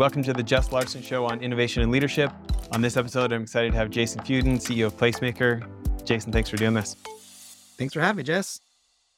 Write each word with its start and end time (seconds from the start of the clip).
Welcome 0.00 0.22
to 0.22 0.32
the 0.32 0.42
Jess 0.42 0.72
Larson 0.72 1.02
Show 1.02 1.26
on 1.26 1.42
innovation 1.42 1.82
and 1.82 1.92
leadership. 1.92 2.32
On 2.72 2.80
this 2.80 2.96
episode, 2.96 3.32
I'm 3.32 3.42
excited 3.42 3.72
to 3.72 3.76
have 3.76 3.90
Jason 3.90 4.22
Fudin, 4.22 4.56
CEO 4.56 4.86
of 4.86 4.96
Placemakr. 4.96 5.62
Jason, 6.06 6.32
thanks 6.32 6.48
for 6.48 6.56
doing 6.56 6.72
this. 6.72 6.96
Thanks 7.76 7.92
for 7.92 8.00
having 8.00 8.16
me, 8.16 8.22
Jess. 8.22 8.62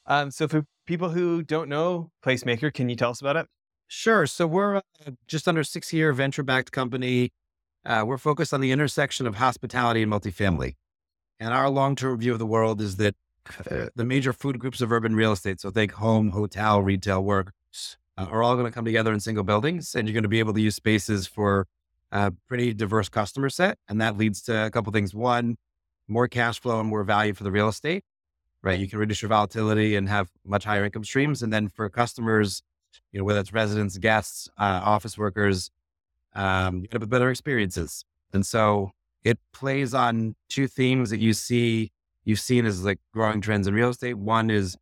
Um, 0.06 0.32
so, 0.32 0.48
for 0.48 0.66
people 0.84 1.10
who 1.10 1.44
don't 1.44 1.68
know 1.68 2.10
Placemakr, 2.26 2.74
can 2.74 2.88
you 2.88 2.96
tell 2.96 3.10
us 3.10 3.20
about 3.20 3.36
it? 3.36 3.46
Sure. 3.86 4.26
So, 4.26 4.48
we're 4.48 4.78
uh, 4.78 5.12
just 5.28 5.46
under 5.46 5.62
six 5.62 5.92
year 5.92 6.12
venture 6.12 6.42
backed 6.42 6.72
company. 6.72 7.30
Uh, 7.86 8.02
we're 8.04 8.18
focused 8.18 8.52
on 8.52 8.60
the 8.60 8.72
intersection 8.72 9.28
of 9.28 9.36
hospitality 9.36 10.02
and 10.02 10.10
multifamily. 10.10 10.74
And 11.38 11.54
our 11.54 11.70
long 11.70 11.94
term 11.94 12.18
view 12.18 12.32
of 12.32 12.40
the 12.40 12.46
world 12.46 12.80
is 12.80 12.96
that 12.96 13.14
uh, 13.70 13.86
the 13.94 14.04
major 14.04 14.32
food 14.32 14.58
groups 14.58 14.80
of 14.80 14.90
urban 14.90 15.14
real 15.14 15.30
estate, 15.30 15.60
so 15.60 15.70
think 15.70 15.92
home, 15.92 16.30
hotel, 16.30 16.82
retail, 16.82 17.22
work, 17.22 17.52
uh, 18.18 18.26
are 18.30 18.42
all 18.42 18.54
going 18.54 18.66
to 18.66 18.72
come 18.72 18.84
together 18.84 19.12
in 19.12 19.20
single 19.20 19.44
buildings. 19.44 19.94
And 19.94 20.06
you're 20.06 20.14
going 20.14 20.22
to 20.22 20.28
be 20.28 20.38
able 20.38 20.54
to 20.54 20.60
use 20.60 20.76
spaces 20.76 21.26
for 21.26 21.66
a 22.10 22.32
pretty 22.48 22.74
diverse 22.74 23.08
customer 23.08 23.48
set. 23.48 23.78
And 23.88 24.00
that 24.00 24.16
leads 24.16 24.42
to 24.42 24.66
a 24.66 24.70
couple 24.70 24.92
things. 24.92 25.14
One, 25.14 25.56
more 26.08 26.28
cash 26.28 26.60
flow 26.60 26.80
and 26.80 26.88
more 26.88 27.04
value 27.04 27.34
for 27.34 27.44
the 27.44 27.50
real 27.50 27.68
estate, 27.68 28.04
right? 28.62 28.78
You 28.78 28.88
can 28.88 28.98
reduce 28.98 29.22
your 29.22 29.28
volatility 29.30 29.96
and 29.96 30.08
have 30.08 30.30
much 30.44 30.64
higher 30.64 30.84
income 30.84 31.04
streams. 31.04 31.42
And 31.42 31.52
then 31.52 31.68
for 31.68 31.88
customers, 31.88 32.62
you 33.12 33.18
know, 33.18 33.24
whether 33.24 33.40
it's 33.40 33.52
residents, 33.52 33.98
guests, 33.98 34.48
uh, 34.58 34.80
office 34.84 35.16
workers, 35.16 35.70
um, 36.34 36.82
you 36.82 36.88
have 36.92 37.08
better 37.08 37.30
experiences. 37.30 38.04
And 38.32 38.44
so 38.44 38.92
it 39.24 39.38
plays 39.52 39.94
on 39.94 40.34
two 40.48 40.66
themes 40.66 41.10
that 41.10 41.20
you 41.20 41.32
see 41.32 41.92
you've 42.24 42.40
seen 42.40 42.66
as 42.66 42.84
like 42.84 43.00
growing 43.12 43.40
trends 43.40 43.66
in 43.66 43.74
real 43.74 43.90
estate. 43.90 44.14
One 44.14 44.50
is 44.50 44.76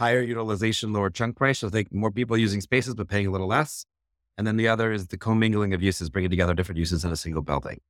higher 0.00 0.22
utilization, 0.22 0.94
lower 0.94 1.10
chunk 1.10 1.36
price. 1.36 1.58
So 1.58 1.68
think 1.68 1.92
more 1.92 2.10
people 2.10 2.34
using 2.38 2.62
spaces, 2.62 2.94
but 2.94 3.06
paying 3.06 3.26
a 3.26 3.30
little 3.30 3.46
less. 3.46 3.84
And 4.38 4.46
then 4.46 4.56
the 4.56 4.66
other 4.66 4.92
is 4.92 5.08
the 5.08 5.18
commingling 5.18 5.74
of 5.74 5.82
uses, 5.82 6.08
bringing 6.08 6.30
together 6.30 6.54
different 6.54 6.78
uses 6.78 7.04
in 7.04 7.12
a 7.12 7.16
single 7.16 7.42
building. 7.42 7.82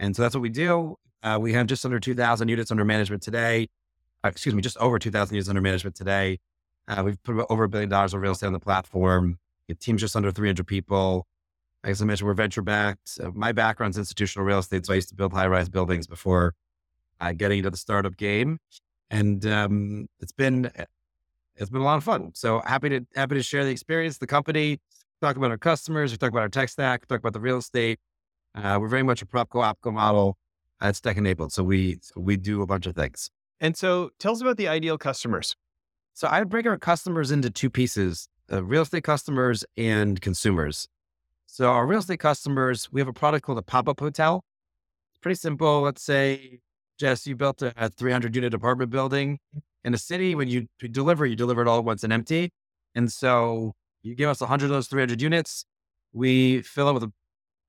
And 0.00 0.16
so 0.16 0.22
that's 0.22 0.34
what 0.34 0.40
we 0.42 0.48
do. 0.48 0.96
Uh, 1.22 1.38
we 1.40 1.52
have 1.52 1.68
just 1.68 1.84
under 1.84 2.00
2,000 2.00 2.48
units 2.48 2.72
under 2.72 2.84
management 2.84 3.22
today. 3.22 3.68
Uh, 4.24 4.28
excuse 4.28 4.56
me, 4.56 4.60
just 4.60 4.76
over 4.78 4.98
2,000 4.98 5.36
units 5.36 5.48
under 5.48 5.60
management 5.60 5.94
today. 5.94 6.40
Uh, 6.88 7.02
we've 7.04 7.22
put 7.22 7.46
over 7.48 7.62
a 7.62 7.68
billion 7.68 7.88
dollars 7.88 8.12
of 8.12 8.20
real 8.20 8.32
estate 8.32 8.48
on 8.48 8.52
the 8.52 8.58
platform. 8.58 9.38
The 9.68 9.76
team's 9.76 10.00
just 10.00 10.16
under 10.16 10.32
300 10.32 10.66
people. 10.66 11.28
As 11.84 12.02
I 12.02 12.04
mentioned, 12.06 12.26
we're 12.26 12.34
venture 12.34 12.62
backed. 12.62 13.20
My 13.34 13.52
background's 13.52 13.98
institutional 13.98 14.44
real 14.44 14.58
estate, 14.58 14.86
so 14.86 14.92
I 14.92 14.96
used 14.96 15.10
to 15.10 15.14
build 15.14 15.32
high 15.32 15.46
rise 15.46 15.68
buildings 15.68 16.08
before 16.08 16.54
uh, 17.20 17.32
getting 17.32 17.58
into 17.58 17.70
the 17.70 17.76
startup 17.76 18.16
game, 18.16 18.58
and 19.10 19.46
um, 19.46 20.08
it's 20.20 20.32
been 20.32 20.70
it's 21.56 21.70
been 21.70 21.80
a 21.80 21.84
lot 21.84 21.96
of 21.96 22.04
fun. 22.04 22.32
So 22.34 22.62
happy 22.64 22.88
to 22.90 23.06
happy 23.14 23.34
to 23.36 23.42
share 23.42 23.64
the 23.64 23.70
experience, 23.70 24.18
the 24.18 24.26
company, 24.26 24.80
talk 25.20 25.36
about 25.36 25.50
our 25.50 25.58
customers, 25.58 26.10
we 26.10 26.16
talk 26.16 26.30
about 26.30 26.42
our 26.42 26.48
tech 26.48 26.68
stack, 26.68 27.06
talk 27.06 27.20
about 27.20 27.32
the 27.32 27.40
real 27.40 27.58
estate. 27.58 27.98
Uh, 28.54 28.78
we're 28.80 28.88
very 28.88 29.02
much 29.02 29.22
a 29.22 29.26
PropCo 29.26 29.62
OpCo 29.62 29.92
model. 29.92 30.36
Uh, 30.82 30.88
it's 30.88 31.00
tech 31.00 31.16
enabled, 31.16 31.52
so 31.52 31.62
we 31.62 31.98
so 32.02 32.20
we 32.20 32.36
do 32.36 32.62
a 32.62 32.66
bunch 32.66 32.86
of 32.86 32.94
things. 32.94 33.30
And 33.60 33.76
so, 33.76 34.10
tell 34.18 34.32
us 34.32 34.40
about 34.40 34.56
the 34.56 34.66
ideal 34.66 34.98
customers. 34.98 35.54
So 36.14 36.26
I 36.26 36.40
would 36.40 36.48
break 36.48 36.66
our 36.66 36.76
customers 36.76 37.30
into 37.30 37.50
two 37.50 37.70
pieces: 37.70 38.28
uh, 38.52 38.62
real 38.64 38.82
estate 38.82 39.04
customers 39.04 39.64
and 39.76 40.20
consumers. 40.20 40.88
So 41.46 41.68
our 41.68 41.86
real 41.86 41.98
estate 42.00 42.18
customers, 42.18 42.90
we 42.90 43.00
have 43.00 43.08
a 43.08 43.12
product 43.12 43.44
called 43.44 43.58
a 43.58 43.62
pop-up 43.62 44.00
hotel. 44.00 44.42
It's 45.10 45.18
pretty 45.18 45.36
simple. 45.36 45.82
Let's 45.82 46.02
say, 46.02 46.60
Jess, 46.98 47.26
you 47.26 47.36
built 47.36 47.60
a, 47.60 47.74
a 47.76 47.90
300 47.90 48.34
unit 48.34 48.54
apartment 48.54 48.90
building 48.90 49.38
in 49.84 49.94
a 49.94 49.98
city. 49.98 50.34
When 50.34 50.48
you 50.48 50.66
deliver, 50.90 51.26
you 51.26 51.36
deliver 51.36 51.62
it 51.62 51.68
all 51.68 51.78
at 51.78 51.84
once 51.84 52.04
and 52.04 52.12
empty. 52.12 52.50
And 52.94 53.10
so 53.10 53.72
you 54.02 54.14
give 54.14 54.28
us 54.28 54.40
100 54.40 54.66
of 54.66 54.70
those 54.70 54.88
300 54.88 55.20
units. 55.20 55.64
We 56.12 56.62
fill 56.62 56.88
it 56.88 56.92
with 56.92 57.04
a 57.04 57.12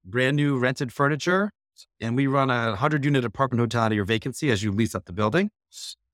brand 0.06 0.36
new 0.36 0.58
rented 0.58 0.91
furniture 0.91 1.52
and 2.00 2.16
we 2.16 2.28
run 2.28 2.50
a 2.50 2.69
100 2.69 3.06
unit 3.06 3.25
apartment 3.25 3.59
hotel 3.59 3.84
out 3.84 3.91
of 3.91 3.95
your 3.95 4.06
vacancy 4.06 4.52
as 4.52 4.64
you 4.64 4.72
lease 4.72 4.95
up 4.95 5.06
the 5.06 5.14
building. 5.14 5.50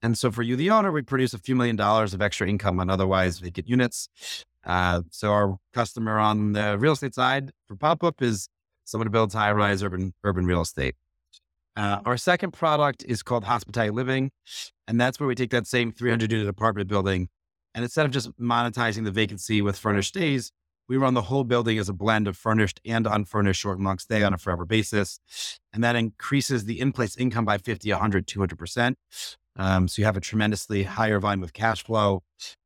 And 0.02 0.18
so 0.18 0.32
for 0.32 0.44
you, 0.44 0.56
the 0.56 0.70
owner, 0.70 0.92
we 0.92 1.02
produce 1.02 1.34
a 1.34 1.38
few 1.38 1.56
million 1.56 1.76
dollars 1.76 2.14
of 2.14 2.22
extra 2.22 2.48
income 2.48 2.80
on 2.80 2.90
otherwise 2.90 3.40
vacant 3.40 3.68
units. 3.68 4.10
Uh, 4.66 5.02
so 5.10 5.32
our 5.32 5.58
customer 5.74 6.20
on 6.20 6.54
the 6.54 6.78
real 6.78 6.94
estate 6.94 7.16
side 7.16 7.52
for 7.68 7.76
pop 7.76 8.04
up 8.04 8.22
is 8.22 8.48
someone 8.86 9.08
who 9.08 9.12
builds 9.12 9.34
high 9.34 9.52
rise 9.52 9.84
urban 9.84 10.14
urban 10.24 10.46
real 10.46 10.62
estate. 10.62 10.96
Uh, 11.80 12.02
our 12.06 12.18
second 12.18 12.52
product 12.52 13.06
is 13.08 13.24
called 13.24 13.46
Hospitality 13.46 13.90
Living, 13.90 14.32
and 14.86 15.00
that's 15.00 15.18
where 15.18 15.28
we 15.28 15.34
take 15.34 15.52
that 15.52 15.66
same 15.66 15.94
300 15.94 16.30
unit 16.30 16.50
apartment 16.50 16.90
building, 16.90 17.30
and 17.74 17.86
instead 17.86 18.06
of 18.06 18.12
just 18.12 18.38
monetizing 18.38 19.06
the 19.06 19.12
vacancy 19.12 19.62
with 19.62 19.80
furnished 19.80 20.10
stays, 20.10 20.52
we 20.90 20.98
run 20.98 21.14
the 21.14 21.22
whole 21.22 21.46
building 21.46 21.78
as 21.78 21.88
a 21.88 21.94
blend 21.94 22.28
of 22.28 22.36
furnished 22.36 22.82
and 22.84 23.08
unfurnished 23.08 23.62
short 23.62 23.78
and 23.78 23.86
long 23.86 23.98
stay 23.98 24.24
on 24.24 24.34
a 24.34 24.38
forever 24.38 24.66
basis. 24.66 25.22
And 25.72 25.82
that 25.82 25.96
increases 25.96 26.66
the 26.66 26.82
in 26.82 26.92
place 26.92 27.16
income 27.16 27.46
by 27.46 27.60
50, 27.60 27.90
100, 27.90 28.28
200%. 28.28 28.96
Um, 29.56 29.88
so 29.88 30.02
you 30.02 30.06
have 30.06 30.18
a 30.18 30.20
tremendously 30.20 30.84
higher 30.84 31.20
volume 31.20 31.44
of 31.44 31.54
cash 31.54 31.84
flow 31.84 32.24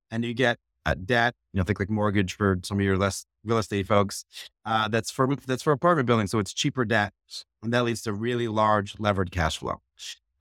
and 0.10 0.26
you 0.26 0.34
get 0.34 0.58
uh, 0.88 0.96
debt, 0.96 1.36
you 1.54 1.60
know, 1.60 1.64
think 1.64 1.80
like 1.80 1.90
mortgage 1.90 2.34
for 2.34 2.58
some 2.64 2.80
of 2.80 2.84
your 2.84 2.98
less 2.98 3.26
real 3.44 3.58
estate 3.58 3.88
folks. 3.88 4.26
Uh, 4.66 4.88
that's 4.88 5.12
for 5.12 5.36
that's 5.36 5.64
for 5.64 5.72
apartment 5.74 6.08
buildings, 6.08 6.32
so 6.32 6.40
it's 6.40 6.54
cheaper 6.54 6.86
debt, 6.86 7.14
and 7.62 7.74
that 7.74 7.84
leads 7.84 8.02
to 8.04 8.14
really 8.14 8.48
large 8.48 9.00
levered 9.00 9.32
cash 9.32 9.58
flow. 9.58 9.82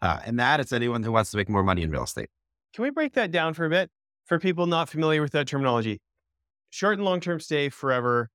Uh, 0.00 0.20
and 0.24 0.38
that 0.38 0.60
is 0.60 0.72
anyone 0.72 1.02
who 1.02 1.12
wants 1.12 1.30
to 1.30 1.36
make 1.36 1.48
more 1.48 1.62
money 1.62 1.82
in 1.82 1.90
real 1.90 2.04
estate. 2.04 2.28
Can 2.74 2.82
we 2.82 2.90
break 2.90 3.12
that 3.14 3.30
down 3.30 3.54
for 3.54 3.64
a 3.64 3.70
bit 3.70 3.90
for 4.24 4.38
people 4.38 4.66
not 4.66 4.88
familiar 4.88 5.22
with 5.22 5.32
that 5.32 5.46
terminology? 5.46 6.00
Short 6.70 6.94
and 6.98 7.04
long 7.04 7.20
term 7.20 7.40
stay 7.40 7.68
forever. 7.68 8.30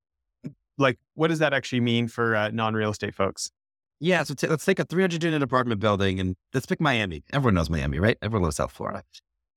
Like, 0.77 0.97
what 1.15 1.29
does 1.29 1.39
that 1.39 1.53
actually 1.53 1.81
mean 1.81 2.07
for 2.07 2.35
uh, 2.35 2.49
non 2.51 2.73
real 2.73 2.91
estate 2.91 3.15
folks? 3.15 3.51
Yeah, 3.99 4.21
so 4.21 4.35
t- 4.35 4.47
let's 4.47 4.63
take 4.63 4.77
a 4.77 4.85
300 4.85 5.23
unit 5.23 5.41
apartment 5.41 5.81
building 5.81 6.19
and 6.19 6.35
let's 6.53 6.67
pick 6.67 6.79
Miami. 6.79 7.23
Everyone 7.33 7.55
knows 7.55 7.69
Miami, 7.69 7.99
right? 7.99 8.15
Everyone 8.21 8.43
loves 8.43 8.57
South 8.57 8.71
Florida. 8.71 9.03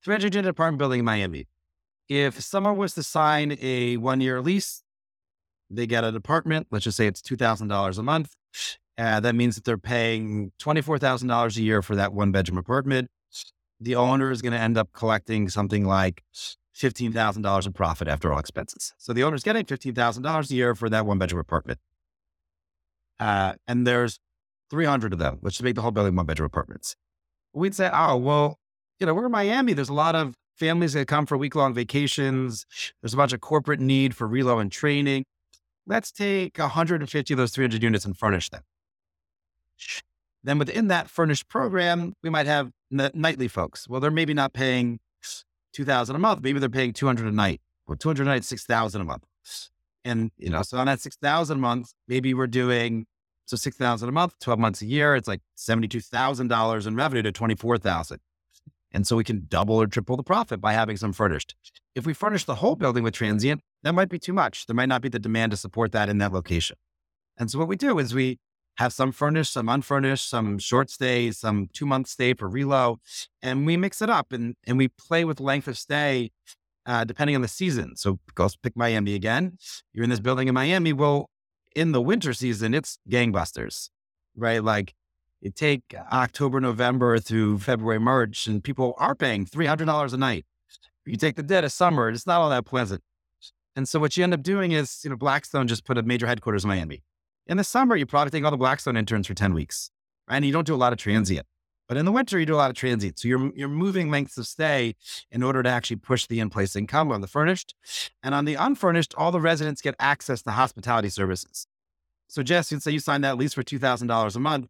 300 0.02 0.34
unit 0.34 0.48
apartment 0.48 0.78
building 0.78 1.00
in 1.00 1.04
Miami 1.04 1.46
if 2.10 2.40
someone 2.40 2.76
was 2.76 2.92
to 2.94 3.02
sign 3.04 3.56
a 3.62 3.96
one 3.96 4.20
year 4.20 4.42
lease, 4.42 4.82
they 5.70 5.86
get 5.86 6.04
an 6.04 6.16
apartment. 6.16 6.66
Let's 6.70 6.84
just 6.84 6.96
say 6.96 7.06
it's 7.06 7.22
$2,000 7.22 7.98
a 7.98 8.02
month. 8.02 8.34
Uh, 8.98 9.20
that 9.20 9.34
means 9.34 9.54
that 9.54 9.64
they're 9.64 9.78
paying 9.78 10.52
$24,000 10.60 11.56
a 11.56 11.62
year 11.62 11.80
for 11.80 11.96
that 11.96 12.12
one 12.12 12.32
bedroom 12.32 12.58
apartment. 12.58 13.08
The 13.80 13.94
owner 13.94 14.30
is 14.30 14.42
going 14.42 14.52
to 14.52 14.58
end 14.58 14.76
up 14.76 14.90
collecting 14.92 15.48
something 15.48 15.86
like 15.86 16.22
$15,000 16.76 17.66
in 17.66 17.72
profit 17.72 18.08
after 18.08 18.32
all 18.32 18.38
expenses. 18.38 18.92
So 18.98 19.12
the 19.12 19.22
owner's 19.22 19.42
getting 19.42 19.64
$15,000 19.64 20.50
a 20.50 20.54
year 20.54 20.74
for 20.74 20.90
that 20.90 21.06
one 21.06 21.18
bedroom 21.18 21.40
apartment. 21.40 21.78
Uh, 23.18 23.54
and 23.66 23.86
there's 23.86 24.18
300 24.70 25.12
of 25.12 25.18
them, 25.18 25.38
which 25.40 25.54
should 25.54 25.64
make 25.64 25.74
the 25.76 25.82
whole 25.82 25.90
building 25.90 26.14
one 26.14 26.26
bedroom 26.26 26.46
apartments. 26.46 26.96
We'd 27.52 27.74
say, 27.74 27.90
oh, 27.92 28.16
well, 28.16 28.58
you 28.98 29.06
know, 29.06 29.14
we're 29.14 29.26
in 29.26 29.32
Miami. 29.32 29.72
There's 29.72 29.88
a 29.88 29.94
lot 29.94 30.14
of 30.14 30.34
families 30.56 30.92
that 30.92 31.08
come 31.08 31.26
for 31.26 31.36
week 31.36 31.54
long 31.54 31.74
vacations. 31.74 32.66
There's 33.02 33.14
a 33.14 33.16
bunch 33.16 33.32
of 33.32 33.40
corporate 33.40 33.80
need 33.80 34.14
for 34.14 34.28
relo 34.28 34.60
and 34.60 34.70
training. 34.70 35.24
Let's 35.86 36.12
take 36.12 36.58
150 36.58 37.34
of 37.34 37.38
those 37.38 37.52
300 37.52 37.82
units 37.82 38.04
and 38.04 38.16
furnish 38.16 38.50
them. 38.50 38.62
Then 40.42 40.58
within 40.58 40.88
that 40.88 41.10
furnished 41.10 41.48
program, 41.48 42.14
we 42.22 42.30
might 42.30 42.46
have 42.46 42.70
nightly 42.90 43.48
folks. 43.48 43.88
Well, 43.88 44.00
they're 44.00 44.10
maybe 44.10 44.34
not 44.34 44.52
paying 44.52 45.00
2000 45.72 46.16
a 46.16 46.18
month. 46.18 46.42
Maybe 46.42 46.58
they're 46.58 46.68
paying 46.68 46.92
200 46.92 47.26
a 47.26 47.30
night 47.30 47.60
or 47.86 47.96
200 47.96 48.22
a 48.22 48.26
night, 48.26 48.44
6,000 48.44 49.00
a 49.00 49.04
month. 49.04 49.24
And, 50.04 50.30
you 50.38 50.48
know, 50.48 50.62
so 50.62 50.78
on 50.78 50.86
that 50.86 51.00
6,000 51.00 51.58
a 51.58 51.60
month, 51.60 51.92
maybe 52.08 52.32
we're 52.32 52.46
doing, 52.46 53.06
so 53.44 53.56
6,000 53.56 54.08
a 54.08 54.12
month, 54.12 54.38
12 54.40 54.58
months 54.58 54.80
a 54.80 54.86
year, 54.86 55.14
it's 55.14 55.28
like 55.28 55.40
$72,000 55.58 56.86
in 56.86 56.96
revenue 56.96 57.22
to 57.22 57.32
24,000. 57.32 58.18
And 58.92 59.06
so 59.06 59.16
we 59.16 59.24
can 59.24 59.46
double 59.48 59.76
or 59.76 59.86
triple 59.86 60.16
the 60.16 60.22
profit 60.22 60.60
by 60.60 60.72
having 60.72 60.96
some 60.96 61.12
furnished. 61.12 61.54
If 61.94 62.06
we 62.06 62.12
furnish 62.12 62.44
the 62.44 62.56
whole 62.56 62.76
building 62.76 63.04
with 63.04 63.14
transient, 63.14 63.60
that 63.82 63.94
might 63.94 64.08
be 64.08 64.18
too 64.18 64.32
much. 64.32 64.66
There 64.66 64.74
might 64.74 64.88
not 64.88 65.02
be 65.02 65.08
the 65.08 65.18
demand 65.18 65.52
to 65.52 65.56
support 65.56 65.92
that 65.92 66.08
in 66.08 66.18
that 66.18 66.32
location. 66.32 66.76
And 67.36 67.50
so 67.50 67.58
what 67.58 67.68
we 67.68 67.76
do 67.76 67.98
is 67.98 68.14
we 68.14 68.38
have 68.76 68.92
some 68.92 69.12
furnished, 69.12 69.52
some 69.52 69.68
unfurnished, 69.68 70.28
some 70.28 70.58
short 70.58 70.90
stay, 70.90 71.30
some 71.30 71.68
two 71.72 71.86
month 71.86 72.08
stay 72.08 72.34
for 72.34 72.50
relo, 72.50 72.98
and 73.42 73.66
we 73.66 73.76
mix 73.76 74.02
it 74.02 74.10
up 74.10 74.32
and, 74.32 74.56
and 74.66 74.78
we 74.78 74.88
play 74.88 75.24
with 75.24 75.40
length 75.40 75.68
of 75.68 75.78
stay 75.78 76.30
uh, 76.86 77.04
depending 77.04 77.36
on 77.36 77.42
the 77.42 77.48
season. 77.48 77.96
So 77.96 78.18
go 78.34 78.48
pick 78.62 78.76
Miami 78.76 79.14
again. 79.14 79.58
You're 79.92 80.04
in 80.04 80.10
this 80.10 80.20
building 80.20 80.48
in 80.48 80.54
Miami. 80.54 80.92
Well, 80.92 81.30
in 81.76 81.92
the 81.92 82.00
winter 82.00 82.32
season, 82.32 82.74
it's 82.74 82.98
gangbusters, 83.08 83.90
right? 84.34 84.62
Like 84.62 84.94
you 85.40 85.50
take 85.50 85.94
October, 86.12 86.60
November 86.60 87.18
through 87.18 87.58
February, 87.58 87.98
March, 87.98 88.46
and 88.46 88.62
people 88.62 88.94
are 88.98 89.14
paying 89.14 89.46
$300 89.46 90.12
a 90.12 90.16
night. 90.16 90.44
You 91.06 91.16
take 91.16 91.36
the 91.36 91.42
dead 91.42 91.64
of 91.64 91.72
summer, 91.72 92.08
it's 92.08 92.26
not 92.26 92.40
all 92.40 92.50
that 92.50 92.66
pleasant. 92.66 93.02
And 93.74 93.88
so 93.88 93.98
what 93.98 94.16
you 94.16 94.24
end 94.24 94.34
up 94.34 94.42
doing 94.42 94.72
is, 94.72 95.00
you 95.02 95.10
know, 95.10 95.16
Blackstone 95.16 95.66
just 95.66 95.84
put 95.84 95.96
a 95.96 96.02
major 96.02 96.26
headquarters 96.26 96.64
in 96.64 96.68
Miami. 96.68 97.02
In 97.46 97.56
the 97.56 97.64
summer, 97.64 97.96
you 97.96 98.06
probably 98.06 98.30
take 98.30 98.44
all 98.44 98.50
the 98.50 98.56
Blackstone 98.56 98.96
interns 98.96 99.26
for 99.26 99.34
10 99.34 99.54
weeks, 99.54 99.90
right? 100.28 100.36
And 100.36 100.44
you 100.44 100.52
don't 100.52 100.66
do 100.66 100.74
a 100.74 100.76
lot 100.76 100.92
of 100.92 100.98
transient. 100.98 101.46
But 101.88 101.96
in 101.96 102.04
the 102.04 102.12
winter, 102.12 102.38
you 102.38 102.46
do 102.46 102.54
a 102.54 102.56
lot 102.56 102.70
of 102.70 102.76
transient. 102.76 103.18
So 103.18 103.26
you're, 103.26 103.50
you're 103.56 103.68
moving 103.68 104.10
lengths 104.10 104.38
of 104.38 104.46
stay 104.46 104.94
in 105.32 105.42
order 105.42 105.62
to 105.62 105.68
actually 105.68 105.96
push 105.96 106.26
the 106.26 106.38
in-place 106.38 106.76
income 106.76 107.10
on 107.10 107.20
the 107.20 107.26
furnished. 107.26 107.74
And 108.22 108.32
on 108.32 108.44
the 108.44 108.54
unfurnished, 108.54 109.14
all 109.16 109.32
the 109.32 109.40
residents 109.40 109.82
get 109.82 109.96
access 109.98 110.42
to 110.42 110.52
hospitality 110.52 111.08
services. 111.08 111.66
So 112.28 112.44
Jess, 112.44 112.70
you'd 112.70 112.82
say 112.82 112.92
you 112.92 113.00
signed 113.00 113.24
that 113.24 113.36
lease 113.36 113.54
for 113.54 113.64
$2,000 113.64 114.36
a 114.36 114.38
month, 114.38 114.68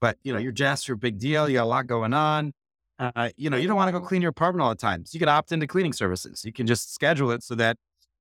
but 0.00 0.16
you 0.22 0.32
know, 0.32 0.38
you're 0.38 0.52
Jess, 0.52 0.88
you're 0.88 0.96
a 0.96 0.98
big 0.98 1.18
deal. 1.18 1.48
You 1.48 1.54
got 1.58 1.64
a 1.64 1.66
lot 1.66 1.86
going 1.86 2.14
on. 2.14 2.52
Uh, 2.98 3.30
you 3.36 3.48
know, 3.48 3.56
you 3.56 3.66
don't 3.66 3.76
want 3.76 3.88
to 3.88 3.98
go 3.98 4.04
clean 4.04 4.20
your 4.20 4.28
apartment 4.30 4.62
all 4.62 4.68
the 4.68 4.74
time. 4.74 5.06
So 5.06 5.14
you 5.14 5.20
can 5.20 5.28
opt 5.28 5.52
into 5.52 5.66
cleaning 5.66 5.94
services. 5.94 6.44
You 6.44 6.52
can 6.52 6.66
just 6.66 6.92
schedule 6.92 7.30
it 7.30 7.42
so 7.42 7.54
that, 7.54 7.76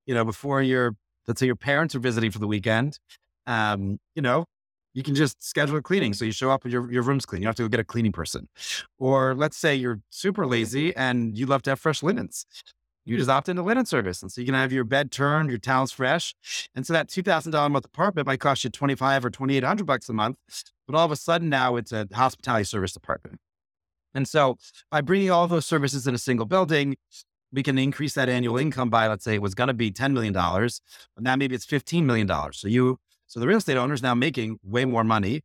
you 0.06 0.14
know, 0.14 0.24
before 0.24 0.62
your, 0.62 0.96
let's 1.28 1.40
say 1.42 1.46
your 1.46 1.58
parents 1.58 1.96
are 1.96 2.00
visiting 2.00 2.32
for 2.32 2.40
the 2.40 2.48
weekend, 2.48 2.98
um, 3.46 4.00
you 4.16 4.22
know, 4.22 4.46
you 4.94 5.04
can 5.04 5.16
just 5.16 5.44
schedule 5.44 5.76
a 5.78 5.82
cleaning. 5.82 6.14
So 6.14 6.24
you 6.24 6.32
show 6.32 6.50
up 6.50 6.64
and 6.64 6.72
your, 6.72 6.90
your 6.92 7.04
room's 7.04 7.26
clean. 7.26 7.42
You 7.42 7.46
don't 7.46 7.50
have 7.50 7.56
to 7.58 7.64
go 7.64 7.68
get 7.68 7.82
a 7.82 7.84
cleaning 7.84 8.14
person. 8.14 8.48
Or 8.98 9.36
let's 9.36 9.58
say 9.58 9.76
you're 9.76 10.00
super 10.10 10.48
lazy 10.48 10.96
and 10.96 11.38
you 11.38 11.46
love 11.46 11.62
to 11.64 11.72
have 11.72 11.80
fresh 11.80 12.02
linens. 12.02 12.46
You 13.06 13.18
just 13.18 13.30
opt 13.30 13.50
into 13.50 13.64
linen 13.64 13.86
service. 13.86 14.22
And 14.22 14.32
so 14.32 14.42
you 14.42 14.46
can 14.46 14.56
have 14.56 14.72
your 14.72 14.84
bed 14.84 15.12
turned, 15.12 15.50
your 15.50 15.58
towels 15.58 15.92
fresh. 15.92 16.36
And 16.76 16.86
so 16.86 16.94
that 16.94 17.08
$2,000 17.08 17.66
a 17.66 17.70
month 17.70 17.86
apartment 17.86 18.28
might 18.28 18.40
cost 18.40 18.64
you 18.64 18.70
25 18.70 19.26
or 19.26 19.30
2,800 19.30 19.86
bucks 19.86 20.10
a 20.10 20.14
month. 20.14 20.38
But 20.86 20.96
all 20.96 21.06
of 21.06 21.12
a 21.12 21.16
sudden 21.16 21.50
now 21.50 21.76
it's 21.76 21.92
a 21.92 22.08
hospitality 22.14 22.66
service 22.66 22.94
department. 22.94 23.40
And 24.14 24.28
so 24.28 24.58
by 24.92 25.02
bringing 25.02 25.32
all 25.32 25.48
those 25.48 25.66
services 25.66 26.08
in 26.08 26.16
a 26.16 26.20
single 26.20 26.46
building, 26.46 26.98
we 27.52 27.64
can 27.64 27.78
increase 27.78 28.14
that 28.14 28.30
annual 28.30 28.58
income 28.58 28.90
by, 28.90 29.08
let's 29.08 29.24
say 29.24 29.36
it 29.36 29.42
was 29.42 29.56
going 29.56 29.70
to 29.70 29.74
be 29.74 29.92
$10 29.92 30.14
million, 30.14 30.34
but 30.34 30.70
now 31.20 31.36
maybe 31.36 31.56
it's 31.56 31.66
$15 31.66 32.04
million. 32.04 32.28
So 32.54 32.68
you 32.68 33.00
so 33.28 33.40
the 33.40 33.48
real 33.48 33.60
estate 33.60 33.78
owner 33.78 33.94
is 33.94 34.02
now 34.02 34.16
making 34.16 34.60
way 34.64 34.86
more 34.86 35.04
money 35.04 35.42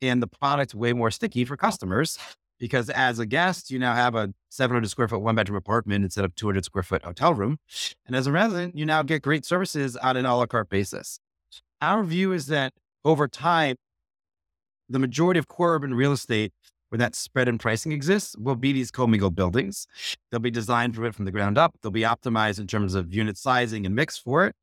and 0.00 0.22
the 0.22 0.28
product 0.28 0.72
way 0.72 0.92
more 0.92 1.10
sticky 1.10 1.44
for 1.44 1.56
customers 1.56 2.16
because 2.64 2.88
as 2.88 3.18
a 3.18 3.26
guest, 3.26 3.70
you 3.70 3.78
now 3.78 3.94
have 3.94 4.14
a 4.14 4.32
700 4.48 4.88
square 4.88 5.06
foot 5.06 5.20
one 5.20 5.34
bedroom 5.34 5.58
apartment 5.58 6.02
instead 6.02 6.24
of 6.24 6.34
200 6.34 6.64
square 6.64 6.82
foot 6.82 7.02
hotel 7.02 7.34
room. 7.34 7.58
And 8.06 8.16
as 8.16 8.26
a 8.26 8.32
resident, 8.32 8.74
you 8.74 8.86
now 8.86 9.02
get 9.02 9.20
great 9.20 9.44
services 9.44 9.98
on 9.98 10.16
an 10.16 10.24
a 10.24 10.34
la 10.34 10.46
carte 10.46 10.70
basis. 10.70 11.18
Our 11.82 12.02
view 12.02 12.32
is 12.32 12.46
that 12.46 12.72
over 13.04 13.28
time, 13.28 13.76
the 14.88 14.98
majority 14.98 15.38
of 15.38 15.46
core 15.46 15.74
urban 15.74 15.92
real 15.92 16.12
estate 16.12 16.54
where 16.88 16.98
that 16.98 17.14
spread 17.14 17.48
in 17.48 17.58
pricing 17.58 17.92
exists 17.92 18.34
will 18.38 18.56
be 18.56 18.72
these 18.72 18.90
commingled 18.90 19.34
buildings. 19.34 19.86
They'll 20.30 20.40
be 20.40 20.50
designed 20.50 20.96
for 20.96 21.04
it 21.04 21.14
from 21.14 21.26
the 21.26 21.32
ground 21.32 21.58
up. 21.58 21.74
They'll 21.82 21.92
be 21.92 22.00
optimized 22.00 22.58
in 22.58 22.66
terms 22.66 22.94
of 22.94 23.12
unit 23.12 23.36
sizing 23.36 23.84
and 23.84 23.94
mix 23.94 24.16
for 24.16 24.46
it. 24.46 24.56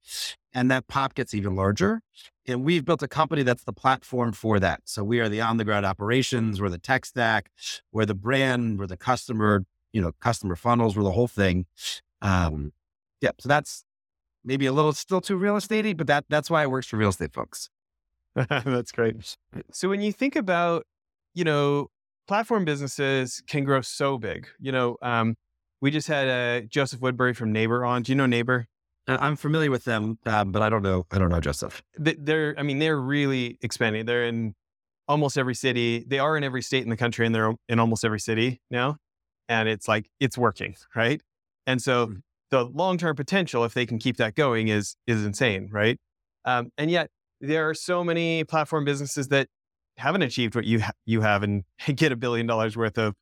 And 0.54 0.70
that 0.70 0.88
pop 0.88 1.14
gets 1.14 1.34
even 1.34 1.56
larger. 1.56 2.02
And 2.48 2.64
we've 2.64 2.84
built 2.84 3.02
a 3.04 3.08
company 3.08 3.44
that's 3.44 3.64
the 3.64 3.74
platform 3.74 4.34
for 4.34 4.60
that. 4.60 4.82
So 4.86 5.04
we 5.04 5.20
are 5.20 5.30
the 5.30 5.42
on 5.42 5.58
the 5.58 5.64
ground 5.64 5.86
operations, 5.86 6.60
we're 6.60 6.70
the 6.70 6.78
tech 6.78 7.06
stack, 7.06 7.50
we're 7.92 8.06
the 8.06 8.16
brand, 8.16 8.80
we're 8.80 8.88
the 8.88 8.98
customer, 8.98 9.64
you 9.94 10.02
know, 10.02 10.12
customer 10.20 10.56
funnels, 10.56 10.98
we're 10.98 11.04
the 11.04 11.12
whole 11.12 11.28
thing. 11.28 11.66
Um, 12.22 12.74
yeah. 13.22 13.32
So 13.40 13.48
that's 13.48 13.86
maybe 14.44 14.66
a 14.66 14.74
little 14.74 14.94
still 14.94 15.22
too 15.22 15.38
real 15.38 15.56
estatey, 15.56 15.96
but 15.96 16.08
that 16.08 16.26
that's 16.30 16.50
why 16.50 16.64
it 16.64 16.72
works 16.72 16.88
for 16.88 16.98
real 16.98 17.10
estate 17.10 17.34
folks. 17.34 17.70
that's 18.36 18.92
great. 18.92 19.38
So 19.72 19.90
when 19.90 20.02
you 20.02 20.12
think 20.12 20.36
about, 20.36 20.86
you 21.34 21.44
know, 21.44 21.90
platform 22.28 22.66
businesses 22.66 23.42
can 23.48 23.64
grow 23.64 23.82
so 23.82 24.18
big. 24.18 24.48
You 24.60 24.72
know, 24.72 24.98
um, 25.02 25.36
we 25.82 25.92
just 25.92 26.08
had 26.08 26.28
uh, 26.30 26.66
Joseph 26.68 27.02
Woodbury 27.02 27.34
from 27.34 27.52
Neighbor 27.52 27.84
on. 27.84 28.04
Do 28.04 28.12
you 28.12 28.16
know 28.16 28.26
Neighbor? 28.26 28.68
Uh, 29.12 29.18
I'm 29.20 29.36
familiar 29.36 29.70
with 29.70 29.84
them, 29.84 30.18
um, 30.26 30.52
but 30.52 30.62
I 30.62 30.70
don't 30.70 30.84
know. 30.84 31.06
I 31.12 31.20
don't 31.20 31.30
know 31.30 31.42
Joseph. 31.42 31.84
They're, 31.98 32.56
I 32.58 32.64
mean, 32.64 32.80
they're 32.80 33.00
really 33.00 33.58
expanding. 33.62 34.06
They're 34.06 34.26
in 34.26 34.56
almost 35.08 35.38
every 35.38 35.56
city. 35.56 36.06
They 36.08 36.20
are 36.20 36.38
in 36.38 36.44
every 36.44 36.62
state 36.62 36.84
in 36.84 36.90
the 36.90 36.98
country, 36.98 37.26
and 37.26 37.36
they're 37.36 37.54
in 37.68 37.80
almost 37.80 38.06
every 38.06 38.20
city 38.20 38.62
now. 38.70 38.98
And 39.50 39.68
it's 39.68 39.88
like 39.88 40.10
it's 40.22 40.38
working, 40.38 40.76
right? 40.96 41.22
And 41.68 41.82
so 41.82 42.08
mm-hmm. 42.08 42.20
the 42.52 42.66
long 42.66 42.98
term 42.98 43.16
potential, 43.16 43.66
if 43.66 43.74
they 43.74 43.86
can 43.86 44.00
keep 44.00 44.16
that 44.18 44.36
going, 44.36 44.70
is 44.70 44.96
is 45.08 45.26
insane, 45.26 45.70
right? 45.72 46.00
Um, 46.46 46.72
and 46.78 46.90
yet 46.90 47.10
there 47.42 47.68
are 47.68 47.74
so 47.74 48.04
many 48.04 48.46
platform 48.46 48.86
businesses 48.86 49.28
that 49.28 49.48
haven't 49.98 50.22
achieved 50.22 50.56
what 50.56 50.64
you 50.64 50.80
ha- 50.80 50.94
you 51.06 51.20
have 51.20 51.44
and 51.44 51.66
get 51.96 52.14
a 52.14 52.16
billion 52.16 52.48
dollars 52.48 52.78
worth 52.78 52.98
of 52.98 53.16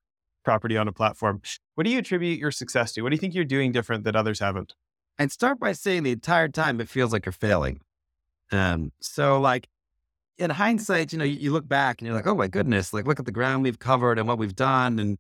property 0.46 0.78
on 0.78 0.88
a 0.88 0.92
platform. 0.92 1.42
What 1.74 1.86
do 1.86 1.90
you 1.90 1.98
attribute 1.98 2.38
your 2.38 2.52
success 2.52 2.94
to? 2.94 3.02
What 3.02 3.10
do 3.10 3.16
you 3.16 3.20
think 3.20 3.34
you're 3.34 3.44
doing 3.44 3.72
different 3.72 4.04
that 4.04 4.16
others 4.16 4.40
haven't? 4.40 4.76
I'd 5.20 5.34
start 5.34 5.60
by 5.60 5.74
saying 5.74 6.04
the 6.04 6.12
entire 6.12 6.48
time 6.48 6.80
it 6.80 6.88
feels 6.88 7.12
like 7.12 7.26
you're 7.26 7.34
failing. 7.34 7.82
Um, 8.52 8.94
so 9.02 9.40
like 9.40 9.68
in 10.38 10.50
hindsight, 10.50 11.12
you 11.12 11.20
know, 11.20 11.26
you, 11.26 11.36
you, 11.36 11.52
look 11.52 11.68
back 11.68 12.00
and 12.00 12.08
you're 12.08 12.16
like, 12.16 12.26
oh 12.26 12.36
my 12.36 12.48
goodness, 12.48 12.94
like 12.94 13.06
look 13.06 13.20
at 13.20 13.26
the 13.26 13.32
ground 13.32 13.64
we've 13.64 13.78
covered 13.78 14.18
and 14.18 14.28
what 14.28 14.38
we've 14.38 14.56
done. 14.56 14.98
And 14.98 15.18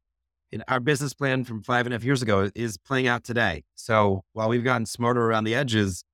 our 0.69 0.79
business 0.79 1.13
plan 1.13 1.43
from 1.43 1.61
five 1.61 1.85
and 1.85 1.93
a 1.93 1.97
half 1.97 2.03
years 2.05 2.21
ago 2.21 2.49
is 2.55 2.77
playing 2.77 3.07
out 3.07 3.25
today. 3.25 3.65
So 3.75 4.23
while 4.31 4.47
we've 4.47 4.63
gotten 4.63 4.85
smarter 4.85 5.25
around 5.25 5.43
the 5.43 5.53
edges, 5.53 6.05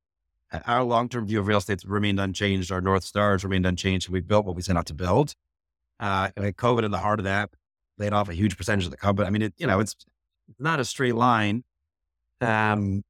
our 0.65 0.83
long 0.83 1.07
term 1.07 1.27
view 1.27 1.39
of 1.39 1.47
real 1.47 1.59
estate's 1.59 1.85
remained 1.85 2.19
unchanged. 2.19 2.71
Our 2.71 2.81
North 2.81 3.03
Stars 3.03 3.43
remained 3.43 3.67
unchanged. 3.67 4.07
And 4.07 4.13
we've 4.13 4.27
built 4.27 4.45
what 4.45 4.55
we 4.55 4.63
set 4.63 4.75
out 4.75 4.87
to 4.87 4.93
build. 4.95 5.35
Uh, 5.99 6.29
and 6.35 6.57
COVID 6.57 6.83
in 6.83 6.91
the 6.91 6.97
heart 6.97 7.19
of 7.19 7.25
that 7.25 7.51
laid 7.97 8.13
off 8.13 8.29
a 8.29 8.33
huge 8.33 8.57
percentage 8.57 8.85
of 8.85 8.91
the 8.91 8.97
company. 8.97 9.27
I 9.27 9.29
mean, 9.29 9.43
it, 9.43 9.53
you 9.57 9.67
know, 9.67 9.79
it's 9.79 9.95
not 10.59 10.79
a 10.79 10.85
straight 10.85 11.15
line. 11.15 11.63
Um, 12.41 13.03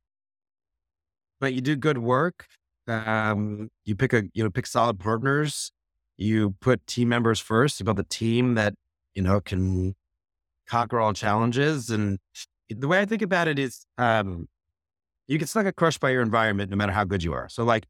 but 1.45 1.53
you 1.53 1.61
do 1.61 1.75
good 1.75 1.99
work. 1.99 2.47
Um, 2.87 3.69
you 3.83 3.95
pick 3.95 4.13
a, 4.13 4.23
you 4.33 4.43
know, 4.43 4.49
pick 4.49 4.65
solid 4.65 4.99
partners. 4.99 5.71
You 6.17 6.55
put 6.59 6.87
team 6.87 7.07
members 7.09 7.39
first. 7.39 7.79
You 7.79 7.83
build 7.83 7.99
a 7.99 8.03
team 8.03 8.55
that, 8.55 8.73
you 9.13 9.21
know, 9.21 9.39
can 9.41 9.93
conquer 10.67 10.99
all 10.99 11.13
challenges. 11.13 11.91
And 11.91 12.17
the 12.67 12.87
way 12.87 12.99
I 12.99 13.05
think 13.05 13.21
about 13.21 13.47
it 13.47 13.59
is, 13.59 13.85
um, 13.99 14.47
you 15.27 15.37
can 15.37 15.47
still 15.47 15.61
get 15.61 15.75
crushed 15.75 15.99
by 15.99 16.09
your 16.09 16.23
environment 16.23 16.71
no 16.71 16.77
matter 16.77 16.93
how 16.93 17.03
good 17.03 17.23
you 17.23 17.33
are. 17.33 17.47
So 17.47 17.63
like, 17.63 17.85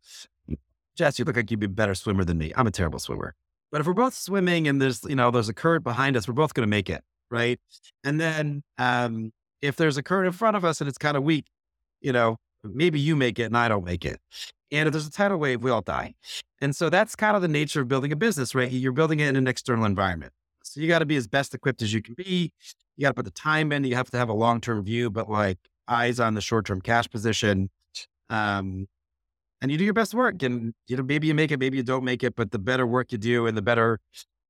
Jess, 0.97 1.17
you 1.17 1.23
look 1.23 1.37
like 1.37 1.49
you'd 1.49 1.61
be 1.61 1.67
a 1.67 1.69
better 1.69 1.95
swimmer 1.95 2.25
than 2.25 2.37
me. 2.37 2.51
I'm 2.57 2.67
a 2.67 2.71
terrible 2.71 2.99
swimmer. 2.99 3.35
But 3.71 3.79
if 3.79 3.87
we're 3.87 3.93
both 3.93 4.15
swimming 4.15 4.67
and 4.67 4.81
there's, 4.81 5.01
you 5.05 5.15
know, 5.15 5.31
there's 5.31 5.47
a 5.47 5.53
current 5.53 5.85
behind 5.85 6.17
us, 6.17 6.27
we're 6.27 6.33
both 6.33 6.53
going 6.53 6.67
to 6.67 6.69
make 6.69 6.89
it. 6.89 7.05
Right. 7.31 7.57
And 8.03 8.19
then, 8.19 8.63
um, 8.77 9.31
if 9.61 9.77
there's 9.77 9.95
a 9.95 10.03
current 10.03 10.27
in 10.27 10.33
front 10.33 10.57
of 10.57 10.65
us 10.65 10.81
and 10.81 10.89
it's 10.89 10.97
kind 10.97 11.15
of 11.15 11.23
weak, 11.23 11.45
you 12.01 12.11
know, 12.11 12.35
maybe 12.73 12.99
you 12.99 13.15
make 13.15 13.39
it 13.39 13.43
and 13.43 13.57
I 13.57 13.67
don't 13.67 13.85
make 13.85 14.05
it. 14.05 14.19
And 14.71 14.87
if 14.87 14.93
there's 14.93 15.07
a 15.07 15.11
tidal 15.11 15.37
wave, 15.37 15.63
we 15.63 15.71
all 15.71 15.81
die. 15.81 16.15
And 16.59 16.75
so 16.75 16.89
that's 16.89 17.15
kind 17.15 17.35
of 17.35 17.41
the 17.41 17.47
nature 17.47 17.81
of 17.81 17.87
building 17.87 18.11
a 18.11 18.15
business, 18.15 18.55
right? 18.55 18.71
You're 18.71 18.91
building 18.91 19.19
it 19.19 19.27
in 19.27 19.35
an 19.35 19.47
external 19.47 19.85
environment. 19.85 20.33
So 20.63 20.81
you 20.81 20.87
got 20.87 20.99
to 20.99 21.05
be 21.05 21.15
as 21.15 21.27
best 21.27 21.53
equipped 21.53 21.81
as 21.81 21.93
you 21.93 22.01
can 22.01 22.15
be. 22.15 22.51
You 22.97 23.03
got 23.03 23.09
to 23.09 23.13
put 23.13 23.25
the 23.25 23.31
time 23.31 23.71
in. 23.71 23.83
You 23.83 23.95
have 23.95 24.09
to 24.11 24.17
have 24.17 24.29
a 24.29 24.33
long 24.33 24.61
term 24.61 24.83
view, 24.83 25.09
but 25.09 25.29
like 25.29 25.59
eyes 25.87 26.19
on 26.19 26.33
the 26.33 26.41
short 26.41 26.65
term 26.65 26.81
cash 26.81 27.09
position. 27.09 27.69
Um, 28.29 28.87
and 29.61 29.71
you 29.71 29.77
do 29.77 29.83
your 29.83 29.93
best 29.93 30.13
work. 30.13 30.41
And 30.43 30.73
you 30.87 30.97
know, 30.97 31.03
maybe 31.03 31.27
you 31.27 31.33
make 31.33 31.51
it, 31.51 31.59
maybe 31.59 31.77
you 31.77 31.83
don't 31.83 32.03
make 32.03 32.23
it, 32.23 32.35
but 32.35 32.51
the 32.51 32.59
better 32.59 32.85
work 32.85 33.11
you 33.11 33.17
do 33.17 33.47
and 33.47 33.55
the 33.55 33.61
better 33.61 33.99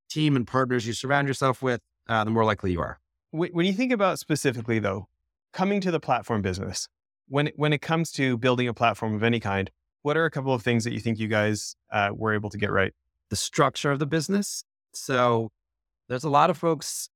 team 0.10 0.36
and 0.36 0.48
partners 0.48 0.88
you 0.88 0.94
surround 0.94 1.28
yourself 1.28 1.62
with, 1.62 1.82
uh, 2.08 2.24
the 2.24 2.32
more 2.32 2.46
likely 2.46 2.72
you 2.72 2.82
are. 2.82 3.00
When 3.32 3.66
you 3.66 3.74
think 3.74 3.92
about 3.92 4.20
specifically 4.20 4.80
though, 4.80 5.08
coming 5.52 5.82
to 5.82 5.92
the 5.92 6.00
platform 6.00 6.42
business, 6.42 6.88
when 7.28 7.52
when 7.56 7.74
it 7.74 7.82
comes 7.82 8.12
to 8.14 8.38
building 8.38 8.68
a 8.68 8.74
platform 8.74 9.16
of 9.16 9.24
any 9.24 9.40
kind, 9.40 9.70
what 10.02 10.18
are 10.18 10.26
a 10.26 10.32
couple 10.32 10.54
of 10.54 10.62
things 10.62 10.84
that 10.84 10.94
you 10.94 11.00
think 11.00 11.20
you 11.20 11.28
guys 11.28 11.76
uh, 11.92 12.10
were 12.14 12.34
able 12.34 12.50
to 12.50 12.58
get 12.58 12.72
right? 12.72 12.94
The 13.30 13.36
structure 13.36 13.92
of 13.92 14.00
the 14.00 14.06
business. 14.06 14.64
So 14.94 15.52
there's 16.08 16.24
a 16.24 16.30
lot 16.30 16.50
of 16.50 16.58
folks 16.58 17.10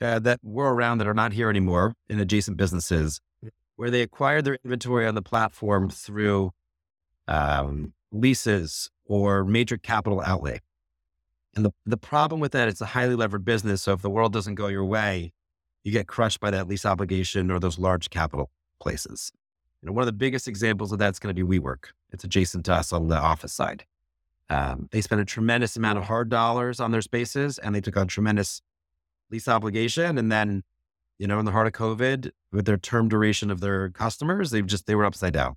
uh, 0.00 0.18
that 0.20 0.40
were 0.42 0.74
around 0.74 0.98
that 0.98 1.06
are 1.06 1.14
not 1.14 1.32
here 1.32 1.50
anymore 1.50 1.94
in 2.08 2.18
adjacent 2.18 2.56
businesses 2.56 3.20
where 3.76 3.90
they 3.90 4.02
acquired 4.02 4.44
their 4.44 4.58
inventory 4.64 5.06
on 5.06 5.14
the 5.14 5.22
platform 5.22 5.90
through 5.90 6.50
um, 7.28 7.92
leases 8.10 8.90
or 9.04 9.44
major 9.44 9.76
capital 9.76 10.20
outlay. 10.20 10.60
And 11.54 11.64
the, 11.64 11.72
the 11.84 11.96
problem 11.96 12.40
with 12.40 12.52
that, 12.52 12.68
it's 12.68 12.80
a 12.80 12.86
highly 12.86 13.14
levered 13.14 13.44
business. 13.44 13.82
So 13.82 13.92
if 13.92 14.02
the 14.02 14.10
world 14.10 14.32
doesn't 14.32 14.54
go 14.54 14.68
your 14.68 14.84
way, 14.84 15.32
you 15.84 15.92
get 15.92 16.06
crushed 16.06 16.40
by 16.40 16.50
that 16.50 16.68
lease 16.68 16.86
obligation 16.86 17.50
or 17.50 17.58
those 17.58 17.78
large 17.78 18.08
capital 18.10 18.50
places. 18.80 19.32
One 19.84 20.02
of 20.02 20.06
the 20.06 20.12
biggest 20.12 20.46
examples 20.46 20.92
of 20.92 20.98
that's 20.98 21.18
going 21.18 21.34
to 21.34 21.44
be 21.44 21.58
WeWork. 21.58 21.86
It's 22.12 22.22
adjacent 22.22 22.64
to 22.66 22.74
us 22.74 22.92
on 22.92 23.08
the 23.08 23.18
office 23.18 23.52
side. 23.52 23.84
Um, 24.48 24.88
they 24.92 25.00
spent 25.00 25.20
a 25.20 25.24
tremendous 25.24 25.76
amount 25.76 25.98
of 25.98 26.04
hard 26.04 26.28
dollars 26.28 26.78
on 26.78 26.92
their 26.92 27.00
spaces 27.00 27.58
and 27.58 27.74
they 27.74 27.80
took 27.80 27.96
on 27.96 28.06
tremendous 28.06 28.62
lease 29.30 29.48
obligation. 29.48 30.18
And 30.18 30.30
then 30.30 30.62
you 31.22 31.28
know, 31.28 31.38
in 31.38 31.44
the 31.44 31.52
heart 31.52 31.68
of 31.68 31.72
COVID, 31.72 32.32
with 32.50 32.64
their 32.64 32.76
term 32.76 33.08
duration 33.08 33.50
of 33.50 33.60
their 33.60 33.90
customers, 33.90 34.50
they've 34.50 34.66
just, 34.66 34.86
they 34.86 34.96
were 34.96 35.04
upside 35.04 35.32
down. 35.32 35.54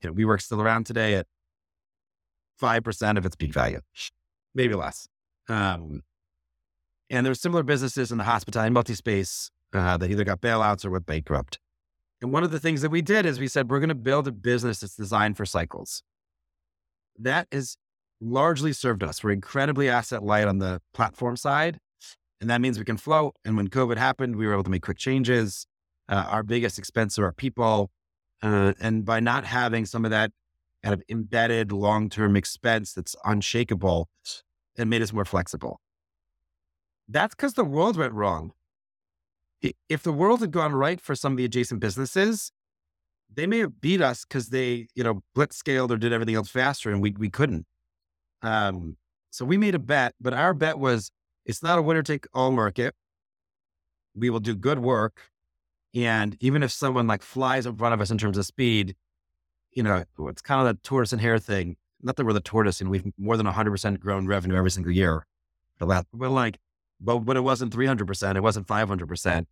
You 0.00 0.10
know, 0.10 0.14
WeWork 0.14 0.40
still 0.40 0.62
around 0.62 0.86
today 0.86 1.14
at 1.14 1.26
5% 2.60 3.18
of 3.18 3.26
its 3.26 3.34
peak 3.34 3.52
value, 3.52 3.80
maybe 4.54 4.74
less. 4.74 5.08
Um, 5.48 6.02
and 7.10 7.26
there's 7.26 7.40
similar 7.40 7.64
businesses 7.64 8.12
in 8.12 8.18
the 8.18 8.24
hospitality 8.24 8.72
multi 8.72 8.94
space 8.94 9.50
uh, 9.72 9.96
that 9.96 10.08
either 10.08 10.22
got 10.22 10.40
bailouts 10.40 10.84
or 10.84 10.90
went 10.90 11.06
bankrupt. 11.06 11.58
And 12.22 12.32
one 12.32 12.44
of 12.44 12.52
the 12.52 12.60
things 12.60 12.82
that 12.82 12.90
we 12.90 13.02
did 13.02 13.26
is 13.26 13.40
we 13.40 13.48
said, 13.48 13.68
we're 13.68 13.80
going 13.80 13.88
to 13.88 13.94
build 13.94 14.28
a 14.28 14.32
business 14.32 14.80
that's 14.80 14.96
designed 14.96 15.36
for 15.36 15.44
cycles. 15.44 16.02
That 17.18 17.48
has 17.52 17.76
largely 18.20 18.72
served 18.72 19.02
us. 19.02 19.22
We're 19.22 19.32
incredibly 19.32 19.88
asset 19.88 20.22
light 20.22 20.46
on 20.46 20.58
the 20.58 20.80
platform 20.94 21.36
side. 21.36 21.78
And 22.40 22.48
that 22.48 22.60
means 22.60 22.78
we 22.78 22.84
can 22.84 22.96
float. 22.96 23.34
And 23.44 23.56
when 23.56 23.68
COVID 23.68 23.96
happened, 23.96 24.36
we 24.36 24.46
were 24.46 24.52
able 24.52 24.62
to 24.64 24.70
make 24.70 24.82
quick 24.82 24.98
changes. 24.98 25.66
Uh, 26.08 26.24
our 26.28 26.42
biggest 26.42 26.78
expense 26.78 27.18
are 27.18 27.24
our 27.24 27.32
people. 27.32 27.90
Uh, 28.40 28.72
and 28.80 29.04
by 29.04 29.20
not 29.20 29.44
having 29.44 29.84
some 29.84 30.04
of 30.04 30.12
that 30.12 30.30
kind 30.82 30.94
of 30.94 31.02
embedded 31.08 31.72
long 31.72 32.08
term 32.08 32.36
expense 32.36 32.92
that's 32.92 33.14
unshakable 33.24 34.08
it 34.76 34.86
made 34.86 35.02
us 35.02 35.12
more 35.12 35.24
flexible. 35.24 35.80
That's 37.08 37.34
because 37.34 37.54
the 37.54 37.64
world 37.64 37.96
went 37.96 38.14
wrong. 38.14 38.52
If 39.88 40.02
the 40.02 40.12
world 40.12 40.40
had 40.40 40.50
gone 40.50 40.74
right 40.74 41.00
for 41.00 41.14
some 41.14 41.32
of 41.32 41.38
the 41.38 41.44
adjacent 41.44 41.80
businesses, 41.80 42.52
they 43.32 43.46
may 43.46 43.58
have 43.58 43.80
beat 43.80 44.00
us 44.00 44.24
because 44.24 44.48
they, 44.48 44.88
you 44.94 45.04
know, 45.04 45.22
blitz 45.34 45.56
scaled 45.56 45.92
or 45.92 45.96
did 45.96 46.12
everything 46.12 46.34
else 46.34 46.48
faster 46.48 46.90
and 46.90 47.00
we, 47.00 47.12
we 47.12 47.30
couldn't. 47.30 47.66
Um, 48.42 48.96
so 49.30 49.44
we 49.44 49.56
made 49.56 49.74
a 49.74 49.78
bet, 49.78 50.14
but 50.20 50.34
our 50.34 50.52
bet 50.52 50.78
was 50.78 51.10
it's 51.44 51.62
not 51.62 51.78
a 51.78 51.82
winner 51.82 52.02
take 52.02 52.26
all 52.34 52.50
market. 52.50 52.94
We 54.14 54.30
will 54.30 54.40
do 54.40 54.54
good 54.54 54.80
work. 54.80 55.20
And 55.94 56.36
even 56.40 56.62
if 56.62 56.70
someone 56.70 57.06
like 57.06 57.22
flies 57.22 57.66
in 57.66 57.76
front 57.76 57.94
of 57.94 58.00
us 58.00 58.10
in 58.10 58.18
terms 58.18 58.38
of 58.38 58.46
speed, 58.46 58.94
you 59.72 59.82
know, 59.82 60.04
it's 60.28 60.42
kind 60.42 60.66
of 60.66 60.74
the 60.74 60.82
tortoise 60.82 61.12
and 61.12 61.20
hare 61.20 61.38
thing. 61.38 61.76
Not 62.02 62.16
that 62.16 62.26
we're 62.26 62.32
the 62.32 62.40
tortoise 62.40 62.80
and 62.80 62.90
we've 62.90 63.04
more 63.16 63.36
than 63.36 63.46
100% 63.46 64.00
grown 64.00 64.26
revenue 64.26 64.56
every 64.56 64.70
single 64.70 64.92
year. 64.92 65.26
But 65.78 65.88
like, 66.12 66.58
but, 67.02 67.20
but 67.20 67.36
it 67.36 67.40
wasn't 67.40 67.74
300%, 67.74 68.36
it 68.36 68.42
wasn't 68.42 68.66
500%. 68.66 69.46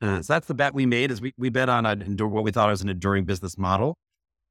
Uh, 0.00 0.22
so 0.22 0.32
that's 0.32 0.46
the 0.46 0.54
bet 0.54 0.74
we 0.74 0.86
made 0.86 1.10
is 1.10 1.20
we, 1.20 1.32
we 1.36 1.50
bet 1.50 1.68
on 1.68 1.84
a, 1.84 1.96
what 2.26 2.44
we 2.44 2.52
thought 2.52 2.68
was 2.68 2.82
an 2.82 2.88
enduring 2.88 3.24
business 3.24 3.58
model 3.58 3.96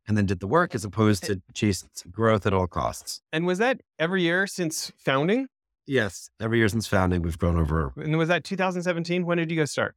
and 0.07 0.17
then 0.17 0.25
did 0.25 0.39
the 0.39 0.47
work 0.47 0.73
as 0.73 0.85
opposed 0.85 1.23
to 1.25 1.41
chase 1.53 1.83
growth 2.11 2.45
at 2.45 2.53
all 2.53 2.67
costs. 2.67 3.21
And 3.31 3.45
was 3.45 3.57
that 3.59 3.81
every 3.99 4.23
year 4.23 4.47
since 4.47 4.91
founding? 4.97 5.47
Yes, 5.85 6.29
every 6.41 6.57
year 6.57 6.67
since 6.67 6.87
founding, 6.87 7.21
we've 7.21 7.37
grown 7.37 7.57
over. 7.57 7.93
And 7.97 8.17
was 8.17 8.27
that 8.27 8.43
2017? 8.43 9.25
When 9.25 9.37
did 9.37 9.51
you 9.51 9.57
guys 9.57 9.71
start? 9.71 9.95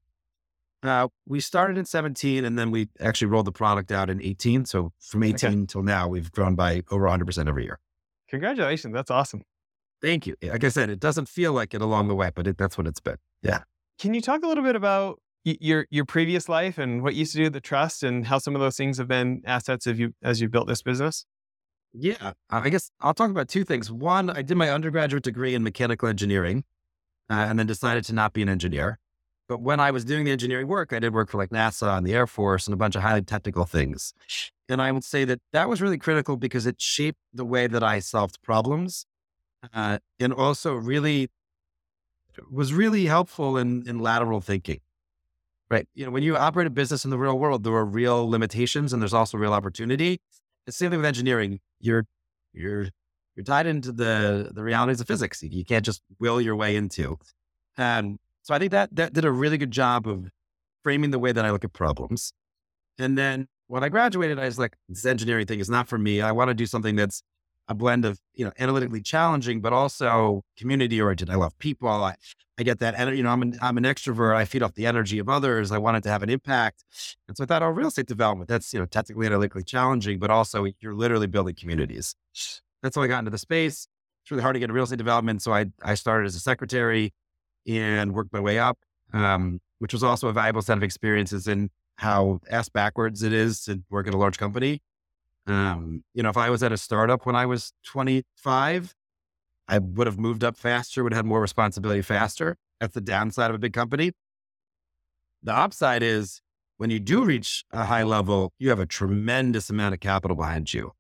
Uh, 0.83 1.09
we 1.27 1.41
started 1.41 1.77
in 1.77 1.85
17 1.85 2.45
and 2.45 2.59
then 2.59 2.71
we 2.71 2.89
actually 3.01 3.27
rolled 3.27 3.47
the 3.47 3.53
product 3.53 3.93
out 3.93 4.09
in 4.09 4.23
18. 4.23 4.65
So 4.65 4.93
from 4.99 5.23
18 5.23 5.51
okay. 5.51 5.67
till 5.67 5.83
now, 5.83 6.09
we've 6.09 6.31
grown 6.33 6.55
by 6.55 6.83
over 6.91 7.07
100% 7.07 7.49
every 7.49 7.65
year. 7.65 7.79
Congratulations. 8.29 8.95
That's 8.95 9.11
awesome. 9.11 9.43
Thank 10.03 10.27
you. 10.27 10.35
Like 10.43 10.65
I 10.65 10.69
said, 10.69 10.91
it 10.91 11.01
doesn't 11.01 11.29
feel 11.29 11.53
like 11.53 11.75
it 11.75 11.83
along 11.83 12.09
the 12.09 12.15
way, 12.15 12.31
but 12.35 12.47
it, 12.47 12.57
that's 12.57 12.79
what 12.79 12.87
it's 12.87 13.01
been. 13.01 13.17
Yeah. 13.43 13.61
Can 13.99 14.15
you 14.15 14.21
talk 14.21 14.43
a 14.43 14.47
little 14.47 14.65
bit 14.65 14.77
about 14.77 15.21
your 15.45 15.87
your 15.91 16.05
previous 16.05 16.49
life 16.49 16.79
and 16.79 17.03
what 17.03 17.15
you 17.15 17.21
used 17.21 17.33
to 17.33 17.39
do 17.39 17.51
the 17.51 17.61
trust 17.61 18.03
and 18.03 18.27
how 18.27 18.39
some 18.39 18.55
of 18.55 18.61
those 18.61 18.77
things 18.77 18.99
have 18.99 19.09
been 19.09 19.43
assets 19.45 19.87
of 19.87 19.99
you 19.99 20.15
as 20.23 20.41
you 20.41 20.49
built 20.49 20.69
this 20.69 20.83
business? 20.83 21.27
Yeah, 21.93 22.33
I 22.49 22.71
guess 22.71 22.91
I'll 23.01 23.15
talk 23.15 23.31
about 23.31 23.49
two 23.49 23.65
things. 23.65 23.91
One, 23.91 24.31
I 24.31 24.43
did 24.43 24.57
my 24.57 24.71
undergraduate 24.71 25.25
degree 25.25 25.55
in 25.55 25.63
mechanical 25.63 26.09
engineering, 26.09 26.65
uh, 27.29 27.35
and 27.35 27.59
then 27.59 27.67
decided 27.67 28.05
to 28.05 28.15
not 28.15 28.33
be 28.33 28.43
an 28.43 28.49
engineer. 28.49 28.99
But 29.49 29.61
when 29.61 29.81
I 29.81 29.91
was 29.91 30.05
doing 30.05 30.25
the 30.25 30.31
engineering 30.31 30.69
work, 30.69 30.93
I 30.93 31.01
did 31.01 31.13
work 31.13 31.29
for 31.29 31.39
like 31.39 31.51
NASA 31.51 31.99
and 31.99 32.07
the 32.07 32.15
Air 32.15 32.29
Force 32.29 32.69
and 32.69 32.75
a 32.75 32.77
bunch 32.77 32.95
of 32.95 33.03
highly 33.03 33.23
technical 33.23 33.65
things. 33.65 34.15
And 34.69 34.81
I 34.81 34.93
would 34.93 35.03
say 35.03 35.25
that 35.25 35.41
that 35.53 35.69
was 35.69 35.83
really 35.83 35.99
critical 35.99 36.37
because 36.37 36.67
it 36.67 36.81
shaped 36.81 37.19
the 37.35 37.45
way 37.45 37.67
that 37.67 37.83
I 37.83 37.99
solved 37.99 38.41
problems, 38.43 39.07
uh, 39.75 39.99
and 40.19 40.33
also 40.33 40.75
really 40.75 41.29
was 42.51 42.73
really 42.73 43.07
helpful 43.07 43.57
in 43.57 43.87
in 43.89 43.99
lateral 43.99 44.41
thinking. 44.41 44.81
Right. 45.71 45.87
You 45.95 46.05
know, 46.05 46.11
when 46.11 46.25
you 46.25 46.37
operate 46.37 46.67
a 46.67 46.71
business 46.71 47.05
in 47.05 47.11
the 47.11 47.19
real 47.19 47.39
world, 47.39 47.63
there 47.63 47.73
are 47.75 47.85
real 47.85 48.29
limitations 48.29 48.93
and 48.93 49.01
there's 49.01 49.15
also 49.15 49.39
real 49.39 49.53
opportunity. 49.53 50.21
The 50.67 50.73
same 50.73 50.91
thing 50.91 50.99
with 50.99 51.07
engineering. 51.07 51.61
You're 51.81 52.07
you're 52.53 52.89
you're 53.37 53.45
tied 53.45 53.67
into 53.67 53.93
the 53.93 54.51
the 54.53 54.63
realities 54.63 55.01
of 55.01 55.07
physics. 55.07 55.43
You 55.43 55.65
can't 55.65 55.85
just 55.85 56.03
will 56.19 56.41
your 56.41 56.57
way 56.57 56.77
into. 56.77 57.19
And 57.77 58.19
so 58.43 58.55
I 58.55 58.59
think 58.59 58.73
that 58.73 58.95
that 58.97 59.13
did 59.13 59.25
a 59.25 59.31
really 59.31 59.59
good 59.59 59.71
job 59.71 60.09
of 60.09 60.31
framing 60.83 61.11
the 61.11 61.19
way 61.19 61.31
that 61.33 61.45
I 61.45 61.51
look 61.51 61.65
at 61.65 61.73
problems. 61.73 62.33
And 62.99 63.17
then 63.17 63.47
when 63.69 63.85
I 63.85 63.89
graduated, 63.89 64.39
I 64.39 64.47
was 64.47 64.59
like, 64.59 64.77
this 64.89 65.07
engineering 65.07 65.47
thing 65.47 65.61
is 65.61 65.71
not 65.71 65.89
for 65.89 65.99
me. 65.99 66.21
I 66.21 66.33
want 66.33 66.49
to 66.49 66.55
do 66.55 66.67
something 66.67 66.97
that's 66.97 67.23
a 67.71 67.75
blend 67.75 68.05
of, 68.05 68.19
you 68.35 68.45
know, 68.45 68.53
analytically 68.59 69.01
challenging, 69.01 69.61
but 69.61 69.73
also 69.73 70.43
community 70.59 71.01
oriented. 71.01 71.31
I 71.31 71.37
love 71.37 71.57
people. 71.59 71.89
I, 71.89 72.17
I 72.59 72.65
get 72.65 72.81
that 72.81 72.99
energy. 72.99 73.19
You 73.19 73.23
know, 73.23 73.31
I'm 73.31 73.43
an, 73.43 73.59
I'm 73.63 73.79
an 73.79 73.85
extrovert. 73.85 74.35
I 74.35 74.45
feed 74.45 74.63
off 74.63 74.75
the 74.75 74.87
energy 74.87 75.21
of 75.21 75.29
others. 75.29 75.71
I 75.71 75.79
wanted 75.79 76.03
to 76.03 76.11
have 76.11 76.25
an 76.25 76.31
impact. 76.31 76.83
And 77.29 77.37
so 77.37 77.45
I 77.45 77.47
thought, 77.47 77.63
oh, 77.63 77.69
real 77.69 77.87
estate 77.87 78.07
development, 78.07 78.49
that's, 78.49 78.75
you 78.75 78.81
know, 78.81 78.87
technically 78.87 79.27
analytically 79.27 79.63
challenging, 79.63 80.19
but 80.19 80.31
also 80.31 80.67
you're 80.81 80.95
literally 80.95 81.29
building 81.29 81.55
communities. 81.55 82.17
That's 82.83 82.97
how 82.97 83.03
I 83.03 83.07
got 83.07 83.21
into 83.21 83.31
the 83.31 83.39
space. 83.39 83.87
It's 84.25 84.33
really 84.33 84.43
hard 84.43 84.55
to 84.55 84.59
get 84.59 84.65
into 84.65 84.75
real 84.75 84.85
estate 84.85 84.99
development. 84.99 85.41
So 85.41 85.55
I, 85.55 85.67
I 85.83 85.95
started 85.95 86.27
as 86.27 86.35
a 86.35 86.41
secretary 86.41 87.15
and 87.69 88.13
worked 88.13 88.33
my 88.33 88.41
way 88.41 88.59
up, 88.59 88.79
um, 89.13 89.61
which 89.79 89.93
was 89.93 90.03
also 90.03 90.27
a 90.27 90.33
valuable 90.33 90.61
set 90.61 90.77
of 90.77 90.83
experiences 90.83 91.47
in 91.47 91.71
how 91.97 92.41
ass 92.51 92.69
backwards 92.69 93.23
it 93.23 93.33
is 93.33 93.63
to 93.65 93.81
work 93.91 94.09
at 94.09 94.15
a 94.15 94.19
large 94.19 94.39
company. 94.39 94.81
Um, 95.51 96.05
you 96.15 96.23
know, 96.23 96.29
if 96.29 96.37
I 96.37 96.51
was 96.51 96.63
at 96.63 96.73
a 96.73 96.77
startup 96.77 97.27
when 97.27 97.37
I 97.37 97.47
was 97.47 97.73
25, 97.85 98.95
I 99.69 99.79
would 99.79 100.07
have 100.07 100.19
moved 100.19 100.45
up 100.45 100.57
faster, 100.57 101.03
would 101.03 101.13
have 101.13 101.19
had 101.19 101.27
more 101.27 101.41
responsibility 101.41 102.03
faster. 102.03 102.57
That's 102.81 102.95
the 102.95 103.01
downside 103.01 103.51
of 103.51 103.57
a 103.57 103.59
big 103.59 103.73
company. 103.73 104.13
The 105.43 105.57
upside 105.57 106.03
is 106.03 106.41
when 106.77 106.91
you 106.91 106.99
do 106.99 107.25
reach 107.25 107.65
a 107.73 107.85
high 107.85 108.03
level, 108.03 108.53
you 108.59 108.69
have 108.71 108.79
a 108.79 108.87
tremendous 108.87 109.71
amount 109.71 109.95
of 109.95 110.01
capital 110.01 110.37
behind 110.37 110.73
you. 110.73 110.93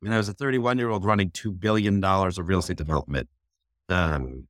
I 0.00 0.04
mean, 0.04 0.12
I 0.12 0.16
was 0.16 0.28
a 0.28 0.32
31 0.32 0.78
year 0.78 0.90
old 0.90 1.04
running 1.04 1.30
$2 1.30 1.58
billion 1.58 2.02
of 2.02 2.48
real 2.48 2.60
estate 2.60 2.76
development, 2.76 3.28
um, 3.88 4.46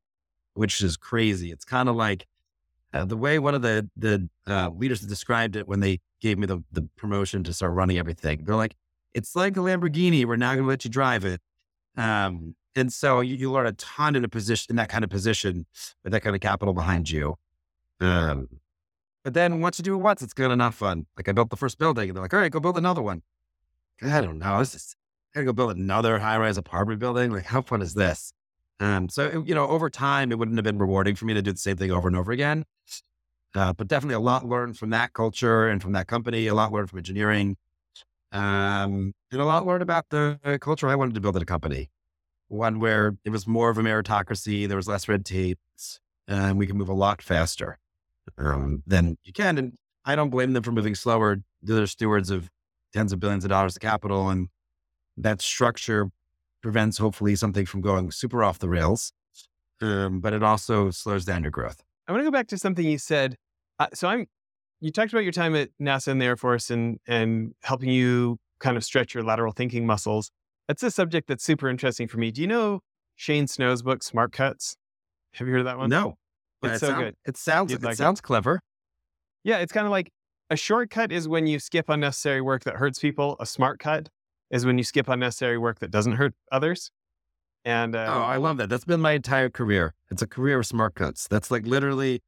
which 0.55 0.83
is 0.83 0.97
crazy. 0.97 1.51
It's 1.51 1.65
kind 1.65 1.89
of 1.89 1.97
like 1.97 2.27
uh, 2.93 3.05
the 3.05 3.17
way 3.17 3.39
one 3.39 3.55
of 3.55 3.63
the, 3.63 3.89
the 3.97 4.29
uh, 4.47 4.71
leaders 4.71 5.01
described 5.01 5.57
it 5.57 5.69
when 5.69 5.81
they 5.81 6.01
gave 6.21 6.39
me 6.39 6.47
the, 6.47 6.63
the 6.73 6.83
promotion 6.97 7.45
to 7.45 7.53
start 7.53 7.73
running 7.73 7.99
everything. 7.99 8.45
They're 8.45 8.57
like, 8.57 8.75
it's 9.19 9.35
like 9.35 9.57
a 9.57 9.61
Lamborghini. 9.61 10.25
We're 10.25 10.37
not 10.37 10.55
going 10.55 10.65
to 10.65 10.69
let 10.69 10.85
you 10.85 10.91
drive 10.91 11.25
it. 11.25 11.41
Um, 11.97 12.55
and 12.77 12.93
so 12.93 13.21
you, 13.21 13.35
you, 13.35 13.51
learn 13.51 13.67
a 13.67 13.73
ton 13.73 14.15
in 14.15 14.25
a 14.25 14.29
position, 14.29 14.67
in 14.71 14.77
that 14.77 14.89
kind 14.89 15.03
of 15.03 15.11
position 15.11 15.67
with 16.05 16.13
that 16.13 16.21
kind 16.21 16.37
of 16.37 16.41
capital 16.41 16.73
behind 16.73 17.11
you. 17.11 17.35
Um, 18.01 18.49
but 19.25 19.35
then 19.35 19.61
once 19.61 19.79
you 19.79 19.83
do 19.83 19.95
it 19.95 19.99
once, 19.99 20.23
it's 20.23 20.33
good 20.33 20.53
enough 20.53 20.77
fun. 20.77 21.07
Like 21.17 21.29
I 21.29 21.33
built 21.33 21.51
the 21.51 21.57
first 21.57 21.79
building 21.79 22.09
and 22.09 22.17
they're 22.17 22.23
like, 22.23 22.33
all 22.33 22.39
right, 22.39 22.53
go 22.53 22.61
build 22.61 22.79
another 22.79 23.03
one. 23.03 23.23
I 24.01 24.21
don't 24.21 24.39
know. 24.39 24.61
This 24.61 24.77
is, 24.77 24.97
I 25.35 25.43
go 25.43 25.53
build 25.53 25.77
another 25.77 26.21
high 26.21 26.39
rise 26.39 26.57
apartment 26.57 27.01
building. 27.01 27.33
Like 27.33 27.47
how 27.47 27.63
fun 27.63 27.83
is 27.83 27.95
this? 27.95 28.33
Um, 28.79 29.09
so, 29.09 29.43
you 29.45 29.57
know, 29.57 29.67
over 29.67 29.91
time, 29.91 30.31
it 30.31 30.39
wouldn't 30.39 30.57
have 30.57 30.65
been 30.65 30.79
rewarding 30.79 31.17
for 31.17 31.25
me 31.25 31.35
to 31.35 31.43
do 31.43 31.51
the 31.51 31.59
same 31.59 31.77
thing 31.77 31.91
over 31.91 32.07
and 32.07 32.17
over 32.17 32.31
again. 32.31 32.65
Uh, 33.57 33.73
but 33.73 33.89
definitely 33.89 34.15
a 34.15 34.21
lot 34.21 34.47
learned 34.47 34.79
from 34.79 34.91
that 34.91 35.15
culture 35.15 35.67
and 35.67 35.83
from 35.83 35.93
that 35.93 36.07
company, 36.07 36.47
a 36.47 36.55
lot 36.55 36.73
learned 36.73 36.91
from 36.91 36.99
engineering. 36.99 37.57
Um, 38.33 39.15
and 39.33 39.41
a 39.41 39.45
lot 39.45 39.67
learned 39.67 39.83
about 39.83 40.11
the 40.11 40.59
culture 40.61 40.89
I 40.89 40.95
wanted 40.95 41.15
to 41.15 41.21
build 41.21 41.37
at 41.37 41.43
a 41.43 41.47
company. 41.47 41.91
One 42.49 42.81
where 42.81 43.17
it 43.25 43.31
was 43.31 43.47
more 43.47 43.71
of 43.71 43.79
a 43.79 43.83
meritocracy, 43.83 44.67
there 44.67 44.77
was 44.77 44.89
less 44.89 45.09
red 45.09 45.25
tape, 45.25 45.59
and 46.27 46.59
we 46.59 46.67
can 46.67 46.77
move 46.77 46.89
a 46.89 46.95
lot 46.95 47.23
faster 47.23 47.79
um, 48.37 48.83
than 48.87 49.17
you 49.25 49.33
can. 49.33 49.59
And 49.59 49.75
I 50.05 50.17
don't 50.17 50.31
blame 50.31 50.53
them 50.53 50.63
for 50.63 50.73
moving 50.73 50.95
slower. 50.95 51.39
They're 51.63 51.87
stewards 51.87 52.31
of 52.31 52.51
tens 52.93 53.13
of 53.13 53.21
billions 53.21 53.45
of 53.45 53.51
dollars 53.51 53.77
of 53.77 53.83
capital, 53.83 54.29
and 54.29 54.49
that 55.17 55.43
structure 55.43 56.11
prevents 56.63 56.99
hopefully 56.99 57.35
something 57.37 57.67
from 57.67 57.81
going 57.81 58.11
super 58.11 58.43
off 58.43 58.59
the 58.59 58.69
rails. 58.69 59.13
Um, 59.81 60.21
but 60.21 60.33
it 60.33 60.43
also 60.43 60.91
slows 60.91 61.25
down 61.25 61.43
your 61.43 61.53
growth. 61.53 61.83
I 62.09 62.13
want 62.13 62.23
to 62.23 62.25
go 62.25 62.33
back 62.33 62.49
to 62.49 62.59
something 62.59 62.85
you 62.85 62.99
said. 62.99 63.37
Uh, 63.79 63.87
so 63.95 64.09
I'm 64.09 64.27
you 64.81 64.93
talked 64.93 65.13
about 65.13 65.25
your 65.25 65.33
time 65.33 65.55
at 65.55 65.71
NASA 65.81 66.09
and 66.09 66.21
the 66.21 66.27
Air 66.27 66.37
Force 66.37 66.71
and 66.71 66.99
and 67.07 67.55
helping 67.63 67.91
you 67.91 68.39
kind 68.61 68.77
of 68.77 68.85
stretch 68.85 69.15
your 69.15 69.25
lateral 69.25 69.53
thinking 69.53 69.87
muscles. 69.87 70.31
That's 70.67 70.83
a 70.83 70.91
subject 70.91 71.29
that's 71.29 71.45
super 71.45 71.69
interesting 71.69 72.09
for 72.09 72.19
me. 72.19 72.31
Do 72.31 72.41
you 72.41 72.47
know 72.47 72.81
Shane 73.17 73.47
Snow's 73.47 73.83
book 73.83 74.03
Smart 74.03 74.33
Cuts? 74.33 74.77
Have 75.35 75.47
you 75.47 75.53
heard 75.53 75.61
of 75.61 75.67
that 75.67 75.79
one? 75.79 75.91
No. 75.91 76.17
It's 76.63 76.75
it 76.75 76.79
so 76.81 76.87
sound, 76.89 77.05
good. 77.05 77.15
It 77.25 77.37
sounds 77.37 77.73
it 77.73 77.83
like 77.83 77.97
sounds 77.97 78.21
it. 78.21 78.23
clever. 78.23 78.61
Yeah, 79.45 79.59
it's 79.59 79.73
kind 79.73 79.87
of 79.87 79.91
like 79.91 80.11
a 80.51 80.57
shortcut 80.57 81.13
is 81.13 81.29
when 81.29 81.47
you 81.47 81.59
skip 81.59 81.89
unnecessary 81.89 82.41
work 82.41 82.65
that 82.65 82.75
hurts 82.77 82.99
people. 82.99 83.37
A 83.39 83.47
smart 83.47 83.79
cut 83.79 84.09
is 84.51 84.67
when 84.67 84.79
you 84.79 84.85
skip 84.85 85.09
unnecessary 85.09 85.59
work 85.59 85.79
that 85.81 85.91
doesn't 85.91 86.15
hurt 86.15 86.35
others. 86.51 86.91
And 87.65 87.95
uh, 87.95 88.07
oh, 88.09 88.23
I 88.23 88.37
love 88.37 88.57
that. 88.59 88.69
That's 88.69 88.85
been 88.85 89.01
my 89.01 89.13
entire 89.13 89.51
career. 89.51 89.95
It's 90.11 90.23
a 90.23 90.27
career 90.27 90.59
of 90.59 90.67
smart 90.67 90.95
cuts. 90.95 91.29
That's 91.29 91.51
like 91.51 91.67
literally 91.67 92.23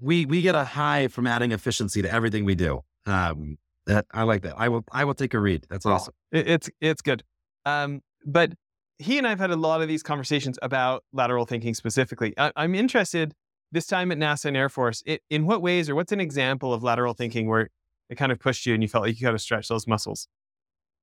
we 0.00 0.26
we 0.26 0.42
get 0.42 0.54
a 0.54 0.64
high 0.64 1.08
from 1.08 1.26
adding 1.26 1.52
efficiency 1.52 2.02
to 2.02 2.12
everything 2.12 2.44
we 2.44 2.54
do. 2.54 2.82
Um, 3.06 3.58
that 3.86 4.06
I 4.12 4.22
like 4.22 4.42
that. 4.42 4.54
I 4.56 4.68
will 4.68 4.84
I 4.92 5.04
will 5.04 5.14
take 5.14 5.34
a 5.34 5.38
read. 5.38 5.66
That's 5.68 5.86
awesome. 5.86 6.14
It, 6.30 6.48
it's 6.48 6.70
it's 6.80 7.02
good. 7.02 7.22
Um, 7.64 8.02
but 8.24 8.52
he 8.98 9.18
and 9.18 9.26
I've 9.26 9.38
had 9.38 9.50
a 9.50 9.56
lot 9.56 9.82
of 9.82 9.88
these 9.88 10.02
conversations 10.02 10.58
about 10.62 11.04
lateral 11.12 11.44
thinking 11.44 11.74
specifically. 11.74 12.34
I, 12.38 12.52
am 12.56 12.74
interested 12.74 13.34
this 13.72 13.86
time 13.86 14.12
at 14.12 14.18
NASA 14.18 14.46
and 14.46 14.56
Air 14.56 14.68
Force. 14.68 15.02
It, 15.06 15.22
in 15.30 15.46
what 15.46 15.62
ways, 15.62 15.88
or 15.88 15.94
what's 15.94 16.12
an 16.12 16.20
example 16.20 16.72
of 16.72 16.82
lateral 16.82 17.14
thinking 17.14 17.48
where 17.48 17.68
it 18.08 18.16
kind 18.16 18.30
of 18.30 18.38
pushed 18.38 18.66
you 18.66 18.74
and 18.74 18.82
you 18.82 18.88
felt 18.88 19.04
like 19.04 19.18
you 19.20 19.26
got 19.26 19.32
to 19.32 19.38
stretch 19.38 19.68
those 19.68 19.86
muscles? 19.86 20.28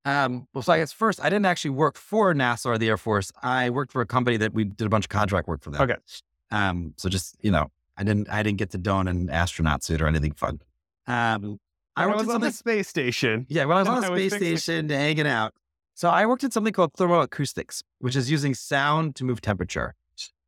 Um, 0.05 0.47
well, 0.53 0.61
so 0.61 0.73
I 0.73 0.77
guess 0.77 0.93
first, 0.93 1.19
I 1.21 1.29
didn't 1.29 1.45
actually 1.45 1.71
work 1.71 1.97
for 1.97 2.33
NASA 2.33 2.67
or 2.67 2.77
the 2.77 2.87
Air 2.87 2.97
Force. 2.97 3.31
I 3.43 3.69
worked 3.69 3.91
for 3.91 4.01
a 4.01 4.05
company 4.05 4.37
that 4.37 4.53
we 4.53 4.63
did 4.63 4.85
a 4.85 4.89
bunch 4.89 5.05
of 5.05 5.09
contract 5.09 5.47
work 5.47 5.61
for 5.61 5.71
them. 5.71 5.81
Okay. 5.81 5.95
Um, 6.51 6.93
so 6.97 7.09
just 7.09 7.35
you 7.41 7.51
know, 7.51 7.69
I 7.99 8.03
didn't 8.03 8.29
I 8.29 8.41
didn't 8.41 8.57
get 8.57 8.71
to 8.71 8.77
don 8.77 9.07
an 9.07 9.29
astronaut 9.29 9.83
suit 9.83 10.01
or 10.01 10.07
anything 10.07 10.31
fun. 10.31 10.61
Um, 11.05 11.59
I, 11.95 12.05
I 12.05 12.07
was 12.07 12.29
on 12.29 12.39
the 12.39 12.51
space 12.51 12.87
station. 12.87 13.45
Yeah, 13.49 13.65
when 13.65 13.77
I 13.77 13.81
was 13.81 13.89
on 13.89 14.01
the 14.15 14.29
space 14.29 14.35
station 14.35 14.89
hanging 14.89 15.27
out. 15.27 15.53
So 15.95 16.09
I 16.09 16.25
worked 16.25 16.45
at 16.45 16.53
something 16.53 16.71
called 16.71 16.93
thermoacoustics, 16.93 17.83
which 17.99 18.15
is 18.15 18.31
using 18.31 18.53
sound 18.53 19.17
to 19.17 19.25
move 19.25 19.41
temperature. 19.41 19.95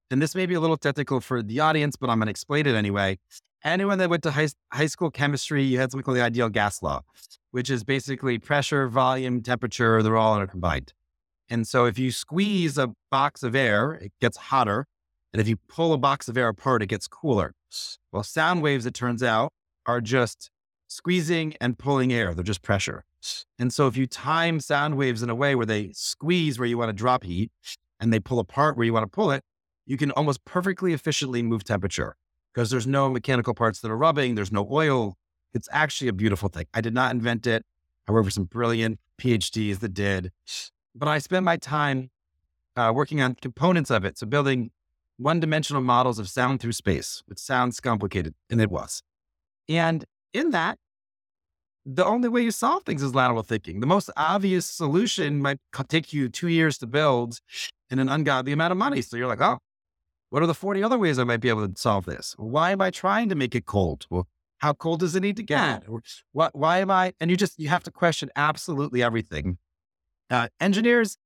And 0.10 0.22
this 0.22 0.34
may 0.34 0.46
be 0.46 0.54
a 0.54 0.62
little 0.62 0.78
technical 0.78 1.20
for 1.20 1.44
the 1.44 1.60
audience, 1.60 1.98
but 1.98 2.10
I'm 2.10 2.20
going 2.20 2.28
to 2.28 2.32
explain 2.32 2.68
it 2.68 2.76
anyway. 2.76 3.20
Anyone 3.64 3.98
that 3.98 4.10
went 4.10 4.24
to 4.24 4.32
high, 4.32 4.48
high 4.72 4.86
school 4.86 5.12
chemistry, 5.12 5.64
you 5.64 5.78
had 5.78 5.92
something 5.92 6.06
called 6.06 6.18
the 6.18 6.24
ideal 6.24 6.48
gas 6.48 6.82
law, 6.82 7.02
which 7.52 7.70
is 7.70 7.84
basically 7.84 8.40
pressure, 8.40 8.88
volume, 8.88 9.42
temperature, 9.42 10.02
they're 10.02 10.16
all 10.16 10.46
combined. 10.48 10.94
And 11.50 11.68
so 11.68 11.86
if 11.86 12.00
you 12.00 12.12
squeeze 12.12 12.78
a 12.78 12.94
box 13.10 13.44
of 13.44 13.54
air, 13.54 13.92
it 13.94 14.14
gets 14.22 14.38
hotter. 14.38 14.88
And 15.34 15.42
if 15.42 15.48
you 15.48 15.58
pull 15.68 15.94
a 15.94 15.98
box 15.98 16.28
of 16.28 16.38
air 16.38 16.50
apart, 16.50 16.82
it 16.82 16.88
gets 16.88 17.08
cooler. 17.08 17.54
Well, 18.12 18.24
sound 18.24 18.62
waves, 18.62 18.86
it 18.86 18.94
turns 18.94 19.24
out, 19.24 19.54
are 19.86 20.02
just 20.02 20.50
squeezing 20.88 21.56
and 21.62 21.78
pulling 21.78 22.12
air. 22.12 22.34
They're 22.34 22.44
just 22.44 22.62
pressure. 22.62 23.06
And 23.58 23.74
so 23.74 23.88
if 23.88 23.96
you 23.96 24.08
time 24.08 24.60
sound 24.60 24.98
waves 24.98 25.24
in 25.24 25.30
a 25.30 25.36
way 25.36 25.56
where 25.56 25.66
they 25.66 25.92
squeeze 25.94 26.60
where 26.60 26.68
you 26.68 26.78
want 26.78 26.90
to 26.90 26.94
drop 26.94 27.24
heat 27.24 27.52
and 28.00 28.12
they 28.12 28.20
pull 28.20 28.40
apart 28.40 28.76
where 28.76 28.86
you 28.86 28.94
want 28.94 29.04
to 29.04 29.16
pull 29.16 29.32
it, 29.32 29.44
you 29.86 29.98
can 29.98 30.12
almost 30.12 30.44
perfectly 30.44 30.94
efficiently 30.94 31.42
move 31.42 31.64
temperature 31.64 32.16
because 32.54 32.70
there's 32.70 32.88
no 32.88 33.10
mechanical 33.10 33.54
parts 33.54 33.80
that 33.80 33.92
are 33.92 33.98
rubbing, 33.98 34.36
there's 34.36 34.52
no 34.52 34.68
oil. 34.70 35.16
It's 35.54 35.70
actually 35.72 36.08
a 36.08 36.14
beautiful 36.14 36.50
thing. 36.50 36.66
I 36.74 36.82
did 36.82 36.94
not 36.94 37.12
invent 37.14 37.48
it. 37.48 37.64
With 38.08 38.34
some 38.34 38.44
brilliant 38.44 39.00
PhDs 39.22 39.80
that 39.80 39.94
did, 39.94 40.34
but 40.94 41.08
I 41.08 41.20
spent 41.20 41.46
my 41.46 41.56
time 41.56 42.10
uh, 42.76 42.92
working 42.94 43.22
on 43.22 43.36
components 43.36 43.90
of 43.90 44.04
it. 44.04 44.18
So 44.18 44.28
building 44.28 44.72
one 45.18 45.40
dimensional 45.40 45.82
models 45.82 46.20
of 46.20 46.30
sound 46.30 46.60
through 46.60 46.72
space, 46.72 47.24
which 47.26 47.40
sounds 47.40 47.80
complicated, 47.80 48.34
and 48.50 48.60
it 48.62 48.72
was. 48.72 49.04
And 49.70 50.06
in 50.34 50.52
that, 50.52 50.78
the 51.86 52.06
only 52.06 52.30
way 52.30 52.42
you 52.42 52.52
solve 52.52 52.84
things 52.84 53.02
is 53.02 53.16
lateral 53.16 53.44
thinking. 53.44 53.80
The 53.80 53.88
most 53.88 54.10
obvious 54.16 54.66
solution 54.66 55.42
might 55.42 55.58
take 55.88 56.14
you 56.14 56.30
two 56.30 56.48
years 56.48 56.78
to 56.80 56.88
build 56.88 57.40
and 57.90 58.00
an 58.00 58.10
ungodly 58.10 58.52
amount 58.52 58.72
of 58.72 58.78
money. 58.78 59.02
So 59.02 59.18
you're 59.18 59.28
like, 59.28 59.42
oh, 59.42 59.58
what 60.30 60.44
are 60.44 60.48
the 60.48 60.54
40 60.54 60.84
other 60.84 60.98
ways 60.98 61.18
I 61.20 61.24
might 61.24 61.42
be 61.42 61.50
able 61.50 61.68
to 61.68 61.80
solve 61.80 62.06
this? 62.06 62.36
Why 62.38 62.72
am 62.72 62.82
I 62.82 62.92
trying 62.92 63.30
to 63.30 63.36
make 63.36 63.56
it 63.56 63.66
cold? 63.66 64.06
Well, 64.10 64.28
how 64.60 64.74
cold 64.74 65.00
does 65.00 65.16
it 65.16 65.22
need 65.22 65.38
to 65.38 65.44
get? 65.44 65.84
what, 66.32 66.56
why 66.56 66.80
am 66.80 66.92
I? 66.92 67.14
And 67.20 67.32
you 67.32 67.38
just, 67.38 67.60
you 67.60 67.70
have 67.70 67.84
to 67.84 67.92
question 67.92 68.30
absolutely 68.36 69.02
everything. 69.02 69.58
Uh, 70.30 70.48
engineers 70.60 71.18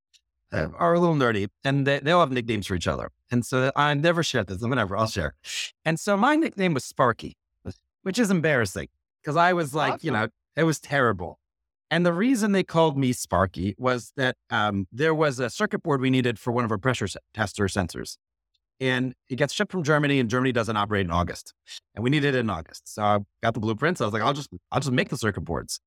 uh, 0.51 0.67
are 0.77 0.93
a 0.93 0.99
little 0.99 1.15
nerdy 1.15 1.47
and 1.63 1.85
they, 1.85 1.99
they'll 1.99 2.19
have 2.19 2.31
nicknames 2.31 2.67
for 2.67 2.75
each 2.75 2.87
other. 2.87 3.11
And 3.31 3.45
so 3.45 3.71
I 3.75 3.93
never 3.93 4.23
shared 4.23 4.47
this, 4.47 4.61
whatever, 4.61 4.95
I'll 4.95 5.07
share. 5.07 5.35
And 5.83 5.99
so 5.99 6.15
my 6.15 6.35
nickname 6.35 6.73
was 6.73 6.83
Sparky, 6.83 7.37
which 8.03 8.19
is 8.19 8.31
embarrassing 8.31 8.87
because 9.21 9.35
I 9.35 9.53
was 9.53 9.73
like, 9.73 9.93
awesome. 9.93 10.05
you 10.05 10.11
know, 10.11 10.27
it 10.55 10.63
was 10.63 10.79
terrible. 10.79 11.39
And 11.91 12.05
the 12.05 12.13
reason 12.13 12.51
they 12.51 12.63
called 12.63 12.97
me 12.97 13.13
Sparky 13.13 13.75
was 13.77 14.11
that 14.17 14.35
um, 14.49 14.87
there 14.91 15.13
was 15.13 15.39
a 15.39 15.49
circuit 15.49 15.83
board 15.83 16.01
we 16.01 16.09
needed 16.09 16.39
for 16.39 16.51
one 16.51 16.65
of 16.65 16.71
our 16.71 16.77
pressure 16.77 17.07
tester 17.33 17.65
sensors 17.65 18.17
and 18.79 19.13
it 19.29 19.35
gets 19.37 19.53
shipped 19.53 19.71
from 19.71 19.83
Germany, 19.83 20.19
and 20.19 20.29
Germany 20.29 20.51
doesn't 20.51 20.75
operate 20.75 21.05
in 21.05 21.11
August, 21.11 21.53
and 21.93 22.03
we 22.03 22.09
needed 22.09 22.35
it 22.35 22.39
in 22.39 22.49
August. 22.49 22.93
So 22.93 23.03
I 23.03 23.19
got 23.41 23.53
the 23.53 23.59
blueprints. 23.59 24.01
I 24.01 24.05
was 24.05 24.13
like, 24.13 24.21
I'll 24.21 24.33
just 24.33 24.49
I'll 24.71 24.79
just 24.79 24.91
make 24.91 25.09
the 25.09 25.17
circuit 25.17 25.41
boards. 25.41 25.79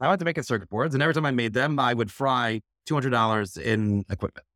I 0.00 0.08
went 0.08 0.18
to 0.18 0.24
make 0.24 0.36
the 0.36 0.42
circuit 0.42 0.68
boards, 0.68 0.94
and 0.94 1.02
every 1.02 1.14
time 1.14 1.26
I 1.26 1.30
made 1.30 1.52
them, 1.52 1.78
I 1.78 1.94
would 1.94 2.10
fry 2.10 2.60
two 2.86 2.94
hundred 2.94 3.10
dollars 3.10 3.56
in 3.56 4.04
equipment, 4.10 4.46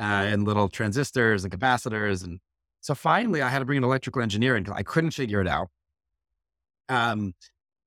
uh, 0.00 0.26
and 0.26 0.44
little 0.44 0.68
transistors 0.68 1.44
and 1.44 1.52
capacitors, 1.52 2.24
and 2.24 2.40
so 2.80 2.94
finally 2.94 3.42
I 3.42 3.48
had 3.48 3.60
to 3.60 3.64
bring 3.64 3.78
an 3.78 3.84
electrical 3.84 4.22
engineer 4.22 4.56
in 4.56 4.62
because 4.62 4.78
I 4.78 4.82
couldn't 4.82 5.12
figure 5.12 5.40
it 5.40 5.48
out. 5.48 5.68
Um, 6.88 7.34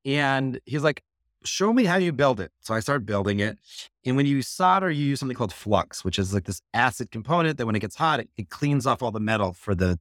and 0.05 0.59
he's 0.65 0.83
like, 0.83 1.03
show 1.43 1.73
me 1.73 1.85
how 1.85 1.97
you 1.97 2.11
build 2.11 2.39
it. 2.39 2.51
So 2.59 2.73
I 2.73 2.79
started 2.79 3.05
building 3.05 3.39
it. 3.39 3.57
And 4.05 4.15
when 4.15 4.25
you 4.25 4.41
solder, 4.41 4.89
you 4.89 5.05
use 5.05 5.19
something 5.19 5.35
called 5.35 5.53
flux, 5.53 6.03
which 6.03 6.19
is 6.19 6.33
like 6.33 6.45
this 6.45 6.61
acid 6.73 7.11
component 7.11 7.57
that 7.57 7.65
when 7.65 7.75
it 7.75 7.79
gets 7.79 7.95
hot, 7.95 8.19
it, 8.19 8.29
it 8.37 8.49
cleans 8.49 8.85
off 8.85 9.01
all 9.01 9.11
the 9.11 9.19
metal 9.19 9.53
for 9.53 9.75
the 9.75 9.99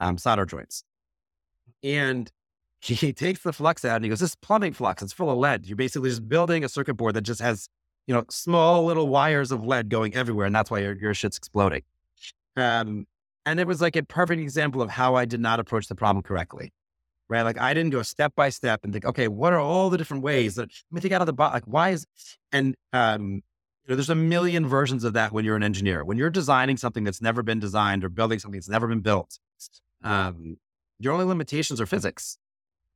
um, 0.00 0.18
solder 0.18 0.46
joints. 0.46 0.84
And 1.82 2.30
he 2.80 3.12
takes 3.12 3.42
the 3.42 3.52
flux 3.52 3.84
out 3.84 3.96
and 3.96 4.04
he 4.04 4.08
goes, 4.08 4.20
This 4.20 4.34
plumbing 4.34 4.72
flux, 4.72 5.02
it's 5.02 5.12
full 5.12 5.30
of 5.30 5.38
lead. 5.38 5.66
You're 5.66 5.76
basically 5.76 6.10
just 6.10 6.28
building 6.28 6.64
a 6.64 6.68
circuit 6.68 6.94
board 6.94 7.14
that 7.14 7.22
just 7.22 7.40
has, 7.40 7.68
you 8.06 8.14
know, 8.14 8.24
small 8.30 8.84
little 8.84 9.08
wires 9.08 9.52
of 9.52 9.64
lead 9.64 9.88
going 9.88 10.14
everywhere. 10.14 10.46
And 10.46 10.54
that's 10.54 10.70
why 10.70 10.80
your, 10.80 10.96
your 10.96 11.14
shit's 11.14 11.36
exploding. 11.36 11.82
Um, 12.56 13.06
and 13.46 13.60
it 13.60 13.66
was 13.66 13.80
like 13.80 13.96
a 13.96 14.02
perfect 14.02 14.40
example 14.40 14.82
of 14.82 14.90
how 14.90 15.14
I 15.14 15.24
did 15.24 15.40
not 15.40 15.60
approach 15.60 15.88
the 15.88 15.94
problem 15.94 16.22
correctly 16.22 16.72
right? 17.30 17.42
Like 17.42 17.58
I 17.58 17.72
didn't 17.72 17.90
go 17.90 18.02
step 18.02 18.34
by 18.34 18.50
step 18.50 18.80
and 18.82 18.92
think, 18.92 19.06
okay, 19.06 19.28
what 19.28 19.52
are 19.54 19.60
all 19.60 19.88
the 19.88 19.96
different 19.96 20.22
ways 20.22 20.56
that 20.56 20.62
let 20.62 20.96
me 20.96 21.00
think 21.00 21.14
out 21.14 21.22
of 21.22 21.26
the 21.26 21.32
box? 21.32 21.54
Like 21.54 21.64
why 21.64 21.90
is 21.90 22.04
and 22.52 22.74
um, 22.92 23.42
you 23.84 23.88
know, 23.88 23.94
there's 23.94 24.10
a 24.10 24.14
million 24.14 24.66
versions 24.66 25.04
of 25.04 25.14
that 25.14 25.32
when 25.32 25.44
you're 25.44 25.56
an 25.56 25.62
engineer. 25.62 26.04
When 26.04 26.18
you're 26.18 26.28
designing 26.28 26.76
something 26.76 27.04
that's 27.04 27.22
never 27.22 27.42
been 27.42 27.60
designed 27.60 28.04
or 28.04 28.08
building 28.10 28.40
something 28.40 28.58
that's 28.58 28.68
never 28.68 28.88
been 28.88 29.00
built, 29.00 29.38
um, 30.02 30.58
your 30.98 31.14
only 31.14 31.24
limitations 31.24 31.80
are 31.80 31.86
physics. 31.86 32.36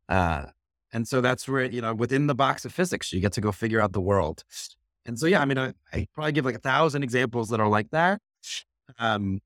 Uh, 0.09 0.47
and 0.93 1.09
so 1.09 1.21
that's 1.21 1.49
where, 1.49 1.65
you 1.65 1.81
know, 1.81 1.95
within 1.95 2.27
the 2.27 2.35
box 2.35 2.65
of 2.65 2.73
physics, 2.73 3.13
you 3.13 3.21
get 3.21 3.33
to 3.33 3.41
go 3.41 3.51
figure 3.51 3.81
out 3.81 3.93
the 3.93 4.01
world. 4.01 4.45
And 5.07 5.19
so, 5.19 5.27
yeah, 5.27 5.41
I 5.41 5.45
mean, 5.45 5.59
I, 5.59 5.75
I 5.93 6.07
probably 6.15 6.33
give 6.33 6.45
like 6.45 6.55
a 6.55 6.61
thousand 6.61 7.03
examples 7.03 7.49
that 7.51 7.61
are 7.61 7.69
like 7.69 7.91
that. 7.91 8.21
Um, 8.99 9.41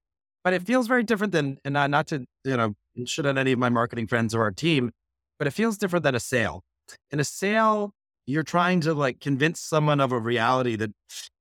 but 0.45 0.53
it 0.53 0.63
feels 0.63 0.87
very 0.87 1.03
different 1.03 1.33
than, 1.33 1.59
and 1.65 1.75
not, 1.75 1.91
not 1.91 2.07
to, 2.09 2.25
you 2.45 2.57
know, 2.57 2.75
should 3.07 3.27
on 3.27 3.39
any 3.39 3.53
of 3.53 3.59
my 3.59 3.69
marketing 3.69 4.07
friends 4.07 4.35
or 4.35 4.43
our 4.43 4.51
team, 4.51 4.93
but 5.39 5.47
it 5.47 5.53
feels 5.53 5.79
different 5.79 6.05
than 6.05 6.15
a 6.15 6.21
sale. 6.21 6.63
In 7.11 7.21
a 7.21 7.25
sale, 7.25 7.93
you're 8.27 8.43
trying 8.43 8.81
to 8.83 8.95
like 8.95 9.21
convince 9.21 9.61
someone 9.61 10.01
of 10.01 10.13
a 10.13 10.19
reality 10.19 10.77
that 10.77 10.91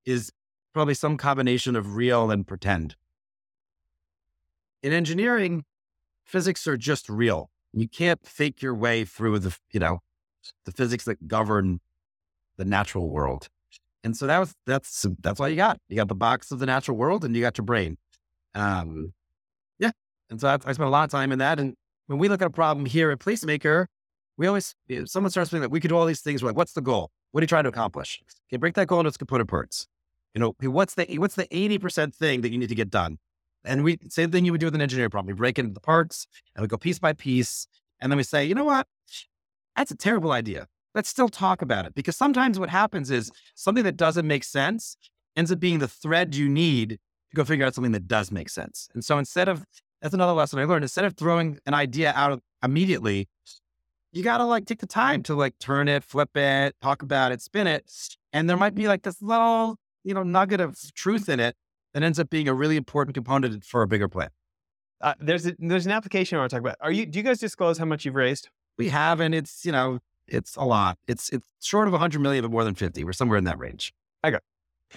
is 0.06 0.32
probably 0.74 0.94
some 0.94 1.18
combination 1.18 1.76
of 1.76 1.96
real 1.96 2.32
and 2.32 2.46
pretend. 2.46 2.96
In 4.84 4.94
engineering, 4.94 5.64
physics 6.24 6.68
are 6.68 6.78
just 6.78 7.10
real. 7.10 7.50
You 7.74 7.88
can't 7.88 8.26
fake 8.26 8.62
your 8.62 8.76
way 8.76 9.06
through 9.06 9.40
the, 9.40 9.58
you 9.72 9.80
know, 9.80 10.00
the 10.66 10.72
physics 10.72 11.06
that 11.06 11.28
govern 11.28 11.80
the 12.58 12.66
natural 12.66 13.10
world. 13.10 13.50
And 14.04 14.16
so 14.16 14.28
that 14.28 14.40
was 14.40 14.54
that's 14.66 15.06
that's 15.22 15.40
all 15.40 15.50
you 15.50 15.56
got. 15.56 15.80
You 15.90 15.96
got 15.96 16.08
the 16.08 16.16
box 16.16 16.52
of 16.52 16.60
the 16.60 16.66
natural 16.66 16.98
world 16.98 17.26
and 17.26 17.36
you 17.36 17.42
got 17.42 17.58
your 17.58 17.66
brain. 17.66 17.98
Um, 18.54 19.14
yeah. 19.80 19.92
and 20.30 20.40
so 20.40 20.48
I, 20.48 20.54
I 20.54 20.74
spent 20.74 20.88
a 20.88 20.90
lot 20.90 21.04
of 21.04 21.12
time 21.12 21.32
in 21.32 21.40
that. 21.40 21.60
And 21.60 21.76
when 22.08 22.20
we 22.20 22.30
look 22.30 22.42
at 22.42 22.48
a 22.48 22.52
problem 22.52 22.86
here 22.86 23.12
at 23.12 23.20
Placemakr, 23.20 23.86
we 24.38 24.48
always, 24.48 24.76
someone 25.06 25.32
starts 25.32 25.50
thinking 25.50 25.62
that 25.62 25.72
we 25.72 25.80
could 25.80 25.90
do 25.90 25.98
all 25.98 26.06
these 26.06 26.22
things. 26.22 26.42
We're 26.42 26.50
like, 26.50 26.58
what's 26.58 26.74
the 26.74 26.82
goal? 26.82 27.12
What 27.32 27.42
are 27.42 27.44
you 27.44 27.48
trying 27.48 27.64
to 27.64 27.70
accomplish? 27.70 28.22
Okay, 28.50 28.58
break 28.58 28.76
that 28.76 28.88
goal 28.88 29.00
into 29.00 29.10
its 29.10 29.18
component 29.18 29.50
parts. 29.50 29.88
You 30.34 30.42
know, 30.42 30.56
what's 30.62 30.94
the 30.94 31.06
what's 31.18 31.36
the 31.36 31.48
80% 31.48 32.14
thing 32.14 32.42
that 32.42 32.52
you 32.52 32.58
need 32.58 32.70
to 32.70 32.76
get 32.76 32.90
done? 32.90 33.18
And 33.66 33.84
we 33.84 33.98
same 34.10 34.32
thing 34.32 34.46
you 34.46 34.52
would 34.52 34.62
do 34.62 34.68
with 34.68 34.76
an 34.76 34.82
engineering 34.82 35.10
problem. 35.10 35.28
We 35.28 35.34
break 35.34 35.58
into 35.58 35.74
the 35.74 35.80
parts 35.80 36.28
and 36.56 36.62
we 36.62 36.68
go 36.68 36.78
piece 36.78 37.00
by 37.00 37.14
piece. 37.14 37.68
And 38.00 38.12
then 38.12 38.18
we 38.18 38.24
say, 38.24 38.46
you 38.46 38.54
know 38.54 38.64
what? 38.64 38.88
That's 39.76 39.92
a 39.92 39.96
terrible 39.96 40.32
idea. 40.32 40.68
Let's 40.98 41.10
still 41.10 41.30
talk 41.30 41.62
about 41.62 41.86
it. 41.86 41.94
Because 41.94 42.16
sometimes 42.16 42.60
what 42.60 42.70
happens 42.70 43.12
is 43.12 43.32
something 43.54 43.84
that 43.84 43.98
doesn't 43.98 44.26
make 44.26 44.44
sense 44.44 44.98
ends 45.36 45.52
up 45.52 45.60
being 45.60 45.78
the 45.78 45.88
thread 45.88 46.34
you 46.34 46.50
need 46.50 46.90
to 47.30 47.36
go 47.36 47.46
figure 47.46 47.68
out 47.68 47.76
something 47.76 47.92
that 47.92 48.08
does 48.08 48.32
make 48.32 48.50
sense. 48.50 48.90
And 48.96 49.06
so 49.06 49.20
instead 49.20 49.48
of 49.48 49.64
that's 50.02 50.16
another 50.16 50.34
lesson 50.34 50.58
I 50.58 50.64
learned. 50.64 50.84
Instead 50.84 51.06
of 51.06 51.16
throwing 51.16 51.60
an 51.68 51.76
idea 51.76 52.14
out 52.16 52.42
immediately, 52.64 53.28
you 54.12 54.24
got 54.24 54.40
to 54.40 54.46
like 54.46 54.66
take 54.66 54.80
the 54.80 54.88
time 54.88 55.22
to 55.24 55.36
like 55.36 55.54
turn 55.60 55.88
it, 55.88 56.04
flip 56.04 56.36
it, 56.36 56.76
talk 56.82 57.04
about 57.04 57.32
it, 57.32 57.42
spin 57.42 57.68
it. 57.68 57.92
And 58.34 58.50
there 58.50 58.58
might 58.58 58.74
be 58.74 58.88
like 58.88 59.04
this 59.04 59.22
little, 59.22 59.78
you 60.04 60.16
know, 60.16 60.24
nugget 60.24 60.62
of 60.62 60.78
truth 60.96 61.30
in 61.30 61.40
it 61.40 61.56
that 61.94 62.02
ends 62.02 62.20
up 62.20 62.32
being 62.32 62.48
a 62.48 62.56
really 62.56 62.76
important 62.76 63.14
component 63.14 63.64
for 63.64 63.84
a 63.84 63.88
bigger 63.88 64.08
plan. 64.08 64.30
Uh, 65.00 65.14
there's 65.20 65.46
a, 65.46 65.54
there's 65.60 65.86
an 65.86 65.92
application 65.92 66.38
I 66.38 66.42
want 66.42 66.50
to 66.50 66.56
talk 66.56 66.62
about. 66.62 66.78
Are 66.82 66.92
you? 66.92 67.06
Do 67.06 67.20
you 67.20 67.24
guys 67.24 67.40
disclose 67.40 67.78
how 67.78 67.86
much 67.86 68.04
you've 68.04 68.16
raised? 68.16 68.50
We 68.80 68.90
have, 68.90 69.20
and 69.20 69.36
it's 69.36 69.64
you 69.64 69.72
know 69.72 70.00
it's 70.28 70.56
a 70.56 70.64
lot. 70.64 70.98
It's 71.08 71.30
it's 71.30 71.48
short 71.62 71.88
of 71.88 71.94
100 71.94 72.20
million, 72.20 72.44
but 72.44 72.52
more 72.52 72.64
than 72.64 72.76
50. 72.76 73.04
We're 73.04 73.14
somewhere 73.14 73.38
in 73.38 73.46
that 73.46 73.60
range. 73.60 73.94
I 74.24 74.32
got. 74.32 74.44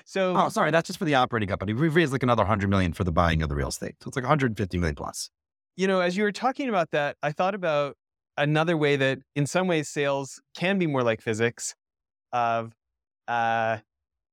So, 0.05 0.37
oh, 0.37 0.49
sorry, 0.49 0.71
that's 0.71 0.87
just 0.87 0.99
for 0.99 1.05
the 1.05 1.17
operating 1.17 1.49
company. 1.49 1.73
We've 1.73 1.95
raised 1.95 2.13
like 2.13 2.23
another 2.23 2.45
hundred 2.45 2.71
million 2.71 2.93
for 2.93 3.05
the 3.05 3.13
buying 3.13 3.43
of 3.43 3.49
the 3.49 3.57
real 3.57 3.69
estate, 3.69 3.97
so 4.03 4.09
it's 4.09 4.17
like 4.17 4.25
150 4.25 4.79
million 4.79 4.95
plus. 4.95 5.31
You 5.77 5.89
know, 5.89 6.01
as 6.01 6.17
you 6.17 6.23
were 6.23 6.33
talking 6.33 6.69
about 6.69 6.91
that, 6.93 7.17
I 7.23 7.33
thought 7.33 7.55
about 7.55 7.97
another 8.37 8.77
way 8.77 8.97
that, 8.97 9.19
in 9.35 9.47
some 9.47 9.67
ways, 9.67 9.89
sales 9.89 10.41
can 10.55 10.79
be 10.79 10.87
more 10.87 11.03
like 11.03 11.21
physics. 11.21 11.75
Of, 12.33 12.73
uh, 13.27 13.79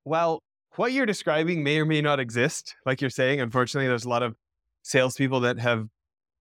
well, 0.06 0.44
what 0.76 0.92
you're 0.92 1.08
describing 1.08 1.64
may 1.64 1.80
or 1.80 1.86
may 1.86 2.02
not 2.02 2.20
exist. 2.20 2.76
Like 2.86 3.02
you're 3.02 3.10
saying, 3.10 3.42
unfortunately, 3.42 3.88
there's 3.88 4.06
a 4.06 4.10
lot 4.10 4.24
of 4.24 4.36
salespeople 4.84 5.40
that 5.42 5.60
have 5.60 5.88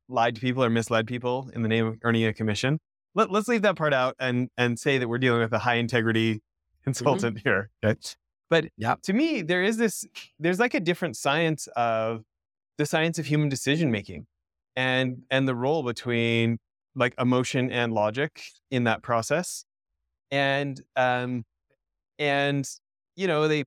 lied 0.08 0.34
to 0.34 0.40
people 0.40 0.62
or 0.62 0.70
misled 0.70 1.06
people 1.06 1.50
in 1.54 1.62
the 1.62 1.68
name 1.68 1.86
of 1.86 1.98
earning 2.04 2.26
a 2.26 2.32
commission. 2.32 2.78
Let, 3.16 3.30
us 3.30 3.48
leave 3.48 3.62
that 3.62 3.76
part 3.76 3.92
out 3.92 4.14
and 4.20 4.48
and 4.56 4.78
say 4.78 4.98
that 4.98 5.08
we're 5.08 5.18
dealing 5.18 5.40
with 5.40 5.52
a 5.52 5.58
high 5.58 5.74
integrity 5.76 6.34
mm-hmm. 6.34 6.84
consultant 6.84 7.38
mm-hmm. 7.38 7.48
here. 7.48 7.70
Okay? 7.84 7.98
But 8.48 8.66
yeah. 8.76 8.94
to 9.02 9.12
me, 9.12 9.42
there 9.42 9.64
is 9.64 9.76
this, 9.76 10.06
there's 10.38 10.60
like 10.60 10.74
a 10.74 10.80
different 10.80 11.16
science 11.16 11.66
of 11.74 12.22
the 12.78 12.86
science 12.86 13.18
of 13.18 13.26
human 13.26 13.48
decision 13.48 13.90
making 13.90 14.26
and 14.76 15.22
and 15.30 15.48
the 15.48 15.54
role 15.54 15.82
between 15.82 16.58
like 16.94 17.14
emotion 17.18 17.70
and 17.70 17.92
logic 17.92 18.42
in 18.70 18.84
that 18.84 19.02
process. 19.02 19.64
And 20.30 20.80
um 20.94 21.44
and 22.18 22.68
you 23.16 23.26
know, 23.26 23.48
they 23.48 23.64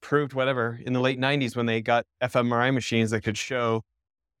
proved 0.00 0.34
whatever 0.34 0.78
in 0.84 0.92
the 0.92 1.00
late 1.00 1.18
90s 1.18 1.56
when 1.56 1.66
they 1.66 1.80
got 1.80 2.04
fMRI 2.22 2.72
machines 2.72 3.10
that 3.10 3.22
could 3.22 3.36
show, 3.36 3.82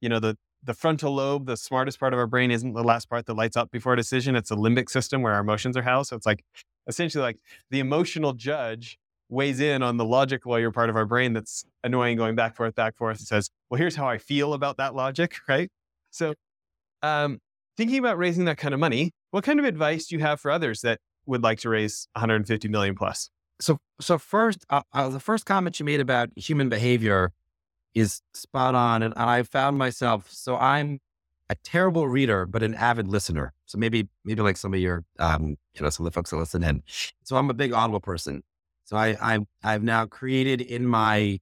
you 0.00 0.08
know, 0.08 0.20
the 0.20 0.36
the 0.64 0.74
frontal 0.74 1.14
lobe, 1.14 1.46
the 1.46 1.56
smartest 1.56 2.00
part 2.00 2.12
of 2.12 2.18
our 2.18 2.26
brain, 2.26 2.50
isn't 2.50 2.72
the 2.72 2.82
last 2.82 3.08
part 3.08 3.26
that 3.26 3.34
lights 3.34 3.56
up 3.56 3.70
before 3.70 3.92
a 3.92 3.96
decision. 3.96 4.34
It's 4.36 4.48
the 4.48 4.56
limbic 4.56 4.88
system 4.88 5.22
where 5.22 5.34
our 5.34 5.40
emotions 5.40 5.76
are 5.76 5.82
housed. 5.82 6.10
So 6.10 6.16
it's 6.16 6.26
like 6.26 6.44
essentially 6.86 7.22
like 7.22 7.38
the 7.70 7.80
emotional 7.80 8.32
judge 8.32 8.98
weighs 9.28 9.60
in 9.60 9.82
on 9.82 9.96
the 9.96 10.04
logic 10.04 10.46
lawyer 10.46 10.70
part 10.70 10.90
of 10.90 10.96
our 10.96 11.06
brain 11.06 11.32
that's 11.32 11.64
annoying, 11.82 12.16
going 12.16 12.34
back 12.34 12.56
forth, 12.56 12.74
back 12.74 12.96
forth, 12.96 13.18
and 13.18 13.26
says, 13.26 13.50
"Well, 13.70 13.78
here's 13.78 13.96
how 13.96 14.08
I 14.08 14.18
feel 14.18 14.54
about 14.54 14.76
that 14.78 14.94
logic." 14.94 15.36
Right. 15.48 15.70
So, 16.10 16.34
um, 17.02 17.38
thinking 17.76 17.98
about 17.98 18.18
raising 18.18 18.44
that 18.46 18.56
kind 18.56 18.72
of 18.72 18.80
money, 18.80 19.12
what 19.30 19.44
kind 19.44 19.58
of 19.58 19.64
advice 19.64 20.06
do 20.06 20.16
you 20.16 20.22
have 20.22 20.40
for 20.40 20.50
others 20.50 20.80
that 20.82 21.00
would 21.26 21.42
like 21.42 21.58
to 21.60 21.68
raise 21.68 22.08
150 22.14 22.68
million 22.68 22.94
plus? 22.94 23.30
So, 23.60 23.78
so 24.00 24.18
first, 24.18 24.64
uh, 24.70 24.82
uh, 24.92 25.08
the 25.08 25.20
first 25.20 25.46
comment 25.46 25.78
you 25.78 25.84
made 25.84 26.00
about 26.00 26.30
human 26.36 26.68
behavior 26.68 27.32
is 27.94 28.22
spot 28.32 28.74
on, 28.74 29.02
and 29.02 29.14
I 29.14 29.42
found 29.44 29.78
myself. 29.78 30.30
So 30.30 30.56
I'm 30.56 31.00
a 31.50 31.54
terrible 31.56 32.08
reader, 32.08 32.46
but 32.46 32.62
an 32.62 32.74
avid 32.74 33.06
listener. 33.06 33.52
So 33.66 33.78
maybe, 33.78 34.08
maybe 34.24 34.42
like 34.42 34.56
some 34.56 34.74
of 34.74 34.80
your, 34.80 35.04
um, 35.18 35.56
you 35.74 35.82
know, 35.82 35.90
some 35.90 36.06
of 36.06 36.12
the 36.12 36.14
folks 36.14 36.30
that 36.30 36.36
listen 36.36 36.64
in. 36.64 36.82
So 37.22 37.36
I'm 37.36 37.50
a 37.50 37.54
big 37.54 37.72
Audible 37.72 38.00
person. 38.00 38.42
So 38.84 38.96
I, 38.96 39.16
I, 39.20 39.38
I've 39.62 39.82
now 39.82 40.06
created 40.06 40.60
in 40.60 40.86
my, 40.86 41.40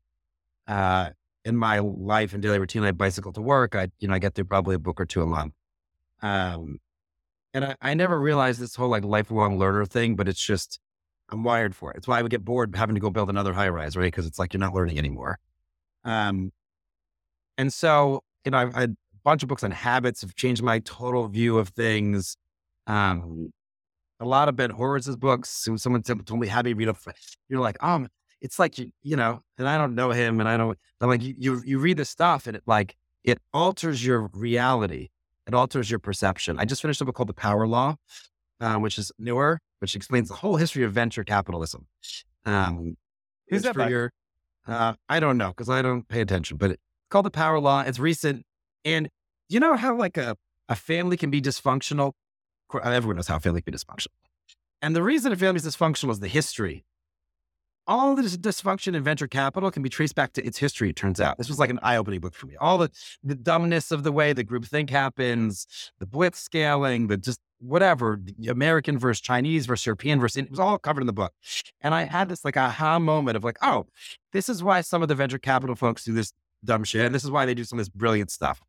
uh, 0.66 1.10
in 1.44 1.56
my 1.56 1.78
life 1.78 2.34
and 2.34 2.42
daily 2.42 2.58
routine, 2.58 2.82
I 2.82 2.92
bicycle 2.92 3.32
to 3.32 3.40
work. 3.40 3.74
I, 3.74 3.88
you 4.00 4.08
know, 4.08 4.14
I 4.14 4.18
get 4.18 4.34
through 4.34 4.44
probably 4.46 4.74
a 4.74 4.78
book 4.78 5.00
or 5.00 5.06
two 5.06 5.22
a 5.22 5.26
month. 5.26 5.54
Um, 6.20 6.78
and 7.54 7.64
I, 7.64 7.76
I 7.80 7.94
never 7.94 8.20
realized 8.20 8.60
this 8.60 8.74
whole 8.74 8.88
like 8.88 9.04
lifelong 9.04 9.58
learner 9.58 9.86
thing, 9.86 10.16
but 10.16 10.28
it's 10.28 10.44
just, 10.44 10.78
I'm 11.30 11.44
wired 11.44 11.74
for 11.74 11.90
it. 11.92 11.96
It's 11.96 12.08
why 12.08 12.18
I 12.18 12.22
would 12.22 12.30
get 12.30 12.44
bored 12.44 12.74
having 12.76 12.94
to 12.94 13.00
go 13.00 13.10
build 13.10 13.30
another 13.30 13.52
high 13.52 13.68
rise, 13.68 13.96
right? 13.96 14.04
Because 14.04 14.26
it's 14.26 14.38
like 14.38 14.52
you're 14.52 14.60
not 14.60 14.74
learning 14.74 14.98
anymore. 14.98 15.38
Um, 16.04 16.52
and 17.58 17.72
so, 17.72 18.22
you 18.44 18.50
know, 18.50 18.58
I've, 18.58 18.74
had 18.74 18.90
a 18.90 18.96
bunch 19.24 19.42
of 19.42 19.48
books 19.48 19.62
on 19.62 19.70
habits 19.70 20.22
have 20.22 20.34
changed 20.34 20.62
my 20.62 20.80
total 20.80 21.28
view 21.28 21.58
of 21.58 21.68
things. 21.68 22.36
Um, 22.86 23.52
a 24.20 24.24
lot 24.24 24.48
of 24.48 24.56
Ben 24.56 24.70
Horowitz's 24.70 25.16
books. 25.16 25.68
Someone 25.76 26.02
told 26.02 26.40
me, 26.40 26.46
"How 26.46 26.62
you 26.64 26.76
read 26.76 26.88
a?" 26.88 26.94
You're 27.48 27.60
like, 27.60 27.82
um, 27.82 28.08
it's 28.40 28.58
like 28.58 28.78
you, 28.78 28.90
you 29.02 29.16
know, 29.16 29.40
and 29.58 29.68
I 29.68 29.78
don't 29.78 29.94
know 29.94 30.10
him, 30.10 30.40
and 30.40 30.48
I 30.48 30.56
don't. 30.56 30.78
I'm 31.00 31.08
like, 31.08 31.22
you, 31.22 31.34
you, 31.38 31.62
you 31.64 31.78
read 31.78 31.96
the 31.96 32.04
stuff, 32.04 32.46
and 32.46 32.56
it 32.56 32.62
like 32.66 32.96
it 33.24 33.38
alters 33.52 34.04
your 34.04 34.30
reality. 34.32 35.08
It 35.46 35.54
alters 35.54 35.90
your 35.90 35.98
perception. 35.98 36.58
I 36.58 36.64
just 36.64 36.82
finished 36.82 37.00
a 37.00 37.04
book 37.04 37.16
called 37.16 37.28
The 37.28 37.34
Power 37.34 37.66
Law, 37.66 37.96
uh, 38.60 38.76
which 38.76 38.98
is 38.98 39.10
newer, 39.18 39.60
which 39.80 39.96
explains 39.96 40.28
the 40.28 40.34
whole 40.34 40.56
history 40.56 40.84
of 40.84 40.92
venture 40.92 41.24
capitalism. 41.24 41.86
Um, 42.44 42.96
Who's 43.48 43.62
that? 43.62 43.74
for 43.74 43.88
your, 43.88 44.12
uh, 44.66 44.94
I 45.08 45.20
don't 45.20 45.38
know 45.38 45.48
because 45.48 45.68
I 45.68 45.82
don't 45.82 46.06
pay 46.08 46.20
attention, 46.20 46.56
but 46.56 46.72
it's 46.72 46.82
called 47.10 47.26
The 47.26 47.30
Power 47.30 47.58
Law. 47.58 47.82
It's 47.82 47.98
recent, 47.98 48.44
and 48.84 49.08
you 49.48 49.60
know 49.60 49.76
how 49.76 49.96
like 49.96 50.16
a 50.16 50.36
a 50.68 50.76
family 50.76 51.16
can 51.16 51.30
be 51.30 51.40
dysfunctional. 51.40 52.12
Everyone 52.82 53.16
knows 53.16 53.28
how 53.28 53.36
a 53.36 53.40
family 53.40 53.62
can 53.62 53.72
be 53.72 53.78
dysfunctional, 53.78 54.14
and 54.80 54.96
the 54.96 55.02
reason 55.02 55.32
a 55.32 55.36
family 55.36 55.58
is 55.58 55.66
dysfunctional 55.66 56.10
is 56.10 56.20
the 56.20 56.28
history 56.28 56.84
all 57.86 58.14
this 58.14 58.36
dysfunction 58.36 58.94
in 58.94 59.02
venture 59.02 59.26
capital 59.26 59.70
can 59.70 59.82
be 59.82 59.88
traced 59.88 60.14
back 60.14 60.32
to 60.34 60.44
its 60.44 60.58
history, 60.58 60.90
it 60.90 60.96
turns 60.96 61.20
out. 61.20 61.38
This 61.38 61.48
was 61.48 61.58
like 61.58 61.70
an 61.70 61.80
eye 61.82 61.96
opening 61.96 62.20
book 62.20 62.34
for 62.34 62.46
me. 62.46 62.54
All 62.56 62.78
the, 62.78 62.90
the 63.22 63.34
dumbness 63.34 63.90
of 63.90 64.04
the 64.04 64.12
way 64.12 64.32
the 64.32 64.44
group 64.44 64.64
think 64.64 64.90
happens, 64.90 65.66
the 65.98 66.06
blitz 66.06 66.38
scaling, 66.38 67.08
the 67.08 67.16
just 67.16 67.40
whatever, 67.62 68.20
American 68.48 68.98
versus 68.98 69.20
Chinese 69.20 69.66
versus 69.66 69.86
European 69.86 70.20
versus, 70.20 70.38
it 70.38 70.50
was 70.50 70.58
all 70.58 70.78
covered 70.78 71.02
in 71.02 71.06
the 71.06 71.12
book. 71.12 71.32
And 71.80 71.94
I 71.94 72.04
had 72.04 72.28
this 72.28 72.44
like 72.44 72.56
aha 72.56 72.98
moment 72.98 73.36
of 73.36 73.44
like, 73.44 73.58
oh, 73.62 73.86
this 74.32 74.48
is 74.48 74.62
why 74.62 74.80
some 74.80 75.02
of 75.02 75.08
the 75.08 75.14
venture 75.14 75.38
capital 75.38 75.76
folks 75.76 76.04
do 76.04 76.12
this 76.12 76.32
dumb 76.64 76.84
shit. 76.84 77.06
And 77.06 77.14
this 77.14 77.24
is 77.24 77.30
why 77.30 77.46
they 77.46 77.54
do 77.54 77.64
some 77.64 77.78
of 77.78 77.84
this 77.84 77.88
brilliant 77.88 78.30
stuff. 78.30 78.60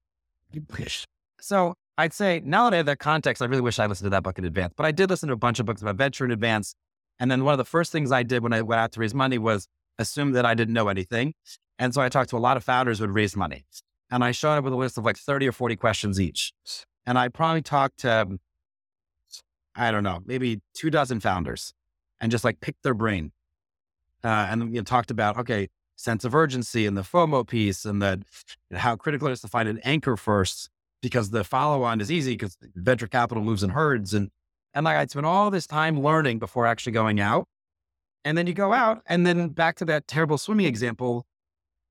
So 1.41 1.73
I'd 1.97 2.13
say 2.13 2.41
now 2.43 2.65
that 2.65 2.73
I 2.73 2.77
have 2.77 2.85
that 2.85 2.99
context, 2.99 3.41
I 3.41 3.45
really 3.45 3.61
wish 3.61 3.79
I 3.79 3.85
listened 3.85 4.05
to 4.05 4.11
that 4.11 4.23
book 4.23 4.37
in 4.37 4.45
advance, 4.45 4.73
but 4.75 4.85
I 4.85 4.91
did 4.91 5.09
listen 5.09 5.27
to 5.27 5.33
a 5.33 5.37
bunch 5.37 5.59
of 5.59 5.65
books 5.65 5.81
about 5.81 5.95
venture 5.95 6.25
in 6.25 6.31
advance. 6.31 6.75
And 7.19 7.29
then 7.29 7.43
one 7.43 7.53
of 7.53 7.57
the 7.57 7.65
first 7.65 7.91
things 7.91 8.11
I 8.11 8.23
did 8.23 8.43
when 8.43 8.53
I 8.53 8.61
went 8.61 8.79
out 8.79 8.91
to 8.93 8.99
raise 8.99 9.13
money 9.13 9.37
was 9.37 9.67
assume 9.99 10.31
that 10.31 10.45
I 10.45 10.53
didn't 10.53 10.73
know 10.73 10.87
anything. 10.87 11.33
And 11.77 11.93
so 11.93 12.01
I 12.01 12.09
talked 12.09 12.29
to 12.31 12.37
a 12.37 12.39
lot 12.39 12.57
of 12.57 12.63
founders 12.63 12.99
who 12.99 13.05
would 13.05 13.15
raise 13.15 13.35
money. 13.35 13.65
And 14.09 14.23
I 14.23 14.31
showed 14.31 14.57
up 14.57 14.63
with 14.63 14.73
a 14.73 14.77
list 14.77 14.97
of 14.97 15.05
like 15.05 15.17
30 15.17 15.47
or 15.47 15.51
40 15.51 15.75
questions 15.75 16.19
each. 16.19 16.53
And 17.05 17.17
I 17.17 17.27
probably 17.27 17.61
talked 17.61 17.99
to, 17.99 18.21
um, 18.21 18.39
I 19.75 19.91
don't 19.91 20.03
know, 20.03 20.21
maybe 20.25 20.61
two 20.73 20.89
dozen 20.89 21.19
founders 21.19 21.73
and 22.19 22.31
just 22.31 22.43
like 22.43 22.59
picked 22.61 22.83
their 22.83 22.93
brain. 22.93 23.31
Uh, 24.23 24.47
and 24.49 24.73
you 24.73 24.79
know, 24.79 24.83
talked 24.83 25.11
about, 25.11 25.37
okay, 25.37 25.67
sense 25.95 26.23
of 26.23 26.33
urgency 26.33 26.85
and 26.85 26.97
the 26.97 27.01
FOMO 27.01 27.47
piece 27.47 27.85
and 27.85 28.01
that 28.01 28.19
how 28.73 28.95
critical 28.95 29.27
it 29.27 29.31
is 29.31 29.41
to 29.41 29.47
find 29.47 29.67
an 29.69 29.79
anchor 29.83 30.15
first 30.17 30.69
because 31.01 31.29
the 31.29 31.43
follow 31.43 31.83
on 31.83 32.01
is 32.01 32.11
easy 32.11 32.33
because 32.33 32.57
venture 32.75 33.07
capital 33.07 33.43
moves 33.43 33.63
in 33.63 33.71
herds 33.71 34.13
and 34.13 34.29
and 34.73 34.85
like 34.85 34.97
I'd 34.97 35.11
spend 35.11 35.25
all 35.25 35.51
this 35.51 35.67
time 35.67 36.01
learning 36.01 36.39
before 36.39 36.65
actually 36.65 36.93
going 36.93 37.19
out. 37.19 37.47
And 38.25 38.37
then 38.37 38.47
you 38.47 38.53
go 38.53 38.73
out 38.73 39.03
and 39.05 39.27
then 39.27 39.49
back 39.49 39.75
to 39.77 39.85
that 39.85 40.07
terrible 40.07 40.37
swimming 40.37 40.65
example, 40.65 41.27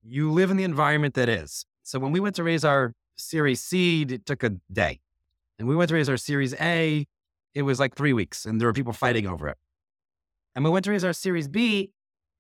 you 0.02 0.32
live 0.32 0.50
in 0.50 0.56
the 0.56 0.64
environment 0.64 1.14
that 1.14 1.28
is. 1.28 1.64
So 1.84 1.98
when 1.98 2.10
we 2.10 2.18
went 2.18 2.34
to 2.36 2.44
raise 2.44 2.64
our 2.64 2.92
series 3.16 3.62
seed, 3.62 4.10
it 4.10 4.26
took 4.26 4.42
a 4.42 4.50
day. 4.72 5.00
And 5.58 5.68
we 5.68 5.76
went 5.76 5.90
to 5.90 5.94
raise 5.94 6.08
our 6.08 6.16
series 6.16 6.54
A, 6.54 7.06
it 7.54 7.62
was 7.62 7.78
like 7.78 7.94
three 7.94 8.12
weeks 8.12 8.44
and 8.44 8.60
there 8.60 8.68
were 8.68 8.72
people 8.72 8.92
fighting 8.92 9.26
over 9.26 9.48
it. 9.48 9.58
And 10.54 10.64
we 10.64 10.70
went 10.70 10.84
to 10.84 10.90
raise 10.90 11.04
our 11.04 11.12
series 11.12 11.48
B 11.48 11.90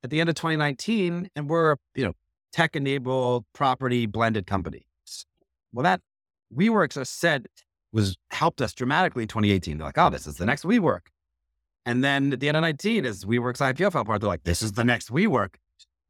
at 0.02 0.10
the 0.10 0.20
end 0.20 0.28
of 0.28 0.34
2019 0.34 1.30
and 1.34 1.48
we're, 1.48 1.76
you 1.94 2.04
know, 2.04 2.12
tech 2.52 2.76
enabled 2.76 3.44
property 3.52 4.06
blended 4.06 4.46
company. 4.46 4.86
Well, 5.72 5.84
that 5.84 6.00
WeWorks 6.54 6.96
uh, 6.96 7.04
said 7.04 7.46
was 7.92 8.16
helped 8.30 8.60
us 8.60 8.72
dramatically 8.72 9.22
in 9.22 9.28
2018. 9.28 9.78
They're 9.78 9.86
like, 9.86 9.98
oh, 9.98 10.10
this 10.10 10.26
is 10.26 10.36
the 10.36 10.46
next 10.46 10.64
WeWork. 10.64 11.08
And 11.84 12.04
then 12.04 12.32
at 12.32 12.40
the 12.40 12.48
end 12.48 12.56
of 12.56 12.62
19, 12.62 13.04
as 13.04 13.24
WeWork's 13.24 13.60
IPO 13.60 13.92
fell 13.92 14.02
apart, 14.02 14.20
they're 14.20 14.28
like, 14.28 14.44
this 14.44 14.62
is 14.62 14.72
the 14.72 14.84
next 14.84 15.10
WeWork. 15.10 15.56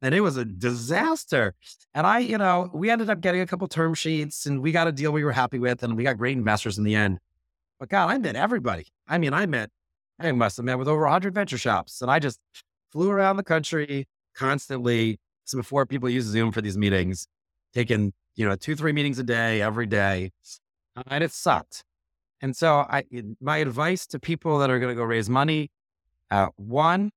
And 0.01 0.13
it 0.13 0.21
was 0.21 0.35
a 0.37 0.45
disaster. 0.45 1.55
And 1.93 2.05
I, 2.05 2.19
you 2.19 2.37
know, 2.37 2.69
we 2.73 2.89
ended 2.89 3.09
up 3.09 3.21
getting 3.21 3.41
a 3.41 3.47
couple 3.47 3.67
term 3.67 3.93
sheets 3.93 4.45
and 4.45 4.61
we 4.61 4.71
got 4.71 4.87
a 4.87 4.91
deal 4.91 5.11
we 5.11 5.23
were 5.23 5.31
happy 5.31 5.59
with 5.59 5.81
and 5.81 5.95
we 5.95 6.03
got 6.03 6.17
great 6.17 6.37
investors 6.37 6.77
in 6.77 6.83
the 6.83 6.93
end. 6.93 7.19
But 7.79 7.89
God, 7.89 8.09
I 8.09 8.17
met 8.17 8.35
everybody. 8.35 8.87
I 9.07 9.17
mean, 9.17 9.33
I 9.33 9.45
met, 9.45 9.69
I 10.19 10.31
must 10.31 10.57
have 10.57 10.65
met 10.65 10.77
with 10.77 10.87
over 10.87 11.03
100 11.03 11.33
venture 11.33 11.57
shops. 11.57 12.01
And 12.01 12.09
I 12.09 12.19
just 12.19 12.39
flew 12.91 13.09
around 13.09 13.37
the 13.37 13.43
country 13.43 14.07
constantly. 14.35 15.19
Before 15.53 15.85
people 15.85 16.09
use 16.09 16.23
Zoom 16.23 16.53
for 16.53 16.61
these 16.61 16.77
meetings, 16.77 17.27
taking, 17.73 18.13
you 18.37 18.47
know, 18.47 18.55
two, 18.55 18.77
three 18.77 18.93
meetings 18.93 19.19
a 19.19 19.23
day, 19.23 19.61
every 19.61 19.85
day 19.85 20.31
and 21.07 21.23
it 21.23 21.31
sucked. 21.31 21.83
And 22.41 22.55
so 22.55 22.85
I, 22.89 23.03
my 23.39 23.57
advice 23.57 24.05
to 24.07 24.19
people 24.19 24.59
that 24.59 24.69
are 24.69 24.79
going 24.79 24.93
to 24.93 24.99
go 24.99 25.03
raise 25.03 25.29
money, 25.29 25.69
uh, 26.29 26.47
one, 26.55 27.11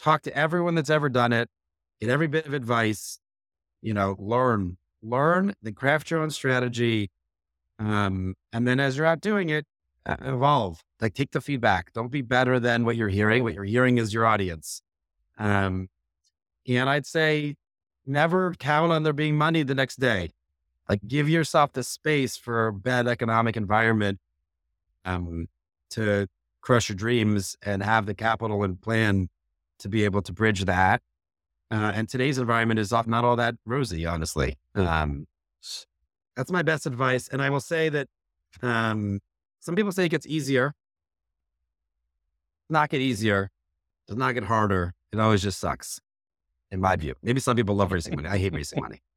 talk 0.00 0.22
to 0.22 0.36
everyone 0.36 0.74
that's 0.74 0.90
ever 0.90 1.08
done 1.08 1.32
it, 1.32 1.48
get 2.00 2.10
every 2.10 2.26
bit 2.26 2.46
of 2.46 2.54
advice, 2.54 3.18
you 3.82 3.94
know, 3.94 4.16
learn, 4.18 4.76
learn, 5.02 5.54
then 5.62 5.74
craft 5.74 6.10
your 6.10 6.20
own 6.20 6.30
strategy. 6.30 7.10
Um, 7.78 8.34
and 8.52 8.66
then 8.66 8.80
as 8.80 8.96
you're 8.96 9.06
out 9.06 9.20
doing 9.20 9.48
it, 9.50 9.64
evolve, 10.08 10.82
like 11.00 11.14
take 11.14 11.32
the 11.32 11.40
feedback. 11.40 11.92
Don't 11.92 12.10
be 12.10 12.22
better 12.22 12.58
than 12.58 12.84
what 12.84 12.96
you're 12.96 13.08
hearing. 13.08 13.42
What 13.42 13.54
you're 13.54 13.64
hearing 13.64 13.98
is 13.98 14.12
your 14.14 14.26
audience. 14.26 14.82
Um, 15.38 15.88
and 16.66 16.88
I'd 16.88 17.06
say 17.06 17.56
never 18.06 18.54
count 18.54 18.92
on 18.92 19.02
there 19.02 19.12
being 19.12 19.36
money 19.36 19.62
the 19.62 19.74
next 19.74 19.96
day. 19.96 20.30
Like 20.88 21.00
give 21.06 21.28
yourself 21.28 21.72
the 21.72 21.82
space 21.82 22.36
for 22.36 22.68
a 22.68 22.72
bad 22.72 23.06
economic 23.06 23.56
environment 23.56 24.18
um, 25.04 25.48
to 25.90 26.28
crush 26.60 26.88
your 26.88 26.96
dreams 26.96 27.56
and 27.62 27.82
have 27.82 28.06
the 28.06 28.14
capital 28.14 28.62
and 28.62 28.80
plan 28.80 29.28
to 29.78 29.88
be 29.88 30.04
able 30.04 30.22
to 30.22 30.32
bridge 30.32 30.64
that. 30.64 31.02
Uh, 31.70 31.92
and 31.94 32.08
today's 32.08 32.38
environment 32.38 32.80
is 32.80 32.90
not 32.90 33.24
all 33.24 33.36
that 33.36 33.54
rosy, 33.66 34.06
honestly. 34.06 34.56
Um, 34.74 35.26
that's 36.34 36.50
my 36.50 36.62
best 36.62 36.86
advice. 36.86 37.28
And 37.28 37.42
I 37.42 37.50
will 37.50 37.60
say 37.60 37.90
that 37.90 38.08
um, 38.62 39.20
some 39.60 39.74
people 39.74 39.92
say 39.92 40.04
it 40.04 40.10
gets 40.10 40.26
easier. 40.26 40.74
Not 42.70 42.90
get 42.90 43.00
easier, 43.00 43.50
does 44.06 44.16
not 44.16 44.34
get 44.34 44.44
harder. 44.44 44.94
It 45.12 45.18
always 45.18 45.42
just 45.42 45.58
sucks, 45.58 46.00
in 46.70 46.80
my 46.80 46.96
view. 46.96 47.14
Maybe 47.22 47.40
some 47.40 47.56
people 47.56 47.74
love 47.74 47.92
raising 47.92 48.14
money. 48.14 48.28
I 48.28 48.36
hate 48.38 48.52
raising 48.52 48.80
money. 48.80 49.00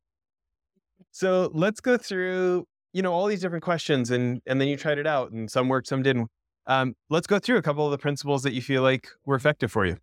So 1.14 1.52
let's 1.54 1.82
go 1.82 1.98
through, 1.98 2.66
you 2.94 3.02
know, 3.02 3.12
all 3.12 3.26
these 3.26 3.42
different 3.42 3.66
questions 3.66 4.12
and 4.12 4.42
and 4.46 4.62
then 4.62 4.70
you 4.70 4.78
tried 4.78 4.98
it 4.98 5.06
out 5.06 5.32
and 5.32 5.52
some 5.52 5.68
worked, 5.68 5.88
some 5.88 6.04
didn't. 6.04 6.30
Um, 6.68 6.96
let's 7.10 7.28
go 7.28 7.38
through 7.38 7.58
a 7.58 7.62
couple 7.62 7.84
of 7.84 7.92
the 7.92 7.98
principles 7.98 8.44
that 8.44 8.54
you 8.54 8.62
feel 8.62 8.82
like 8.82 9.10
were 9.26 9.36
effective 9.36 9.72
for 9.74 9.86
you. 9.86 9.98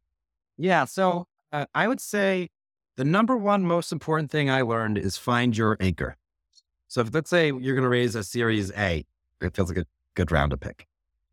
Yeah. 0.59 0.85
So 0.85 1.27
uh, 1.51 1.65
I 1.75 1.89
would 1.89 2.01
say 2.01 2.49
the 2.97 3.05
number 3.05 3.39
one 3.39 3.65
most 3.65 3.91
important 3.91 4.31
thing 4.31 4.51
I 4.51 4.63
learned 4.63 4.99
is 4.99 5.17
find 5.17 5.57
your 5.57 5.79
anchor. 5.81 6.17
So 6.89 7.01
if 7.01 7.15
let's 7.15 7.31
say 7.31 7.47
you're 7.47 7.75
going 7.75 7.85
to 7.85 7.89
raise 7.89 8.15
a 8.15 8.25
series 8.25 8.73
A, 8.73 9.05
it 9.41 9.55
feels 9.55 9.69
like 9.71 9.79
a 9.79 9.87
good 10.19 10.33
round 10.33 10.51
to 10.51 10.57
pick. 10.57 10.87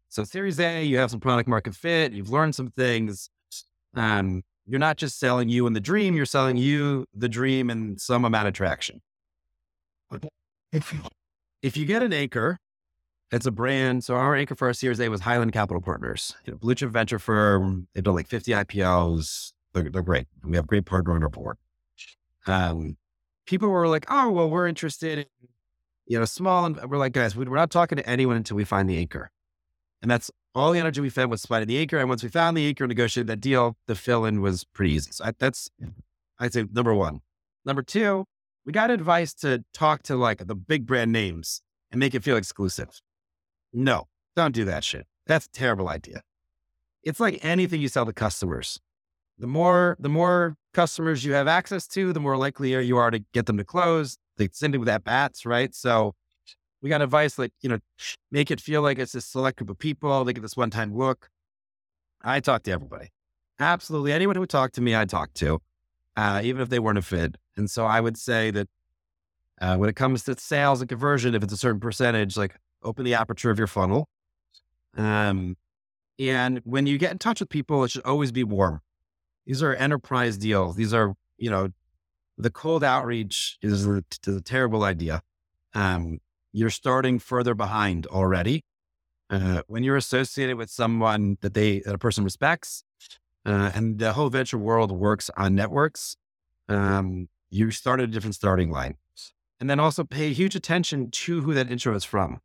So 0.10 0.24
series 0.24 0.60
A, 0.60 0.84
you 0.84 0.98
have 1.00 1.10
some 1.10 1.20
product 1.20 1.50
market 1.50 1.76
fit, 1.76 2.14
you've 2.14 2.30
learned 2.30 2.54
some 2.54 2.70
things. 2.70 3.30
Um, 3.96 4.44
you're 4.68 4.80
not 4.80 4.98
just 4.98 5.20
selling 5.20 5.50
you 5.50 5.66
and 5.66 5.76
the 5.76 5.80
dream, 5.80 6.16
you're 6.16 6.26
selling 6.26 6.56
you, 6.56 7.06
the 7.14 7.28
dream, 7.28 7.72
and 7.72 8.00
some 8.00 8.26
amount 8.26 8.48
of 8.48 8.54
traction. 8.54 9.02
If 11.62 11.76
you 11.76 11.86
get 11.86 12.04
an 12.04 12.14
anchor, 12.14 12.60
it's 13.32 13.48
a 13.48 13.52
brand. 13.52 14.04
So 14.04 14.14
our 14.14 14.36
anchor 14.36 14.54
for 14.54 14.68
our 14.68 14.74
Series 14.74 15.00
A 15.00 15.10
was 15.10 15.22
Highland 15.22 15.52
Capital 15.52 15.82
Partners, 15.82 16.36
you 16.46 16.54
know, 16.54 16.60
blue 16.60 16.76
chip 16.76 16.92
venture 16.92 17.18
firm. 17.18 17.88
They've 17.94 18.04
done 18.04 18.14
like 18.14 18.28
50 18.28 18.52
IPOs. 18.52 19.54
They're, 19.74 19.90
they're 19.90 20.04
great. 20.04 20.28
We 20.44 20.56
have 20.58 20.68
great 20.68 20.86
partner 20.86 21.16
on 21.16 21.24
our 21.24 21.30
board. 21.30 21.58
Um, 22.46 22.98
people 23.48 23.70
were 23.70 23.88
like, 23.88 24.06
oh, 24.10 24.30
well, 24.30 24.48
we're 24.50 24.68
interested 24.68 25.20
in, 25.20 25.26
you 26.06 26.20
know, 26.20 26.26
small. 26.26 26.66
And 26.66 26.90
we're 26.90 26.98
like, 26.98 27.14
guys, 27.14 27.36
we're 27.36 27.46
not 27.46 27.72
talking 27.72 27.98
to 27.98 28.10
anyone 28.10 28.36
until 28.36 28.58
we 28.58 28.64
find 28.64 28.90
the 28.90 28.98
anchor. 28.98 29.32
And 30.02 30.12
that's 30.12 30.30
all 30.54 30.72
the 30.72 30.80
energy 30.80 31.02
we 31.02 31.10
fed 31.10 31.30
was 31.30 31.46
finding 31.46 31.68
the 31.68 31.80
anchor. 31.80 31.98
And 31.98 32.10
once 32.10 32.24
we 32.24 32.30
found 32.30 32.56
the 32.56 32.68
anchor, 32.68 32.84
and 32.84 32.90
negotiated 32.90 33.28
that 33.28 33.42
deal, 33.42 33.76
the 33.88 33.96
fill 33.96 34.26
in 34.26 34.42
was 34.42 34.64
pretty 34.64 34.94
easy. 34.94 35.12
So 35.12 35.26
I, 35.26 35.34
that's, 35.38 35.70
I'd 36.40 36.54
say 36.54 36.66
number 36.72 36.94
one. 36.94 37.22
Number 37.66 37.82
two, 37.82 38.26
we 38.66 38.72
got 38.72 38.92
advice 38.92 39.34
to 39.36 39.64
talk 39.74 40.04
to 40.04 40.16
like 40.16 40.46
the 40.46 40.56
big 40.56 40.86
brand 40.86 41.12
names 41.12 41.62
and 41.92 42.00
make 42.00 42.14
it 42.14 42.24
feel 42.24 42.38
exclusive. 42.38 43.02
No, 43.74 44.08
don't 44.36 44.54
do 44.54 44.66
that 44.66 44.84
shit. 44.84 45.08
That's 45.28 45.48
a 45.48 45.52
terrible 45.52 45.90
idea. 45.90 46.22
It's 47.04 47.20
like 47.20 47.44
anything 47.44 47.82
you 47.82 47.88
sell 47.88 48.06
to 48.06 48.14
customers. 48.14 48.80
The 49.38 49.48
more, 49.48 49.98
the 50.00 50.10
more 50.10 50.56
customers 50.74 51.26
you 51.26 51.34
have 51.34 51.48
access 51.48 51.88
to, 51.90 52.14
the 52.14 52.20
more 52.20 52.38
likely 52.38 52.72
you 52.86 52.98
are 52.98 53.12
to 53.12 53.20
get 53.34 53.48
them 53.48 53.58
to 53.58 53.64
close. 53.64 54.18
They 54.38 54.50
send 54.52 54.76
it 54.76 54.80
with 54.80 54.90
at 54.90 55.04
bats, 55.04 55.46
right? 55.46 55.74
So 55.74 56.16
we 56.82 56.90
got 56.90 57.02
advice 57.02 57.40
like, 57.40 57.52
you 57.62 57.70
know, 57.70 57.80
make 58.32 58.52
it 58.52 58.62
feel 58.62 58.82
like 58.82 59.00
it's 59.00 59.16
a 59.16 59.22
select 59.22 59.58
group 59.58 59.70
of 59.70 59.80
people. 59.80 60.24
They 60.24 60.34
get 60.34 60.42
this 60.42 60.58
one 60.58 60.70
time 60.70 60.96
look. 60.96 61.30
I 62.22 62.40
talk 62.40 62.64
to 62.64 62.72
everybody. 62.72 63.10
Absolutely. 63.60 64.12
Anyone 64.12 64.36
who 64.36 64.42
would 64.42 64.50
talk 64.50 64.72
to 64.74 64.82
me, 64.82 64.96
I 64.96 65.06
talk 65.06 65.34
to, 65.36 65.62
uh, 66.18 66.42
even 66.44 66.62
if 66.62 66.70
they 66.70 66.80
weren't 66.80 66.98
a 66.98 67.02
fit. 67.02 67.38
And 67.56 67.70
so 67.70 67.86
I 67.86 68.02
would 68.02 68.18
say 68.18 68.52
that 68.52 68.68
uh, 69.62 69.78
when 69.78 69.90
it 69.90 69.96
comes 69.96 70.24
to 70.24 70.38
sales 70.38 70.82
and 70.82 70.90
conversion, 70.90 71.36
if 71.36 71.44
it's 71.44 71.54
a 71.54 71.58
certain 71.58 71.80
percentage, 71.80 72.36
like 72.36 72.56
open 72.84 73.06
the 73.06 73.14
aperture 73.14 73.50
of 73.50 73.58
your 73.58 73.68
funnel. 73.68 74.10
Um, 74.98 75.56
and 76.20 76.62
when 76.64 76.88
you 76.88 76.98
get 76.98 77.12
in 77.12 77.18
touch 77.18 77.40
with 77.40 77.50
people, 77.50 77.84
it 77.84 77.92
should 77.92 78.06
always 78.06 78.32
be 78.32 78.44
warm. 78.44 78.82
These 79.46 79.62
are 79.64 79.74
enterprise 79.74 80.38
deals. 80.38 80.76
These 80.76 80.94
are, 80.94 81.14
you 81.38 81.50
know, 81.50 81.70
the 82.38 82.50
cold 82.50 82.84
outreach 82.84 83.58
is 83.62 83.86
a, 83.86 84.04
is 84.28 84.36
a 84.36 84.42
terrible 84.42 84.84
idea. 84.84 85.22
Um, 85.74 86.20
you're 86.52 86.70
starting 86.70 87.20
further 87.20 87.54
behind 87.54 88.08
already. 88.08 88.64
Uh, 89.30 89.62
when 89.68 89.84
you're 89.84 89.98
associated 89.98 90.56
with 90.58 90.70
someone 90.70 91.38
that 91.42 91.54
they 91.54 91.80
that 91.80 91.96
a 91.96 91.98
person 91.98 92.24
respects, 92.24 92.84
uh, 93.46 93.72
and 93.74 94.00
the 94.00 94.14
whole 94.14 94.30
venture 94.30 94.58
world 94.58 94.92
works 94.92 95.30
on 95.36 95.56
networks, 95.56 96.16
um, 96.70 97.28
you 97.50 97.72
start 97.72 98.00
at 98.00 98.06
a 98.06 98.12
different 98.12 98.36
starting 98.36 98.70
line, 98.70 98.96
and 99.60 99.70
then 99.70 99.80
also 99.80 100.04
pay 100.04 100.32
huge 100.32 100.56
attention 100.56 101.10
to 101.12 101.42
who 101.42 101.54
that 101.54 101.72
intro 101.72 101.96
is 101.96 102.04
from. 102.04 102.40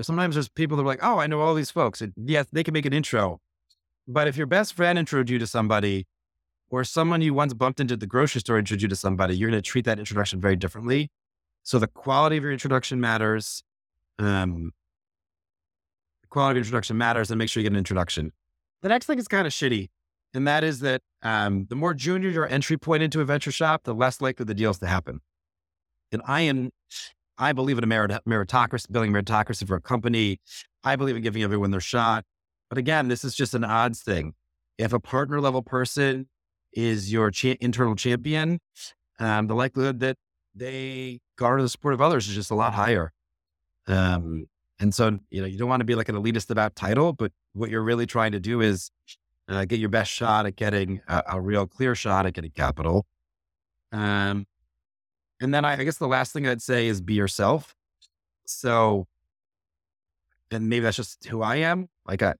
Sometimes 0.00 0.36
there's 0.36 0.48
people 0.48 0.76
that 0.76 0.84
are 0.84 0.86
like, 0.86 1.02
"Oh, 1.02 1.18
I 1.18 1.26
know 1.26 1.40
all 1.40 1.54
these 1.54 1.70
folks." 1.70 2.00
And 2.00 2.12
yes, 2.16 2.46
they 2.52 2.62
can 2.62 2.72
make 2.72 2.86
an 2.86 2.92
intro, 2.92 3.40
but 4.06 4.28
if 4.28 4.36
your 4.36 4.46
best 4.46 4.74
friend 4.74 4.98
introduced 4.98 5.32
you 5.32 5.38
to 5.40 5.46
somebody, 5.46 6.06
or 6.70 6.84
someone 6.84 7.22
you 7.22 7.34
once 7.34 7.54
bumped 7.54 7.80
into 7.80 7.96
the 7.96 8.06
grocery 8.06 8.40
store 8.40 8.58
introduced 8.58 8.82
you 8.82 8.88
to 8.88 8.96
somebody, 8.96 9.36
you're 9.36 9.50
going 9.50 9.62
to 9.62 9.68
treat 9.68 9.84
that 9.84 9.98
introduction 9.98 10.40
very 10.40 10.56
differently 10.56 11.10
so 11.66 11.80
the 11.80 11.88
quality 11.88 12.36
of 12.36 12.44
your 12.44 12.52
introduction 12.52 13.00
matters. 13.00 13.64
Um, 14.20 14.70
the 16.22 16.28
quality 16.28 16.60
of 16.60 16.64
introduction 16.64 16.96
matters 16.96 17.28
and 17.28 17.38
make 17.38 17.48
sure 17.48 17.60
you 17.60 17.68
get 17.68 17.72
an 17.72 17.78
introduction. 17.78 18.30
The 18.82 18.88
next 18.88 19.06
thing 19.06 19.18
is 19.18 19.26
kind 19.26 19.48
of 19.48 19.52
shitty. 19.52 19.88
And 20.32 20.46
that 20.46 20.62
is 20.62 20.78
that 20.80 21.02
um, 21.22 21.66
the 21.68 21.74
more 21.74 21.92
junior 21.92 22.30
your 22.30 22.46
entry 22.46 22.76
point 22.76 23.02
into 23.02 23.20
a 23.20 23.24
venture 23.24 23.50
shop, 23.50 23.82
the 23.82 23.96
less 23.96 24.20
likely 24.20 24.44
the 24.44 24.54
deals 24.54 24.78
to 24.78 24.86
happen. 24.86 25.18
And 26.12 26.22
I 26.24 26.42
am, 26.42 26.70
I 27.36 27.52
believe 27.52 27.78
in 27.78 27.84
a 27.84 27.88
merit- 27.88 28.22
meritocracy, 28.28 28.92
building 28.92 29.12
meritocracy 29.12 29.66
for 29.66 29.74
a 29.74 29.80
company. 29.80 30.38
I 30.84 30.94
believe 30.94 31.16
in 31.16 31.22
giving 31.22 31.42
everyone 31.42 31.72
their 31.72 31.80
shot. 31.80 32.24
But 32.68 32.78
again, 32.78 33.08
this 33.08 33.24
is 33.24 33.34
just 33.34 33.54
an 33.54 33.64
odds 33.64 34.02
thing. 34.02 34.34
If 34.78 34.92
a 34.92 35.00
partner 35.00 35.40
level 35.40 35.62
person 35.62 36.28
is 36.76 37.10
your 37.10 37.30
cha- 37.32 37.56
internal 37.60 37.96
champion, 37.96 38.60
um, 39.18 39.48
the 39.48 39.54
likelihood 39.54 39.98
that 40.00 40.16
they 40.54 41.18
garner 41.36 41.62
the 41.62 41.68
support 41.68 41.94
of 41.94 42.00
others 42.00 42.28
is 42.28 42.34
just 42.34 42.50
a 42.50 42.54
lot 42.54 42.74
higher. 42.74 43.12
Um, 43.88 44.46
and 44.78 44.94
so, 44.94 45.18
you 45.30 45.40
know, 45.40 45.46
you 45.46 45.58
don't 45.58 45.68
want 45.68 45.80
to 45.80 45.84
be 45.84 45.94
like 45.94 46.08
an 46.08 46.16
elitist 46.16 46.50
about 46.50 46.76
title, 46.76 47.12
but 47.14 47.32
what 47.54 47.70
you're 47.70 47.82
really 47.82 48.06
trying 48.06 48.32
to 48.32 48.40
do 48.40 48.60
is 48.60 48.90
uh, 49.48 49.64
get 49.64 49.80
your 49.80 49.88
best 49.88 50.10
shot 50.10 50.44
at 50.44 50.56
getting 50.56 51.00
a, 51.08 51.22
a, 51.32 51.40
real 51.40 51.66
clear 51.66 51.94
shot 51.94 52.26
at 52.26 52.34
getting 52.34 52.50
capital. 52.50 53.06
Um, 53.92 54.46
and 55.40 55.54
then 55.54 55.64
I, 55.64 55.74
I 55.80 55.84
guess 55.84 55.96
the 55.96 56.08
last 56.08 56.32
thing 56.32 56.46
I'd 56.46 56.60
say 56.60 56.88
is 56.88 57.00
be 57.00 57.14
yourself. 57.14 57.74
So, 58.44 59.06
and 60.50 60.68
maybe 60.68 60.82
that's 60.82 60.96
just 60.96 61.24
who 61.26 61.42
I 61.42 61.56
am. 61.56 61.88
Like 62.06 62.22
I, 62.22 62.34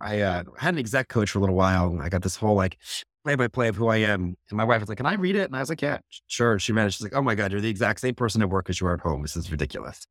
I 0.00 0.20
uh, 0.20 0.44
had 0.58 0.74
an 0.74 0.80
exec 0.80 1.08
coach 1.08 1.30
for 1.30 1.38
a 1.38 1.40
little 1.40 1.56
while. 1.56 1.98
I 2.00 2.08
got 2.08 2.22
this 2.22 2.36
whole 2.36 2.54
like 2.54 2.78
play 3.24 3.34
by 3.34 3.48
play 3.48 3.68
of 3.68 3.76
who 3.76 3.88
I 3.88 3.96
am. 3.96 4.36
And 4.50 4.56
my 4.56 4.64
wife 4.64 4.80
was 4.80 4.88
like, 4.88 4.98
Can 4.98 5.06
I 5.06 5.14
read 5.14 5.36
it? 5.36 5.46
And 5.46 5.56
I 5.56 5.60
was 5.60 5.68
like, 5.68 5.82
Yeah, 5.82 5.98
sure. 6.26 6.58
She 6.58 6.72
managed. 6.72 6.96
She's 6.96 7.04
like, 7.04 7.14
Oh 7.14 7.22
my 7.22 7.34
God, 7.34 7.50
you're 7.50 7.60
the 7.60 7.68
exact 7.68 8.00
same 8.00 8.14
person 8.14 8.42
at 8.42 8.50
work 8.50 8.68
as 8.68 8.80
you 8.80 8.86
are 8.86 8.94
at 8.94 9.00
home. 9.00 9.22
This 9.22 9.36
is 9.36 9.50
ridiculous. 9.50 10.06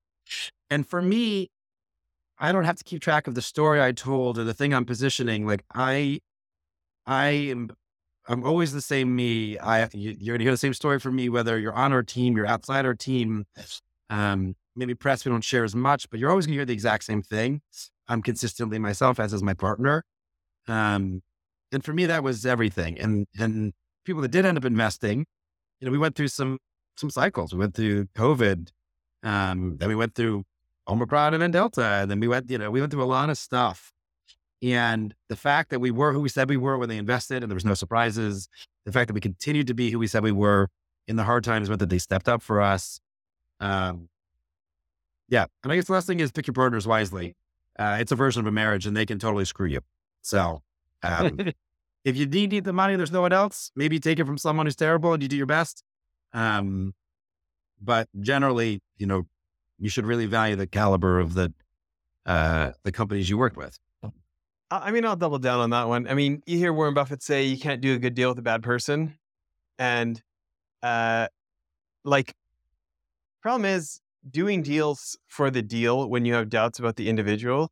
And 0.70 0.88
for 0.88 1.02
me, 1.02 1.50
I 2.40 2.52
don't 2.52 2.64
have 2.66 2.78
to 2.78 2.84
keep 2.84 3.02
track 3.02 3.28
of 3.28 3.36
the 3.36 3.42
story 3.42 3.82
I 3.82 3.92
told 3.92 4.38
or 4.38 4.44
the 4.44 4.54
thing 4.54 4.74
I'm 4.74 4.86
positioning. 4.86 5.46
Like 5.46 5.64
I, 5.74 6.20
I 7.06 7.28
am, 7.28 7.70
I'm 8.28 8.44
always 8.44 8.74
the 8.74 8.82
same 8.82 9.16
me. 9.16 9.58
I, 9.60 9.88
you, 9.94 10.16
you're 10.20 10.36
gonna 10.36 10.44
hear 10.44 10.54
the 10.54 10.58
same 10.58 10.74
story 10.74 11.00
from 11.00 11.16
me, 11.16 11.30
whether 11.30 11.60
you're 11.60 11.74
on 11.74 11.94
our 11.94 12.04
team, 12.04 12.36
you're 12.36 12.48
outside 12.48 12.86
our 12.86 12.96
team. 12.96 13.46
Um, 14.10 14.56
maybe 14.76 14.96
press 14.96 15.24
we 15.24 15.32
don't 15.32 15.44
share 15.44 15.64
as 15.64 15.76
much, 15.76 16.10
but 16.10 16.20
you're 16.20 16.30
always 16.30 16.46
gonna 16.46 16.56
hear 16.56 16.66
the 16.66 16.74
exact 16.74 17.04
same 17.04 17.22
thing. 17.22 17.62
I'm 18.08 18.22
consistently 18.22 18.80
myself, 18.80 19.20
as 19.20 19.34
is 19.34 19.44
my 19.44 19.54
partner. 19.54 20.04
Um, 20.68 21.22
and 21.74 21.84
for 21.84 21.94
me, 21.94 22.06
that 22.06 22.24
was 22.24 22.46
everything. 22.46 23.00
And 23.00 23.28
and 23.38 23.74
people 24.06 24.22
that 24.22 24.32
did 24.32 24.46
end 24.46 24.58
up 24.58 24.66
investing, 24.66 25.26
you 25.80 25.86
know, 25.86 25.92
we 25.92 25.98
went 25.98 26.16
through 26.16 26.30
some 26.30 26.60
some 26.98 27.10
cycles. 27.10 27.54
We 27.54 27.60
went 27.60 27.76
through 27.76 28.06
COVID, 28.16 28.70
um, 29.24 29.78
then 29.78 29.90
we 29.90 29.96
went 29.96 30.16
through 30.16 30.44
Omicron 30.88 31.34
and 31.34 31.42
then 31.42 31.52
Delta, 31.52 32.00
and 32.02 32.12
then 32.12 32.20
we 32.20 32.28
went, 32.28 32.50
you 32.50 32.58
know, 32.58 32.70
we 32.70 32.80
went 32.80 32.92
through 32.92 33.04
a 33.04 33.06
lot 33.06 33.30
of 33.30 33.38
stuff. 33.38 33.92
And 34.62 35.14
the 35.28 35.36
fact 35.36 35.72
that 35.72 35.80
we 35.80 35.92
were 35.92 36.14
who 36.14 36.22
we 36.22 36.30
said 36.30 36.50
we 36.50 36.58
were 36.58 36.78
when 36.78 36.90
they 36.90 36.98
invested 36.98 37.44
and 37.44 37.52
there 37.52 37.56
was 37.56 37.66
no 37.66 37.74
surprises, 37.74 38.48
the 38.86 38.92
fact 38.92 39.08
that 39.08 39.14
we 39.14 39.22
continued 39.22 39.68
to 39.68 39.74
be 39.74 39.92
who 39.92 40.00
we 40.00 40.08
said 40.08 40.24
we 40.24 40.32
were 40.32 40.70
in 41.08 41.18
the 41.18 41.24
hard 41.24 41.44
times, 41.44 41.70
meant 41.70 41.80
that 41.80 41.90
they 41.90 41.98
stepped 41.98 42.30
up 42.30 42.42
for 42.42 42.62
us. 42.62 43.02
Um, 43.60 44.08
yeah. 45.28 45.46
And 45.64 45.72
I 45.72 45.76
guess 45.76 45.86
the 45.86 45.94
last 45.94 46.08
thing 46.08 46.20
is 46.20 46.32
pick 46.32 46.48
your 46.48 46.54
partners 46.54 46.88
wisely. 46.88 47.36
Uh, 47.78 47.98
it's 48.00 48.12
a 48.12 48.16
version 48.16 48.40
of 48.40 48.48
a 48.48 48.52
marriage 48.52 48.86
and 48.86 48.96
they 48.96 49.06
can 49.06 49.20
totally 49.20 49.46
screw 49.46 49.68
you. 49.68 49.82
So 50.22 50.62
um, 51.04 51.38
if 52.06 52.18
you 52.18 52.26
need, 52.26 52.52
need 52.52 52.64
the 52.64 52.74
money, 52.74 52.96
there's 52.96 53.12
no 53.12 53.22
one 53.22 53.34
else. 53.34 53.72
Maybe 53.76 54.00
take 54.00 54.20
it 54.20 54.26
from 54.26 54.38
someone 54.38 54.66
who's 54.66 54.76
terrible 54.76 55.14
and 55.14 55.22
you 55.22 55.30
do 55.30 55.38
your 55.38 55.46
best. 55.46 55.84
Um, 56.34 56.94
but 57.82 58.08
generally, 58.20 58.82
you 58.98 59.06
know, 59.06 59.24
you 59.80 59.90
should 59.90 60.06
really 60.06 60.26
value 60.26 60.56
the 60.56 60.68
caliber 60.68 61.20
of 61.20 61.34
the 61.34 61.54
uh, 62.26 62.72
the 62.84 62.92
companies 62.92 63.30
you 63.30 63.38
work 63.38 63.58
with. 63.58 63.78
I 64.72 64.92
mean, 64.92 65.06
I'll 65.06 65.16
double 65.16 65.38
down 65.38 65.60
on 65.60 65.70
that 65.72 65.88
one. 65.88 66.08
I 66.08 66.16
mean, 66.16 66.42
you 66.48 66.58
hear 66.58 66.74
Warren 66.74 66.94
Buffett 66.94 67.22
say 67.22 67.44
you 67.44 67.60
can't 67.60 67.82
do 67.82 67.94
a 67.94 68.00
good 68.00 68.16
deal 68.16 68.30
with 68.30 68.40
a 68.40 68.44
bad 68.44 68.64
person, 68.64 69.20
and 69.78 70.20
uh, 70.82 71.28
like, 72.04 72.34
problem 73.42 73.66
is 73.66 74.02
doing 74.30 74.64
deals 74.64 75.18
for 75.28 75.52
the 75.52 75.62
deal 75.62 76.10
when 76.10 76.26
you 76.26 76.34
have 76.34 76.50
doubts 76.50 76.80
about 76.80 76.96
the 76.96 77.10
individual. 77.10 77.72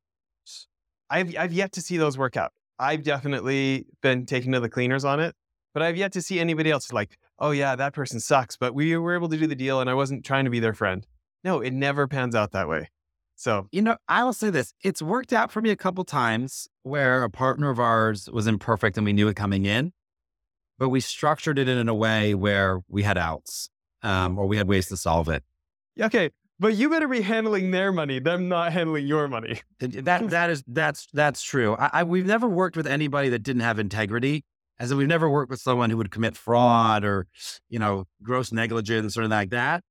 I've 1.10 1.36
I've 1.38 1.54
yet 1.54 1.72
to 1.74 1.82
see 1.82 1.98
those 1.98 2.18
work 2.18 2.38
out. 2.38 2.52
I've 2.82 3.04
definitely 3.04 3.86
been 4.02 4.26
taken 4.26 4.52
to 4.54 4.60
the 4.60 4.68
cleaners 4.68 5.06
on 5.06 5.20
it, 5.20 5.36
but 5.72 5.84
I've 5.84 5.96
yet 5.96 6.12
to 6.14 6.22
see 6.22 6.40
anybody 6.40 6.72
else 6.72 6.92
like, 6.92 7.20
oh 7.38 7.52
yeah, 7.52 7.76
that 7.76 7.94
person 7.94 8.20
sucks, 8.20 8.58
but 8.58 8.74
we 8.74 8.98
were 8.98 9.14
able 9.14 9.30
to 9.30 9.38
do 9.38 9.46
the 9.46 9.56
deal 9.56 9.80
and 9.80 9.90
I 9.90 9.94
wasn't 9.94 10.26
trying 10.26 10.46
to 10.46 10.52
be 10.52 10.60
their 10.60 10.74
friend. 10.74 11.06
No, 11.44 11.60
it 11.60 11.74
never 11.74 12.08
pans 12.08 12.34
out 12.34 12.52
that 12.54 12.68
way. 12.68 12.90
So, 13.36 13.68
you 13.72 13.84
know, 13.84 13.98
I 14.08 14.24
will 14.24 14.34
say 14.34 14.50
this 14.50 14.74
it's 14.84 15.02
worked 15.02 15.32
out 15.32 15.52
for 15.52 15.62
me 15.62 15.70
a 15.70 15.76
couple 15.76 16.04
times 16.04 16.68
where 16.82 17.24
a 17.24 17.30
partner 17.30 17.70
of 17.70 17.80
ours 17.80 18.28
was 18.32 18.48
imperfect 18.48 18.98
and 18.98 19.06
we 19.06 19.14
knew 19.14 19.28
it 19.28 19.36
coming 19.36 19.68
in, 19.68 19.94
but 20.80 20.90
we 20.90 21.02
structured 21.02 21.60
it 21.60 21.68
in 21.68 21.88
a 21.88 21.96
way 21.96 22.34
where 22.34 22.82
we 22.88 23.04
had 23.04 23.18
outs 23.18 23.70
um, 24.02 24.40
or 24.40 24.48
we 24.48 24.58
had 24.58 24.68
ways 24.68 24.88
to 24.88 24.98
solve 24.98 25.30
it. 25.30 25.44
Okay. 26.00 26.32
But 26.62 26.76
you 26.76 26.92
better 26.92 27.08
be 27.08 27.22
handling 27.22 27.72
their 27.72 27.92
money, 27.92 28.20
them 28.20 28.48
not 28.48 28.72
handling 28.72 29.08
your 29.08 29.28
money. 29.28 29.62
That 29.80 30.30
that 30.30 30.52
is 30.52 30.64
that's 30.68 31.08
that's 31.12 31.42
true. 31.42 31.76
I, 31.76 31.90
I, 31.92 32.04
we've 32.04 32.28
never 32.28 32.48
worked 32.48 32.78
with 32.78 32.86
anybody 32.86 33.30
that 33.30 33.40
didn't 33.40 33.64
have 33.64 33.80
integrity. 33.80 34.46
As 34.80 34.92
in, 34.92 34.98
we've 35.00 35.08
never 35.08 35.28
worked 35.28 35.50
with 35.50 35.60
someone 35.60 35.90
who 35.90 35.98
would 35.98 36.12
commit 36.12 36.38
fraud 36.38 37.04
or, 37.04 37.26
you 37.68 37.80
know, 37.80 38.06
gross 38.22 38.52
negligence 38.52 39.18
or 39.18 39.22
anything 39.22 39.38
like 39.38 39.50
that. 39.50 39.84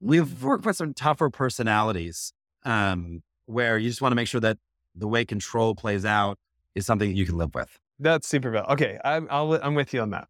We've 0.00 0.44
worked 0.44 0.64
with 0.64 0.76
some 0.76 0.94
tougher 0.94 1.28
personalities 1.28 2.32
um, 2.64 3.24
where 3.46 3.76
you 3.76 3.88
just 3.90 4.00
want 4.00 4.12
to 4.12 4.16
make 4.16 4.28
sure 4.28 4.40
that 4.42 4.58
the 4.94 5.08
way 5.08 5.24
control 5.24 5.74
plays 5.74 6.04
out 6.04 6.38
is 6.76 6.86
something 6.86 7.08
that 7.08 7.16
you 7.16 7.26
can 7.26 7.36
live 7.36 7.52
with. 7.52 7.80
That's 7.98 8.28
super 8.28 8.52
valid. 8.52 8.70
Okay, 8.70 8.96
I'm 9.04 9.26
I'll, 9.28 9.54
I'm 9.54 9.74
with 9.74 9.92
you 9.92 10.00
on 10.00 10.10
that. 10.10 10.28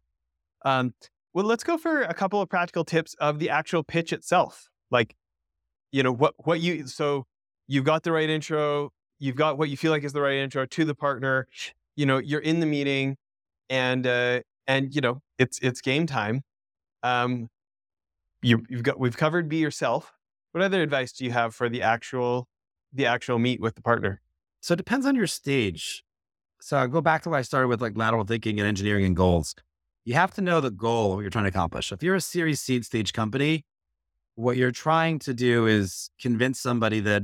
Um, 0.65 0.95
well, 1.35 1.45
let's 1.45 1.63
go 1.63 1.77
for 1.77 2.01
a 2.01 2.15
couple 2.15 2.41
of 2.41 2.49
practical 2.49 2.83
tips 2.83 3.13
of 3.19 3.37
the 3.37 3.51
actual 3.51 3.83
pitch 3.83 4.11
itself. 4.11 4.69
Like, 4.89 5.15
you 5.93 6.03
know, 6.03 6.11
what 6.11 6.33
what 6.39 6.59
you 6.59 6.87
so 6.87 7.25
you've 7.67 7.85
got 7.85 8.03
the 8.03 8.11
right 8.11 8.29
intro, 8.29 8.89
you've 9.19 9.37
got 9.37 9.57
what 9.57 9.69
you 9.69 9.77
feel 9.77 9.91
like 9.91 10.03
is 10.03 10.11
the 10.11 10.21
right 10.21 10.35
intro 10.35 10.65
to 10.65 10.83
the 10.83 10.95
partner. 10.95 11.47
You 11.95 12.07
know, 12.07 12.17
you're 12.17 12.41
in 12.41 12.59
the 12.59 12.65
meeting, 12.65 13.15
and 13.69 14.05
uh, 14.05 14.41
and 14.67 14.93
you 14.93 14.99
know 14.99 15.21
it's 15.37 15.59
it's 15.59 15.79
game 15.79 16.07
time. 16.07 16.41
Um, 17.03 17.47
you, 18.41 18.65
you've 18.69 18.83
got 18.83 18.99
we've 18.99 19.15
covered 19.15 19.47
be 19.47 19.57
yourself. 19.57 20.11
What 20.51 20.63
other 20.63 20.81
advice 20.81 21.13
do 21.13 21.25
you 21.25 21.31
have 21.31 21.53
for 21.53 21.69
the 21.69 21.83
actual 21.83 22.47
the 22.91 23.05
actual 23.05 23.37
meet 23.37 23.61
with 23.61 23.75
the 23.75 23.81
partner? 23.81 24.19
So 24.61 24.73
it 24.73 24.77
depends 24.77 25.05
on 25.05 25.15
your 25.15 25.27
stage. 25.27 26.03
So 26.59 26.77
I'll 26.77 26.87
go 26.87 27.01
back 27.01 27.21
to 27.23 27.29
what 27.29 27.37
I 27.37 27.43
started 27.43 27.67
with 27.67 27.81
like 27.81 27.95
lateral 27.95 28.23
thinking 28.23 28.59
and 28.59 28.67
engineering 28.67 29.05
and 29.05 29.15
goals. 29.15 29.53
You 30.05 30.15
have 30.15 30.31
to 30.31 30.41
know 30.41 30.59
the 30.59 30.71
goal, 30.71 31.15
what 31.15 31.21
you're 31.21 31.29
trying 31.29 31.45
to 31.45 31.49
accomplish. 31.49 31.91
If 31.91 32.01
you're 32.01 32.15
a 32.15 32.21
series 32.21 32.61
seed 32.61 32.83
stage 32.83 33.13
company, 33.13 33.65
what 34.35 34.57
you're 34.57 34.71
trying 34.71 35.19
to 35.19 35.33
do 35.33 35.67
is 35.67 36.09
convince 36.19 36.59
somebody 36.59 36.99
that, 37.01 37.23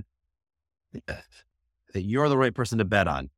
that 1.06 1.24
you're 2.04 2.30
the 2.30 2.38
right 2.38 2.54
person 2.54 2.78
to 2.78 2.86
bet 2.86 3.08
on. 3.08 3.30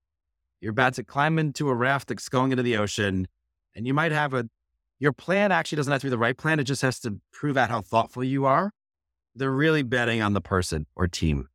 You're 0.59 0.71
about 0.71 0.93
to 0.95 1.03
climb 1.03 1.39
into 1.39 1.69
a 1.69 1.75
raft 1.75 2.09
that's 2.09 2.29
going 2.29 2.51
into 2.51 2.63
the 2.63 2.77
ocean, 2.77 3.27
and 3.75 3.87
you 3.87 3.93
might 3.93 4.11
have 4.11 4.33
a 4.33 4.47
your 5.01 5.11
plan 5.11 5.51
actually 5.51 5.77
doesn't 5.77 5.91
have 5.91 6.01
to 6.01 6.05
be 6.05 6.11
the 6.11 6.17
right 6.19 6.37
plan. 6.37 6.59
It 6.59 6.65
just 6.65 6.83
has 6.83 6.99
to 6.99 7.19
prove 7.33 7.57
out 7.57 7.71
how 7.71 7.81
thoughtful 7.81 8.23
you 8.23 8.45
are. 8.45 8.71
They're 9.33 9.49
really 9.49 9.81
betting 9.81 10.21
on 10.21 10.33
the 10.33 10.41
person 10.41 10.85
or 10.95 11.07
team. 11.07 11.49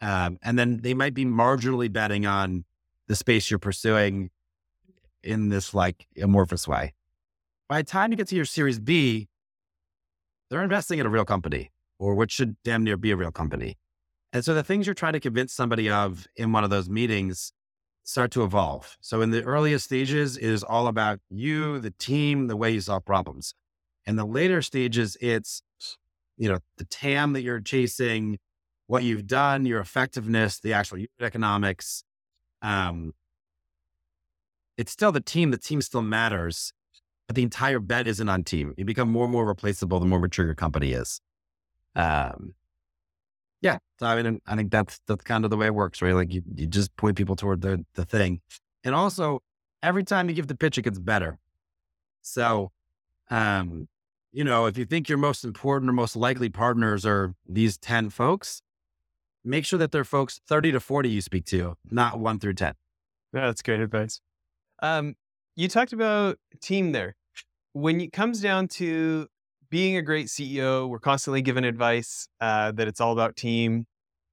Um, 0.00 0.36
and 0.42 0.58
then 0.58 0.78
they 0.78 0.92
might 0.92 1.14
be 1.14 1.24
marginally 1.24 1.92
betting 1.92 2.26
on 2.26 2.64
the 3.06 3.14
space 3.14 3.50
you're 3.50 3.60
pursuing 3.60 4.30
in 5.22 5.48
this 5.48 5.74
like 5.74 6.08
amorphous 6.20 6.66
way. 6.66 6.92
By 7.68 7.82
the 7.82 7.86
time 7.86 8.10
you 8.10 8.16
get 8.16 8.26
to 8.28 8.36
your 8.36 8.44
series 8.44 8.80
B, 8.80 9.28
they're 10.50 10.62
investing 10.62 10.98
in 10.98 11.06
a 11.06 11.10
real 11.10 11.24
company 11.24 11.70
or 11.98 12.14
what 12.14 12.30
should 12.30 12.56
damn 12.64 12.84
near 12.84 12.96
be 12.96 13.10
a 13.12 13.16
real 13.16 13.30
company. 13.30 13.78
And 14.32 14.44
so 14.44 14.54
the 14.54 14.62
things 14.62 14.86
you're 14.86 14.94
trying 14.94 15.12
to 15.14 15.20
convince 15.20 15.52
somebody 15.52 15.90
of 15.90 16.26
in 16.36 16.52
one 16.52 16.64
of 16.64 16.70
those 16.70 16.88
meetings 16.88 17.52
start 18.04 18.30
to 18.32 18.42
evolve. 18.42 18.96
So 19.00 19.20
in 19.20 19.30
the 19.30 19.42
earliest 19.42 19.84
stages, 19.84 20.36
it 20.36 20.44
is 20.44 20.62
all 20.62 20.86
about 20.86 21.20
you, 21.28 21.78
the 21.78 21.90
team, 21.92 22.46
the 22.46 22.56
way 22.56 22.70
you 22.70 22.80
solve 22.80 23.04
problems. 23.04 23.54
In 24.06 24.16
the 24.16 24.24
later 24.24 24.62
stages, 24.62 25.16
it's, 25.20 25.62
you 26.36 26.48
know, 26.48 26.58
the 26.78 26.84
TAM 26.84 27.34
that 27.34 27.42
you're 27.42 27.60
chasing, 27.60 28.38
what 28.86 29.02
you've 29.02 29.26
done, 29.26 29.66
your 29.66 29.80
effectiveness, 29.80 30.58
the 30.58 30.72
actual 30.72 31.04
economics. 31.20 32.02
Um, 32.62 33.12
it's 34.76 34.90
still 34.90 35.12
the 35.12 35.20
team. 35.20 35.50
The 35.50 35.58
team 35.58 35.82
still 35.82 36.02
matters, 36.02 36.72
but 37.30 37.36
the 37.36 37.44
entire 37.44 37.78
bet 37.78 38.08
isn't 38.08 38.28
on 38.28 38.42
team. 38.42 38.74
You 38.76 38.84
become 38.84 39.08
more 39.08 39.22
and 39.22 39.32
more 39.32 39.46
replaceable 39.46 40.00
the 40.00 40.06
more 40.06 40.18
mature 40.18 40.44
your 40.46 40.56
company 40.56 40.90
is. 40.90 41.20
Um, 41.94 42.54
yeah. 43.60 43.78
So 44.00 44.06
I 44.06 44.20
mean, 44.20 44.40
I 44.48 44.56
think 44.56 44.72
that's 44.72 44.98
that's 45.06 45.22
kind 45.22 45.44
of 45.44 45.52
the 45.52 45.56
way 45.56 45.66
it 45.66 45.74
works, 45.76 46.02
right? 46.02 46.12
Like 46.12 46.34
you, 46.34 46.42
you 46.56 46.66
just 46.66 46.96
point 46.96 47.16
people 47.16 47.36
toward 47.36 47.60
the 47.60 47.84
the 47.94 48.04
thing. 48.04 48.40
And 48.82 48.96
also 48.96 49.44
every 49.80 50.02
time 50.02 50.28
you 50.28 50.34
give 50.34 50.48
the 50.48 50.56
pitch, 50.56 50.76
it 50.76 50.82
gets 50.82 50.98
better. 50.98 51.38
So 52.20 52.72
um, 53.30 53.86
you 54.32 54.42
know, 54.42 54.66
if 54.66 54.76
you 54.76 54.84
think 54.84 55.08
your 55.08 55.18
most 55.18 55.44
important 55.44 55.88
or 55.88 55.92
most 55.92 56.16
likely 56.16 56.48
partners 56.48 57.06
are 57.06 57.36
these 57.48 57.78
10 57.78 58.10
folks, 58.10 58.60
make 59.44 59.64
sure 59.64 59.78
that 59.78 59.92
they're 59.92 60.02
folks 60.02 60.40
30 60.48 60.72
to 60.72 60.80
40 60.80 61.08
you 61.08 61.20
speak 61.20 61.44
to, 61.44 61.76
not 61.92 62.18
one 62.18 62.40
through 62.40 62.54
10. 62.54 62.74
Yeah, 63.32 63.42
that's 63.42 63.62
great 63.62 63.78
advice. 63.78 64.20
Um, 64.82 65.14
you 65.54 65.68
talked 65.68 65.92
about 65.92 66.38
team 66.60 66.90
there. 66.90 67.14
When 67.72 68.00
it 68.00 68.12
comes 68.12 68.40
down 68.40 68.68
to 68.68 69.28
being 69.70 69.96
a 69.96 70.02
great 70.02 70.26
CEO, 70.26 70.88
we're 70.88 70.98
constantly 70.98 71.42
given 71.42 71.64
advice 71.64 72.28
uh, 72.40 72.72
that 72.72 72.88
it's 72.88 73.00
all 73.00 73.12
about 73.12 73.36
team. 73.36 73.86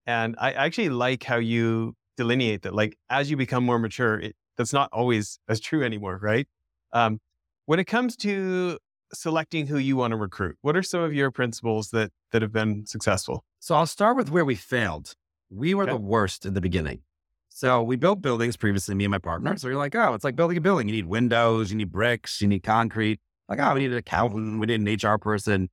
And 0.05 0.35
I 0.39 0.51
actually 0.53 0.89
like 0.89 1.23
how 1.23 1.37
you 1.37 1.93
delineate 2.15 2.63
that. 2.63 2.73
Like 2.73 2.97
as 3.09 3.29
you 3.29 3.37
become 3.37 3.63
more 3.63 3.77
mature, 3.77 4.19
it, 4.19 4.35
that's 4.57 4.73
not 4.73 4.89
always 4.91 5.39
as 5.47 5.59
true 5.59 5.83
anymore, 5.83 6.19
right? 6.21 6.47
Um, 6.91 7.19
when 7.65 7.79
it 7.79 7.85
comes 7.85 8.15
to 8.17 8.79
selecting 9.13 9.67
who 9.67 9.77
you 9.77 9.95
want 9.95 10.11
to 10.11 10.17
recruit, 10.17 10.57
what 10.61 10.75
are 10.75 10.83
some 10.83 11.01
of 11.01 11.13
your 11.13 11.29
principles 11.29 11.89
that 11.91 12.11
that 12.31 12.41
have 12.41 12.51
been 12.51 12.85
successful? 12.87 13.45
So 13.59 13.75
I'll 13.75 13.85
start 13.85 14.17
with 14.17 14.31
where 14.31 14.45
we 14.45 14.55
failed. 14.55 15.13
We 15.49 15.73
were 15.75 15.83
okay. 15.83 15.91
the 15.91 15.97
worst 15.97 16.45
in 16.45 16.55
the 16.55 16.61
beginning. 16.61 17.01
So 17.49 17.81
we 17.83 17.95
built 17.95 18.21
buildings 18.21 18.57
previously, 18.57 18.95
me 18.95 19.05
and 19.05 19.11
my 19.11 19.17
partner. 19.17 19.57
So 19.57 19.67
you're 19.67 19.77
like, 19.77 19.95
oh, 19.95 20.13
it's 20.13 20.23
like 20.23 20.35
building 20.35 20.57
a 20.57 20.61
building. 20.61 20.87
You 20.87 20.95
need 20.95 21.07
windows, 21.07 21.71
you 21.71 21.77
need 21.77 21.91
bricks, 21.91 22.41
you 22.41 22.47
need 22.47 22.63
concrete 22.63 23.19
like, 23.49 23.59
oh, 23.59 23.73
we 23.73 23.81
need 23.81 23.91
an 23.91 23.97
accountant, 23.97 24.59
we 24.59 24.67
need 24.67 24.87
an 24.87 25.11
HR 25.11 25.17
person. 25.17 25.69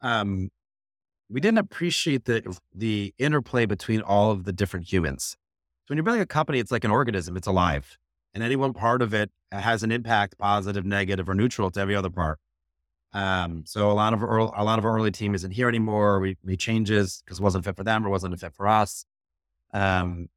Um, 0.00 0.50
we 1.28 1.40
didn't 1.40 1.58
appreciate 1.58 2.24
the 2.24 2.58
the 2.74 3.14
interplay 3.18 3.66
between 3.66 4.00
all 4.00 4.30
of 4.30 4.44
the 4.44 4.52
different 4.52 4.90
humans. 4.90 5.36
So 5.84 5.92
when 5.92 5.96
you're 5.96 6.04
building 6.04 6.22
a 6.22 6.26
company, 6.26 6.58
it's 6.58 6.72
like 6.72 6.84
an 6.84 6.90
organism; 6.90 7.36
it's 7.36 7.46
alive, 7.46 7.98
and 8.34 8.42
any 8.42 8.56
one 8.56 8.72
part 8.72 9.02
of 9.02 9.14
it 9.14 9.30
has 9.52 9.82
an 9.82 9.92
impact, 9.92 10.38
positive, 10.38 10.84
negative, 10.84 11.28
or 11.28 11.34
neutral 11.34 11.70
to 11.70 11.80
every 11.80 11.94
other 11.94 12.10
part. 12.10 12.38
Um, 13.12 13.64
so 13.66 13.90
a 13.90 13.94
lot 13.94 14.12
of 14.12 14.22
early, 14.22 14.50
a 14.56 14.64
lot 14.64 14.78
of 14.78 14.84
our 14.84 14.94
early 14.96 15.10
team 15.10 15.34
isn't 15.34 15.50
here 15.50 15.68
anymore. 15.68 16.20
We 16.20 16.36
made 16.44 16.60
changes 16.60 17.22
because 17.24 17.40
it 17.40 17.42
wasn't 17.42 17.64
fit 17.64 17.76
for 17.76 17.84
them 17.84 18.06
or 18.06 18.10
wasn't 18.10 18.34
a 18.34 18.36
fit 18.36 18.54
for 18.54 18.68
us. 18.68 19.04
Um, 19.72 20.28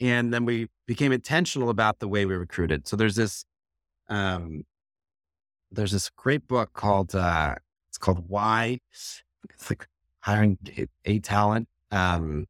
and 0.00 0.32
then 0.32 0.44
we 0.44 0.68
became 0.86 1.12
intentional 1.12 1.70
about 1.70 1.98
the 1.98 2.08
way 2.08 2.24
we 2.24 2.34
recruited. 2.34 2.88
So 2.88 2.96
there's 2.96 3.16
this 3.16 3.44
um, 4.08 4.64
there's 5.72 5.92
this 5.92 6.10
great 6.10 6.46
book 6.48 6.72
called 6.72 7.14
uh, 7.14 7.54
it's 7.88 7.98
called 7.98 8.24
Why. 8.28 8.80
It's 8.92 9.22
like 9.68 9.88
hiring 10.20 10.58
a 11.04 11.18
talent. 11.20 11.68
Um, 11.90 12.46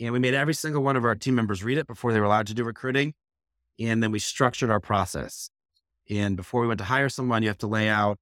and 0.00 0.12
we 0.12 0.18
made 0.18 0.34
every 0.34 0.54
single 0.54 0.82
one 0.82 0.96
of 0.96 1.04
our 1.04 1.14
team 1.14 1.34
members 1.34 1.64
read 1.64 1.78
it 1.78 1.86
before 1.86 2.12
they 2.12 2.20
were 2.20 2.26
allowed 2.26 2.46
to 2.48 2.54
do 2.54 2.64
recruiting. 2.64 3.14
And 3.80 4.02
then 4.02 4.10
we 4.10 4.18
structured 4.18 4.70
our 4.70 4.80
process. 4.80 5.50
And 6.10 6.36
before 6.36 6.60
we 6.60 6.66
went 6.68 6.78
to 6.78 6.84
hire 6.84 7.08
someone, 7.08 7.42
you 7.42 7.48
have 7.48 7.58
to 7.58 7.66
lay 7.66 7.88
out, 7.88 8.18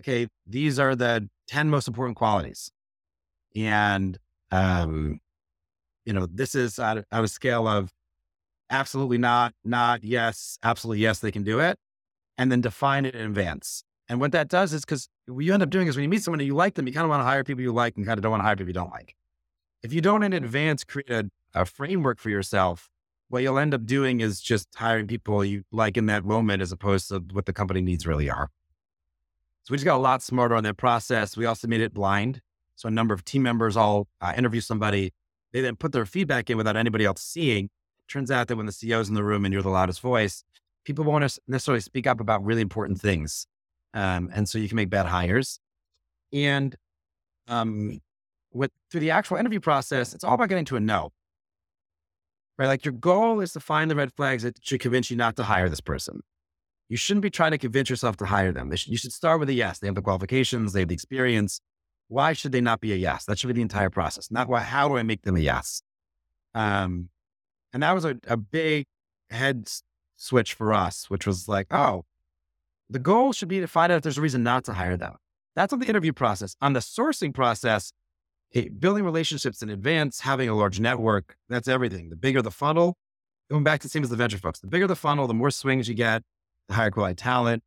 okay, 0.00 0.28
these 0.46 0.78
are 0.78 0.94
the 0.94 1.28
10 1.48 1.70
most 1.70 1.88
important 1.88 2.16
qualities. 2.16 2.70
And, 3.54 4.18
um, 4.50 5.20
you 6.04 6.12
know, 6.12 6.26
this 6.26 6.54
is 6.54 6.78
at, 6.78 6.98
at 7.10 7.24
a 7.24 7.28
scale 7.28 7.66
of 7.66 7.92
absolutely 8.70 9.18
not, 9.18 9.54
not, 9.64 10.02
yes, 10.02 10.58
absolutely 10.62 11.02
yes, 11.02 11.20
they 11.20 11.32
can 11.32 11.42
do 11.42 11.60
it 11.60 11.78
and 12.38 12.50
then 12.52 12.60
define 12.60 13.04
it 13.04 13.14
in 13.14 13.22
advance. 13.22 13.82
And 14.08 14.20
what 14.20 14.32
that 14.32 14.48
does 14.48 14.72
is 14.72 14.84
because 14.84 15.08
what 15.26 15.44
you 15.44 15.52
end 15.52 15.62
up 15.62 15.70
doing 15.70 15.88
is 15.88 15.96
when 15.96 16.04
you 16.04 16.08
meet 16.08 16.22
someone 16.22 16.40
and 16.40 16.46
you 16.46 16.54
like 16.54 16.74
them, 16.74 16.86
you 16.86 16.92
kind 16.92 17.04
of 17.04 17.10
want 17.10 17.20
to 17.20 17.24
hire 17.24 17.42
people 17.42 17.62
you 17.62 17.72
like 17.72 17.96
and 17.96 18.06
kind 18.06 18.18
of 18.18 18.22
don't 18.22 18.30
want 18.30 18.40
to 18.40 18.44
hire 18.44 18.56
people 18.56 18.68
you 18.68 18.74
don't 18.74 18.90
like. 18.90 19.14
If 19.82 19.92
you 19.92 20.00
don't 20.00 20.22
in 20.22 20.32
advance 20.32 20.84
create 20.84 21.10
a, 21.10 21.30
a 21.54 21.64
framework 21.64 22.20
for 22.20 22.30
yourself, 22.30 22.88
what 23.28 23.42
you'll 23.42 23.58
end 23.58 23.74
up 23.74 23.84
doing 23.84 24.20
is 24.20 24.40
just 24.40 24.68
hiring 24.76 25.06
people 25.06 25.44
you 25.44 25.64
like 25.72 25.96
in 25.96 26.06
that 26.06 26.24
moment 26.24 26.62
as 26.62 26.70
opposed 26.70 27.08
to 27.08 27.18
what 27.32 27.46
the 27.46 27.52
company 27.52 27.80
needs 27.80 28.06
really 28.06 28.30
are. 28.30 28.50
So 29.64 29.72
we 29.72 29.78
just 29.78 29.84
got 29.84 29.96
a 29.96 29.98
lot 29.98 30.22
smarter 30.22 30.54
on 30.54 30.62
that 30.62 30.76
process. 30.76 31.36
We 31.36 31.44
also 31.44 31.66
made 31.66 31.80
it 31.80 31.92
blind. 31.92 32.40
So 32.76 32.86
a 32.86 32.90
number 32.90 33.14
of 33.14 33.24
team 33.24 33.42
members 33.42 33.76
all 33.76 34.06
uh, 34.20 34.32
interview 34.36 34.60
somebody. 34.60 35.12
They 35.52 35.60
then 35.60 35.74
put 35.74 35.90
their 35.90 36.06
feedback 36.06 36.50
in 36.50 36.56
without 36.56 36.76
anybody 36.76 37.04
else 37.04 37.22
seeing. 37.22 37.70
Turns 38.06 38.30
out 38.30 38.46
that 38.46 38.56
when 38.56 38.66
the 38.66 38.72
CEO's 38.72 39.08
in 39.08 39.14
the 39.16 39.24
room 39.24 39.44
and 39.44 39.52
you're 39.52 39.62
the 39.62 39.68
loudest 39.68 40.00
voice, 40.00 40.44
people 40.86 41.04
won't 41.04 41.38
necessarily 41.48 41.80
speak 41.80 42.06
up 42.06 42.20
about 42.20 42.42
really 42.44 42.62
important 42.62 43.00
things. 43.00 43.46
Um, 43.92 44.30
and 44.32 44.48
so 44.48 44.56
you 44.58 44.68
can 44.68 44.76
make 44.76 44.88
bad 44.88 45.06
hires. 45.06 45.58
And 46.32 46.74
um, 47.48 48.00
with 48.52 48.70
through 48.90 49.00
the 49.00 49.10
actual 49.10 49.36
interview 49.36 49.60
process, 49.60 50.14
it's 50.14 50.24
all 50.24 50.34
about 50.34 50.48
getting 50.48 50.64
to 50.66 50.76
a 50.76 50.80
no. 50.80 51.10
Right? 52.56 52.68
Like 52.68 52.84
your 52.84 52.92
goal 52.92 53.40
is 53.40 53.52
to 53.52 53.60
find 53.60 53.90
the 53.90 53.96
red 53.96 54.12
flags 54.16 54.44
that 54.44 54.58
should 54.62 54.80
convince 54.80 55.10
you 55.10 55.16
not 55.16 55.36
to 55.36 55.42
hire 55.42 55.68
this 55.68 55.80
person. 55.80 56.20
You 56.88 56.96
shouldn't 56.96 57.22
be 57.22 57.30
trying 57.30 57.50
to 57.50 57.58
convince 57.58 57.90
yourself 57.90 58.16
to 58.18 58.26
hire 58.26 58.52
them. 58.52 58.72
You 58.86 58.96
should 58.96 59.12
start 59.12 59.40
with 59.40 59.48
a 59.48 59.52
yes. 59.52 59.80
They 59.80 59.88
have 59.88 59.96
the 59.96 60.02
qualifications, 60.02 60.72
they 60.72 60.80
have 60.80 60.88
the 60.88 60.94
experience. 60.94 61.60
Why 62.08 62.32
should 62.32 62.52
they 62.52 62.60
not 62.60 62.80
be 62.80 62.92
a 62.92 62.96
yes? 62.96 63.24
That 63.24 63.38
should 63.38 63.48
be 63.48 63.54
the 63.54 63.62
entire 63.62 63.90
process. 63.90 64.30
Not 64.30 64.48
why, 64.48 64.60
how 64.60 64.88
do 64.88 64.96
I 64.96 65.02
make 65.02 65.22
them 65.22 65.34
a 65.36 65.40
yes? 65.40 65.82
Um, 66.54 67.08
and 67.72 67.82
that 67.82 67.92
was 67.92 68.04
a, 68.04 68.16
a 68.28 68.36
big 68.36 68.86
head 69.30 69.68
switch 70.16 70.54
for 70.54 70.72
us, 70.72 71.08
which 71.10 71.26
was 71.26 71.48
like, 71.48 71.66
oh, 71.70 72.04
the 72.88 72.98
goal 72.98 73.32
should 73.32 73.48
be 73.48 73.60
to 73.60 73.66
find 73.66 73.92
out 73.92 73.96
if 73.96 74.02
there's 74.02 74.18
a 74.18 74.22
reason 74.22 74.42
not 74.42 74.64
to 74.64 74.72
hire 74.72 74.96
them. 74.96 75.16
That's 75.54 75.72
on 75.72 75.78
the 75.78 75.86
interview 75.86 76.12
process. 76.12 76.56
On 76.60 76.72
the 76.72 76.80
sourcing 76.80 77.34
process, 77.34 77.92
hey, 78.50 78.68
building 78.68 79.04
relationships 79.04 79.62
in 79.62 79.70
advance, 79.70 80.20
having 80.20 80.48
a 80.48 80.54
large 80.54 80.80
network, 80.80 81.36
that's 81.48 81.68
everything. 81.68 82.10
The 82.10 82.16
bigger 82.16 82.42
the 82.42 82.50
funnel, 82.50 82.96
going 83.50 83.64
back 83.64 83.80
to 83.80 83.86
the 83.86 83.90
same 83.90 84.02
as 84.02 84.10
the 84.10 84.16
venture 84.16 84.38
folks, 84.38 84.60
the 84.60 84.66
bigger 84.66 84.86
the 84.86 84.96
funnel, 84.96 85.26
the 85.26 85.34
more 85.34 85.50
swings 85.50 85.88
you 85.88 85.94
get, 85.94 86.22
the 86.68 86.74
higher 86.74 86.90
quality 86.90 87.14
talent. 87.14 87.62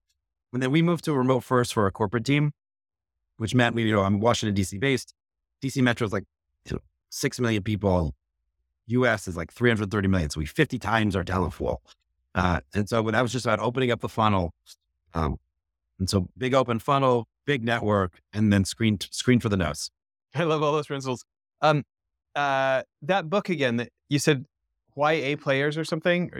And 0.53 0.61
then 0.63 0.71
we 0.71 0.81
moved 0.81 1.03
to 1.05 1.13
remote 1.13 1.41
first 1.41 1.73
for 1.73 1.85
a 1.87 1.91
corporate 1.91 2.25
team, 2.25 2.53
which 3.37 3.53
meant 3.53 3.75
we, 3.75 3.83
you 3.83 3.93
know, 3.93 4.03
I'm 4.03 4.19
Washington, 4.19 4.61
DC 4.61 4.79
based. 4.79 5.13
DC 5.61 5.81
Metro 5.81 6.05
is 6.05 6.13
like 6.13 6.25
6 7.09 7.39
million 7.39 7.63
people. 7.63 8.15
US 8.87 9.27
is 9.27 9.37
like 9.37 9.51
330 9.51 10.07
million. 10.07 10.29
So 10.29 10.39
we 10.39 10.45
50 10.45 10.79
times 10.79 11.15
our 11.15 11.23
talent 11.23 11.53
pool. 11.53 11.81
Uh, 12.35 12.59
and 12.73 12.87
so 12.87 13.01
that 13.01 13.21
was 13.21 13.31
just 13.31 13.45
about 13.45 13.59
opening 13.59 13.91
up 13.91 14.01
the 14.01 14.09
funnel. 14.09 14.53
Um, 15.13 15.37
and 15.99 16.09
so 16.09 16.27
big 16.37 16.53
open 16.53 16.79
funnel, 16.79 17.27
big 17.45 17.63
network, 17.63 18.19
and 18.33 18.53
then 18.53 18.65
screen 18.65 18.97
screen 19.11 19.39
for 19.39 19.49
the 19.49 19.57
nose. 19.57 19.89
I 20.35 20.43
love 20.43 20.63
all 20.63 20.71
those 20.71 20.87
principles. 20.87 21.25
Um, 21.61 21.83
uh, 22.35 22.83
that 23.01 23.29
book 23.29 23.49
again 23.49 23.77
that 23.77 23.89
you 24.07 24.19
said, 24.19 24.45
why 24.93 25.13
A 25.13 25.35
players 25.35 25.77
or 25.77 25.83
something? 25.83 26.31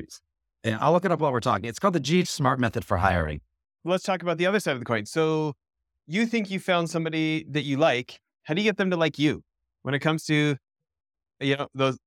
Yeah, 0.63 0.77
I'll 0.79 0.91
look 0.91 1.05
it 1.05 1.11
up 1.11 1.19
while 1.19 1.31
we're 1.31 1.39
talking. 1.39 1.67
It's 1.69 1.79
called 1.79 1.95
the 1.95 1.99
G 1.99 2.23
Smart 2.25 2.59
Method 2.59 2.85
for 2.85 2.97
Hiring. 2.97 3.41
Let's 3.85 4.03
talk 4.03 4.21
about 4.21 4.37
the 4.37 4.45
other 4.45 4.59
side 4.59 4.73
of 4.73 4.79
the 4.79 4.85
coin. 4.85 5.05
So, 5.05 5.53
you 6.05 6.25
think 6.25 6.49
you 6.49 6.59
found 6.59 6.89
somebody 6.89 7.45
that 7.49 7.63
you 7.63 7.77
like? 7.77 8.19
How 8.43 8.53
do 8.53 8.61
you 8.61 8.67
get 8.67 8.77
them 8.77 8.89
to 8.89 8.97
like 8.97 9.17
you? 9.17 9.43
When 9.83 9.93
it 9.93 9.99
comes 9.99 10.25
to, 10.25 10.57
you 11.39 11.55
know, 11.55 11.67
those 11.73 11.97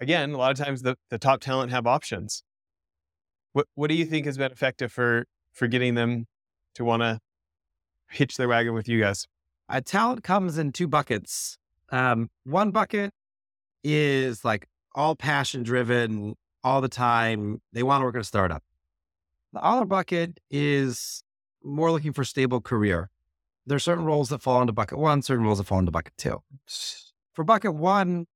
again, 0.00 0.32
a 0.32 0.36
lot 0.36 0.58
of 0.58 0.64
times 0.64 0.82
the, 0.82 0.96
the 1.10 1.18
top 1.18 1.40
talent 1.40 1.70
have 1.70 1.86
options. 1.86 2.42
What 3.52 3.66
what 3.74 3.88
do 3.88 3.94
you 3.94 4.04
think 4.04 4.26
has 4.26 4.38
been 4.38 4.52
effective 4.52 4.92
for 4.92 5.26
for 5.52 5.66
getting 5.66 5.94
them 5.94 6.26
to 6.74 6.84
want 6.84 7.02
to 7.02 7.20
hitch 8.08 8.36
their 8.36 8.48
wagon 8.48 8.74
with 8.74 8.88
you 8.88 9.00
guys? 9.00 9.26
Uh, 9.68 9.80
talent 9.84 10.22
comes 10.22 10.58
in 10.58 10.72
two 10.72 10.88
buckets. 10.88 11.58
Um, 11.90 12.30
one 12.44 12.70
bucket 12.70 13.12
is 13.84 14.44
like 14.44 14.66
all 14.94 15.14
passion 15.14 15.62
driven 15.62 16.34
all 16.64 16.80
the 16.80 16.88
time. 16.88 17.60
They 17.72 17.82
want 17.82 18.00
to 18.00 18.04
work 18.04 18.14
at 18.14 18.20
a 18.20 18.24
startup. 18.24 18.62
The 19.52 19.62
other 19.62 19.84
bucket 19.84 20.40
is 20.50 21.22
more 21.62 21.90
looking 21.90 22.12
for 22.12 22.24
stable 22.24 22.60
career. 22.60 23.10
There 23.66 23.76
are 23.76 23.80
certain 23.80 24.04
roles 24.04 24.30
that 24.30 24.42
fall 24.42 24.60
into 24.60 24.72
bucket 24.72 24.98
one, 24.98 25.22
certain 25.22 25.44
roles 25.44 25.58
that 25.58 25.64
fall 25.64 25.78
into 25.78 25.92
bucket 25.92 26.14
two. 26.16 26.42
For 27.32 27.44
bucket 27.44 27.74
one, 27.74 28.26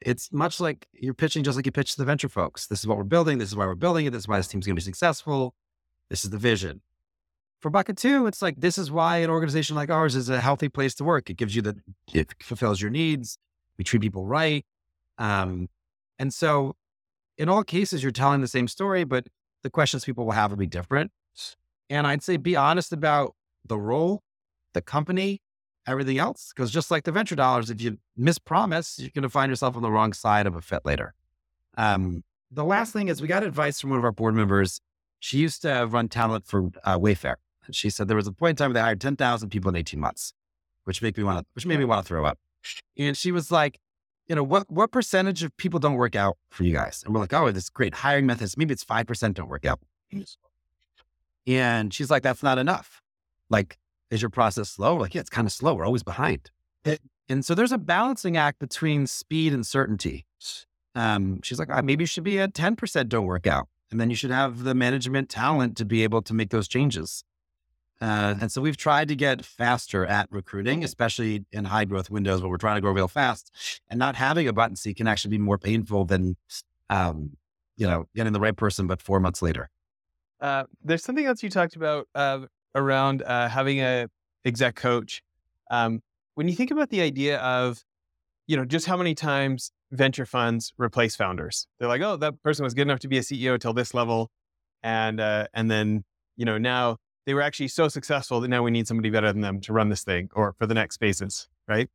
it's 0.00 0.32
much 0.32 0.60
like 0.60 0.86
you're 0.92 1.14
pitching 1.14 1.42
just 1.42 1.56
like 1.56 1.66
you 1.66 1.72
pitch 1.72 1.92
to 1.92 1.98
the 1.98 2.04
venture 2.04 2.28
folks. 2.28 2.66
This 2.66 2.80
is 2.80 2.86
what 2.86 2.98
we're 2.98 3.04
building. 3.04 3.38
This 3.38 3.48
is 3.48 3.56
why 3.56 3.66
we're 3.66 3.74
building 3.74 4.06
it. 4.06 4.10
This 4.10 4.22
is 4.22 4.28
why 4.28 4.36
this 4.36 4.48
team's 4.48 4.66
going 4.66 4.76
to 4.76 4.80
be 4.80 4.84
successful. 4.84 5.54
This 6.08 6.24
is 6.24 6.30
the 6.30 6.38
vision. 6.38 6.82
For 7.60 7.70
bucket 7.70 7.98
two, 7.98 8.26
it's 8.26 8.40
like 8.40 8.60
this 8.60 8.78
is 8.78 8.90
why 8.90 9.18
an 9.18 9.30
organization 9.30 9.76
like 9.76 9.90
ours 9.90 10.16
is 10.16 10.28
a 10.30 10.40
healthy 10.40 10.68
place 10.68 10.94
to 10.96 11.04
work. 11.04 11.28
It 11.28 11.36
gives 11.36 11.54
you 11.54 11.62
the, 11.62 11.76
it 12.12 12.34
fulfills 12.42 12.80
your 12.80 12.90
needs. 12.90 13.38
We 13.76 13.84
treat 13.84 14.00
people 14.00 14.26
right. 14.26 14.64
Um, 15.18 15.68
and 16.18 16.32
so 16.32 16.76
in 17.36 17.48
all 17.48 17.64
cases, 17.64 18.02
you're 18.02 18.12
telling 18.12 18.40
the 18.40 18.48
same 18.48 18.68
story, 18.68 19.04
but 19.04 19.26
the 19.62 19.70
questions 19.70 20.04
people 20.04 20.24
will 20.24 20.32
have 20.32 20.50
will 20.50 20.58
be 20.58 20.66
different. 20.66 21.10
And 21.88 22.06
I'd 22.06 22.22
say 22.22 22.36
be 22.36 22.56
honest 22.56 22.92
about 22.92 23.34
the 23.66 23.78
role, 23.78 24.22
the 24.74 24.80
company, 24.80 25.42
everything 25.90 26.18
else. 26.18 26.52
Because 26.54 26.70
just 26.70 26.90
like 26.90 27.04
the 27.04 27.12
venture 27.12 27.36
dollars, 27.36 27.70
if 27.70 27.80
you 27.80 27.98
mispromise, 28.16 28.98
you're 28.98 29.10
going 29.14 29.22
to 29.22 29.28
find 29.28 29.50
yourself 29.50 29.76
on 29.76 29.82
the 29.82 29.90
wrong 29.90 30.12
side 30.12 30.46
of 30.46 30.56
a 30.56 30.60
fit 30.60 30.84
later. 30.84 31.14
Um, 31.76 32.24
the 32.50 32.64
last 32.64 32.92
thing 32.92 33.08
is 33.08 33.20
we 33.20 33.28
got 33.28 33.42
advice 33.42 33.80
from 33.80 33.90
one 33.90 33.98
of 33.98 34.04
our 34.04 34.12
board 34.12 34.34
members. 34.34 34.80
She 35.18 35.38
used 35.38 35.62
to 35.62 35.86
run 35.86 36.08
talent 36.08 36.46
for 36.46 36.70
uh, 36.84 36.98
Wayfair. 36.98 37.34
And 37.66 37.74
she 37.74 37.90
said 37.90 38.08
there 38.08 38.16
was 38.16 38.26
a 38.26 38.32
point 38.32 38.50
in 38.50 38.56
time 38.56 38.70
where 38.70 38.74
they 38.74 38.80
hired 38.80 39.00
10,000 39.00 39.50
people 39.50 39.68
in 39.68 39.76
18 39.76 40.00
months, 40.00 40.32
which 40.84 41.02
made 41.02 41.16
me 41.16 41.24
want 41.24 41.40
to, 41.40 41.46
which 41.54 41.66
made 41.66 41.78
me 41.78 41.84
want 41.84 42.04
to 42.04 42.08
throw 42.08 42.24
up. 42.24 42.38
And 42.96 43.16
she 43.16 43.32
was 43.32 43.50
like, 43.50 43.78
you 44.28 44.34
know, 44.34 44.42
what, 44.42 44.70
what 44.70 44.92
percentage 44.92 45.42
of 45.42 45.56
people 45.56 45.80
don't 45.80 45.94
work 45.94 46.14
out 46.14 46.36
for 46.50 46.64
you 46.64 46.72
guys? 46.72 47.02
And 47.04 47.12
we're 47.12 47.20
like, 47.20 47.32
oh, 47.32 47.50
this 47.50 47.68
great 47.68 47.94
hiring 47.94 48.26
methods. 48.26 48.56
Maybe 48.56 48.72
it's 48.72 48.84
5% 48.84 49.34
don't 49.34 49.48
work 49.48 49.64
out. 49.64 49.80
And 51.46 51.92
she's 51.92 52.10
like, 52.10 52.22
that's 52.22 52.42
not 52.42 52.58
enough. 52.58 53.02
Like, 53.48 53.76
is 54.10 54.22
your 54.22 54.30
process 54.30 54.70
slow? 54.70 54.96
Like, 54.96 55.14
yeah, 55.14 55.20
it's 55.20 55.30
kind 55.30 55.46
of 55.46 55.52
slow. 55.52 55.74
We're 55.74 55.86
always 55.86 56.02
behind. 56.02 56.50
And 57.30 57.44
so 57.44 57.54
there's 57.54 57.70
a 57.70 57.78
balancing 57.78 58.36
act 58.36 58.58
between 58.58 59.06
speed 59.06 59.52
and 59.52 59.64
certainty. 59.64 60.26
Um, 60.96 61.40
she's 61.44 61.60
like, 61.60 61.68
oh, 61.70 61.80
maybe 61.80 62.02
you 62.02 62.06
should 62.06 62.24
be 62.24 62.40
at 62.40 62.54
10% 62.54 63.08
don't 63.08 63.24
work 63.24 63.46
out. 63.46 63.68
And 63.92 64.00
then 64.00 64.10
you 64.10 64.16
should 64.16 64.32
have 64.32 64.64
the 64.64 64.74
management 64.74 65.28
talent 65.28 65.76
to 65.76 65.84
be 65.84 66.02
able 66.02 66.22
to 66.22 66.34
make 66.34 66.50
those 66.50 66.66
changes. 66.66 67.22
Uh, 68.00 68.34
and 68.40 68.50
so 68.50 68.60
we've 68.60 68.76
tried 68.76 69.06
to 69.08 69.14
get 69.14 69.44
faster 69.44 70.04
at 70.04 70.26
recruiting, 70.32 70.82
especially 70.82 71.44
in 71.52 71.66
high 71.66 71.84
growth 71.84 72.10
windows 72.10 72.40
where 72.42 72.50
we're 72.50 72.56
trying 72.56 72.76
to 72.76 72.80
grow 72.80 72.90
real 72.90 73.06
fast. 73.06 73.52
And 73.88 74.00
not 74.00 74.16
having 74.16 74.48
a 74.48 74.52
button 74.52 74.74
seat 74.74 74.96
can 74.96 75.06
actually 75.06 75.30
be 75.30 75.38
more 75.38 75.58
painful 75.58 76.06
than, 76.06 76.36
um, 76.88 77.36
you 77.76 77.86
know, 77.86 78.06
getting 78.16 78.32
the 78.32 78.40
right 78.40 78.56
person, 78.56 78.88
but 78.88 79.00
four 79.00 79.20
months 79.20 79.40
later. 79.40 79.70
Uh, 80.40 80.64
there's 80.82 81.04
something 81.04 81.26
else 81.26 81.44
you 81.44 81.50
talked 81.50 81.76
about 81.76 82.08
uh, 82.16 82.40
around 82.74 83.22
uh, 83.22 83.48
having 83.48 83.80
a 83.80 84.08
exec 84.44 84.76
coach. 84.76 85.22
Um, 85.70 86.00
when 86.34 86.48
you 86.48 86.54
think 86.54 86.70
about 86.70 86.90
the 86.90 87.00
idea 87.00 87.38
of, 87.38 87.82
you 88.46 88.56
know, 88.56 88.64
just 88.64 88.86
how 88.86 88.96
many 88.96 89.14
times 89.14 89.70
venture 89.92 90.26
funds 90.26 90.72
replace 90.78 91.16
founders, 91.16 91.66
they're 91.78 91.88
like, 91.88 92.02
oh, 92.02 92.16
that 92.16 92.42
person 92.42 92.64
was 92.64 92.74
good 92.74 92.82
enough 92.82 93.00
to 93.00 93.08
be 93.08 93.18
a 93.18 93.22
CEO 93.22 93.58
till 93.58 93.72
this 93.72 93.94
level, 93.94 94.30
and 94.82 95.20
uh, 95.20 95.46
and 95.54 95.70
then 95.70 96.04
you 96.36 96.44
know 96.44 96.58
now 96.58 96.96
they 97.26 97.34
were 97.34 97.42
actually 97.42 97.68
so 97.68 97.88
successful 97.88 98.40
that 98.40 98.48
now 98.48 98.62
we 98.62 98.70
need 98.70 98.88
somebody 98.88 99.10
better 99.10 99.32
than 99.32 99.42
them 99.42 99.60
to 99.60 99.72
run 99.72 99.88
this 99.88 100.02
thing 100.02 100.30
or 100.34 100.54
for 100.58 100.66
the 100.66 100.74
next 100.74 100.96
phases, 100.96 101.48
right? 101.68 101.88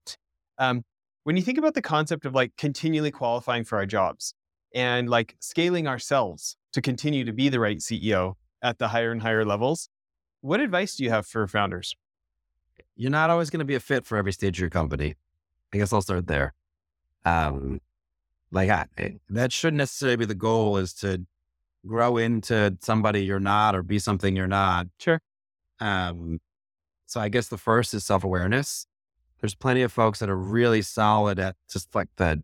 Um, 0.58 0.84
when 1.24 1.36
you 1.36 1.42
think 1.42 1.58
about 1.58 1.74
the 1.74 1.82
concept 1.82 2.26
of 2.26 2.36
like 2.36 2.56
continually 2.56 3.12
qualifying 3.12 3.64
for 3.64 3.78
our 3.78 3.86
jobs 3.86 4.34
and 4.74 5.10
like 5.10 5.36
scaling 5.40 5.88
ourselves 5.88 6.56
to 6.74 6.82
continue 6.82 7.26
to 7.26 7.34
be 7.34 7.50
the 7.50 7.60
right 7.60 7.80
CEO 7.80 8.36
at 8.62 8.78
the 8.78 8.88
higher 8.90 9.12
and 9.12 9.22
higher 9.22 9.44
levels, 9.44 9.90
what 10.46 10.60
advice 10.60 10.96
do 10.96 11.04
you 11.04 11.10
have 11.10 11.26
for 11.26 11.48
founders? 11.48 11.96
You're 12.96 13.10
not 13.10 13.32
always 13.32 13.50
going 13.50 13.60
to 13.60 13.66
be 13.66 13.74
a 13.74 13.80
fit 13.80 14.06
for 14.06 14.16
every 14.16 14.32
stage 14.32 14.58
of 14.58 14.62
your 14.62 14.70
company. 14.70 15.16
I 15.74 15.78
guess 15.78 15.92
I'll 15.92 16.04
start 16.04 16.28
there. 16.28 16.54
Um, 17.26 17.82
like 18.52 18.70
I, 18.70 18.86
eh, 19.00 19.10
that 19.30 19.52
shouldn't 19.52 19.80
necessarily 19.80 20.18
be 20.18 20.26
the 20.26 20.36
goal 20.36 20.78
is 20.78 20.94
to 20.96 21.26
grow 21.88 22.18
into 22.18 22.78
somebody 22.80 23.26
you're 23.26 23.40
not 23.40 23.76
or 23.76 23.82
be 23.82 23.98
something 23.98 24.36
you're 24.36 24.46
not. 24.46 24.86
Sure. 25.00 25.20
Um, 25.80 26.40
so 27.08 27.20
I 27.20 27.30
guess 27.30 27.48
the 27.48 27.58
first 27.58 27.96
is 27.96 28.06
self 28.06 28.24
awareness. 28.24 28.86
There's 29.42 29.56
plenty 29.56 29.82
of 29.82 29.92
folks 29.92 30.20
that 30.20 30.30
are 30.30 30.38
really 30.38 30.84
solid 30.84 31.40
at 31.40 31.56
just 31.72 31.96
like 31.96 32.10
the 32.18 32.44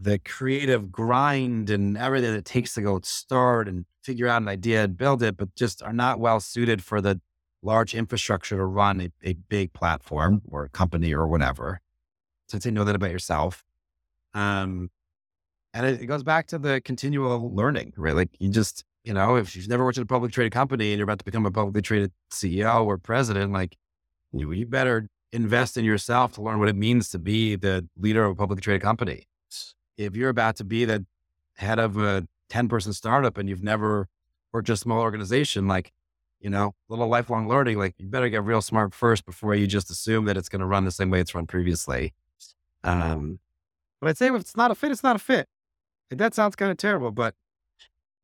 the 0.00 0.18
creative 0.18 0.90
grind 0.90 1.68
and 1.68 1.96
everything 1.96 2.34
it 2.34 2.44
takes 2.44 2.74
to 2.74 2.80
go 2.80 3.00
start 3.02 3.68
and 3.68 3.84
figure 4.02 4.26
out 4.26 4.40
an 4.40 4.48
idea 4.48 4.84
and 4.84 4.96
build 4.96 5.22
it, 5.22 5.36
but 5.36 5.54
just 5.54 5.82
are 5.82 5.92
not 5.92 6.18
well 6.18 6.40
suited 6.40 6.82
for 6.82 7.00
the 7.00 7.20
large 7.62 7.94
infrastructure 7.94 8.56
to 8.56 8.64
run 8.64 9.00
a, 9.00 9.10
a 9.22 9.34
big 9.34 9.72
platform 9.74 10.40
or 10.48 10.64
a 10.64 10.68
company 10.70 11.12
or 11.12 11.26
whatever. 11.26 11.80
So 12.48 12.56
I'd 12.56 12.62
say 12.62 12.70
know 12.70 12.84
that 12.84 12.96
about 12.96 13.10
yourself. 13.10 13.64
Um, 14.32 14.90
and 15.74 15.86
it, 15.86 16.00
it 16.00 16.06
goes 16.06 16.22
back 16.22 16.46
to 16.48 16.58
the 16.58 16.80
continual 16.80 17.54
learning, 17.54 17.92
right? 17.96 18.14
Like 18.14 18.30
you 18.38 18.48
just, 18.50 18.84
you 19.04 19.12
know, 19.12 19.36
if 19.36 19.54
you've 19.54 19.68
never 19.68 19.84
worked 19.84 19.98
at 19.98 20.02
a 20.02 20.06
publicly 20.06 20.32
traded 20.32 20.52
company 20.52 20.92
and 20.92 20.98
you're 20.98 21.04
about 21.04 21.18
to 21.18 21.24
become 21.24 21.44
a 21.44 21.50
publicly 21.50 21.82
traded 21.82 22.12
CEO 22.32 22.86
or 22.86 22.96
president, 22.96 23.52
like 23.52 23.76
you, 24.32 24.50
you 24.52 24.66
better 24.66 25.08
invest 25.32 25.76
in 25.76 25.84
yourself 25.84 26.32
to 26.32 26.42
learn 26.42 26.58
what 26.58 26.68
it 26.68 26.76
means 26.76 27.10
to 27.10 27.18
be 27.18 27.54
the 27.54 27.86
leader 27.98 28.24
of 28.24 28.32
a 28.32 28.34
publicly 28.34 28.62
traded 28.62 28.82
company. 28.82 29.26
If 30.00 30.16
you're 30.16 30.30
about 30.30 30.56
to 30.56 30.64
be 30.64 30.84
the 30.84 31.04
head 31.56 31.78
of 31.78 31.96
a 31.98 32.26
10 32.48 32.68
person 32.68 32.92
startup 32.92 33.36
and 33.38 33.48
you've 33.48 33.62
never 33.62 34.08
worked 34.52 34.68
a 34.68 34.76
small 34.76 35.00
organization, 35.00 35.68
like, 35.68 35.92
you 36.40 36.50
know, 36.50 36.74
little 36.88 37.08
lifelong 37.08 37.48
learning, 37.48 37.78
like 37.78 37.94
you 37.98 38.06
better 38.06 38.28
get 38.28 38.44
real 38.44 38.62
smart 38.62 38.94
first 38.94 39.26
before 39.26 39.54
you 39.54 39.66
just 39.66 39.90
assume 39.90 40.24
that 40.24 40.36
it's 40.36 40.48
going 40.48 40.60
to 40.60 40.66
run 40.66 40.84
the 40.84 40.90
same 40.90 41.10
way 41.10 41.20
it's 41.20 41.34
run 41.34 41.46
previously. 41.46 42.14
Um, 42.82 43.38
but 44.00 44.08
I'd 44.08 44.16
say 44.16 44.28
if 44.28 44.40
it's 44.40 44.56
not 44.56 44.70
a 44.70 44.74
fit, 44.74 44.90
it's 44.90 45.02
not 45.02 45.16
a 45.16 45.18
fit 45.18 45.48
that 46.18 46.34
sounds 46.34 46.56
kind 46.56 46.70
of 46.70 46.76
terrible, 46.76 47.10
but 47.10 47.34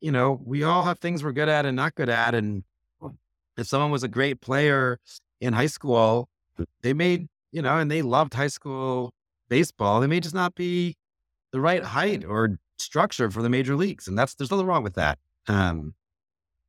you 0.00 0.12
know, 0.12 0.40
we 0.44 0.62
all 0.62 0.82
have 0.82 0.98
things 0.98 1.24
we're 1.24 1.32
good 1.32 1.48
at 1.48 1.64
and 1.64 1.76
not 1.76 1.94
good 1.94 2.08
at. 2.08 2.34
And 2.34 2.64
if 3.56 3.66
someone 3.66 3.90
was 3.90 4.02
a 4.02 4.08
great 4.08 4.40
player 4.40 4.98
in 5.40 5.52
high 5.52 5.66
school, 5.66 6.28
they 6.82 6.92
made, 6.92 7.28
you 7.52 7.62
know, 7.62 7.78
and 7.78 7.90
they 7.90 8.02
loved 8.02 8.34
high 8.34 8.46
school 8.48 9.12
baseball, 9.48 10.00
they 10.00 10.06
may 10.06 10.20
just 10.20 10.34
not 10.34 10.54
be 10.54 10.96
the 11.56 11.60
right 11.62 11.82
height 11.82 12.22
or 12.22 12.58
structure 12.78 13.30
for 13.30 13.40
the 13.40 13.48
major 13.48 13.74
leagues. 13.74 14.06
And 14.06 14.18
that's, 14.18 14.34
there's 14.34 14.50
nothing 14.50 14.66
wrong 14.66 14.82
with 14.82 14.92
that. 14.96 15.18
Um, 15.48 15.94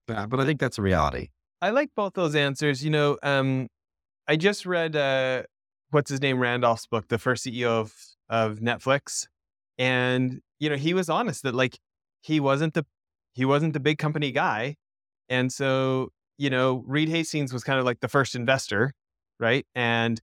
but, 0.07 0.29
but 0.29 0.39
I 0.39 0.45
think 0.45 0.61
that's 0.61 0.77
a 0.77 0.81
reality. 0.81 1.27
I 1.61 1.71
like 1.71 1.89
both 1.93 2.13
those 2.13 2.35
answers. 2.35 2.85
You 2.85 2.91
know, 2.91 3.17
um, 3.21 3.67
I 4.29 4.37
just 4.37 4.65
read, 4.65 4.95
uh, 4.95 5.43
what's 5.91 6.09
his 6.09 6.21
name, 6.21 6.39
Randolph's 6.39 6.85
book, 6.85 7.09
the 7.09 7.17
first 7.17 7.45
CEO 7.45 7.67
of, 7.67 7.93
of 8.29 8.59
Netflix. 8.59 9.27
And 9.77 10.39
you 10.57 10.69
know, 10.69 10.77
he 10.77 10.93
was 10.93 11.09
honest 11.09 11.43
that 11.43 11.53
like 11.53 11.77
he 12.21 12.39
wasn't 12.39 12.73
the 12.73 12.85
he 13.33 13.43
wasn't 13.43 13.73
the 13.73 13.81
big 13.81 13.97
company 13.97 14.31
guy. 14.31 14.77
And 15.27 15.51
so, 15.51 16.13
you 16.37 16.49
know, 16.49 16.83
Reed 16.87 17.09
Hastings 17.09 17.51
was 17.51 17.65
kind 17.65 17.77
of 17.77 17.83
like 17.85 17.99
the 17.99 18.07
first 18.07 18.35
investor, 18.35 18.93
right? 19.37 19.67
And 19.75 20.21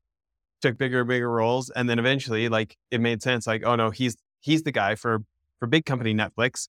took 0.62 0.78
bigger 0.78 1.00
and 1.00 1.08
bigger 1.08 1.30
roles. 1.30 1.68
And 1.70 1.88
then 1.88 1.98
eventually, 1.98 2.48
like 2.48 2.76
it 2.90 3.00
made 3.02 3.22
sense, 3.22 3.46
like, 3.46 3.62
oh 3.64 3.76
no, 3.76 3.90
he's 3.90 4.16
he's 4.44 4.62
the 4.62 4.72
guy 4.72 4.94
for 4.94 5.20
for 5.58 5.66
big 5.66 5.84
company 5.86 6.14
Netflix. 6.14 6.68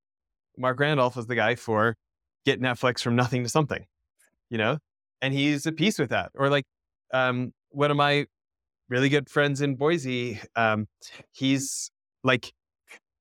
Marc 0.58 0.80
Randolph 0.80 1.18
was 1.18 1.28
the 1.28 1.36
guy 1.36 1.56
for 1.56 1.96
get 2.46 2.62
Netflix 2.62 3.02
from 3.02 3.16
nothing 3.16 3.44
to 3.44 3.50
something, 3.50 3.86
you 4.50 4.58
know? 4.58 4.78
And 5.22 5.34
he's 5.34 5.68
at 5.68 5.76
peace 5.76 6.00
with 6.00 6.10
that. 6.10 6.32
Or 6.36 6.50
like 6.50 6.66
um 7.14 7.52
one 7.70 7.92
of 7.92 7.98
my 7.98 8.26
really 8.88 9.10
good 9.10 9.30
friends 9.30 9.62
in 9.62 9.76
Boise, 9.76 10.40
um, 10.56 10.88
he's 11.32 11.92
like 12.24 12.54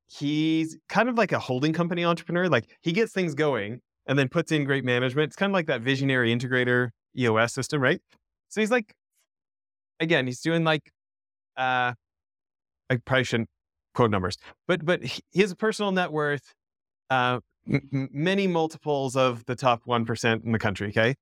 he's 0.06 0.76
kind 0.88 1.08
of 1.08 1.16
like 1.18 1.32
a 1.32 1.38
holding 1.38 1.72
company 1.72 2.04
entrepreneur. 2.04 2.48
Like 2.48 2.66
he 2.82 2.92
gets 2.92 3.12
things 3.12 3.34
going 3.34 3.80
and 4.06 4.16
then 4.18 4.28
puts 4.28 4.52
in 4.52 4.64
great 4.64 4.84
management. 4.84 5.28
It's 5.28 5.36
kind 5.36 5.50
of 5.50 5.54
like 5.54 5.66
that 5.66 5.80
visionary 5.80 6.34
integrator 6.34 6.90
EOS 7.18 7.52
system, 7.52 7.80
right? 7.80 8.00
So 8.50 8.60
he's 8.60 8.70
like, 8.70 8.94
again, 9.98 10.26
he's 10.26 10.40
doing 10.40 10.62
like, 10.62 10.92
uh, 11.56 11.94
I 12.90 12.96
probably 13.04 13.24
shouldn't 13.24 13.48
quote 13.94 14.10
numbers, 14.10 14.36
but 14.66 14.84
but 14.84 15.00
his 15.32 15.54
personal 15.54 15.92
net 15.92 16.12
worth, 16.12 16.52
uh, 17.10 17.40
m- 17.68 18.08
many 18.12 18.46
multiples 18.46 19.16
of 19.16 19.44
the 19.46 19.56
top 19.56 19.82
one 19.84 20.04
percent 20.04 20.44
in 20.44 20.52
the 20.52 20.58
country. 20.58 20.88
Okay, 20.88 21.14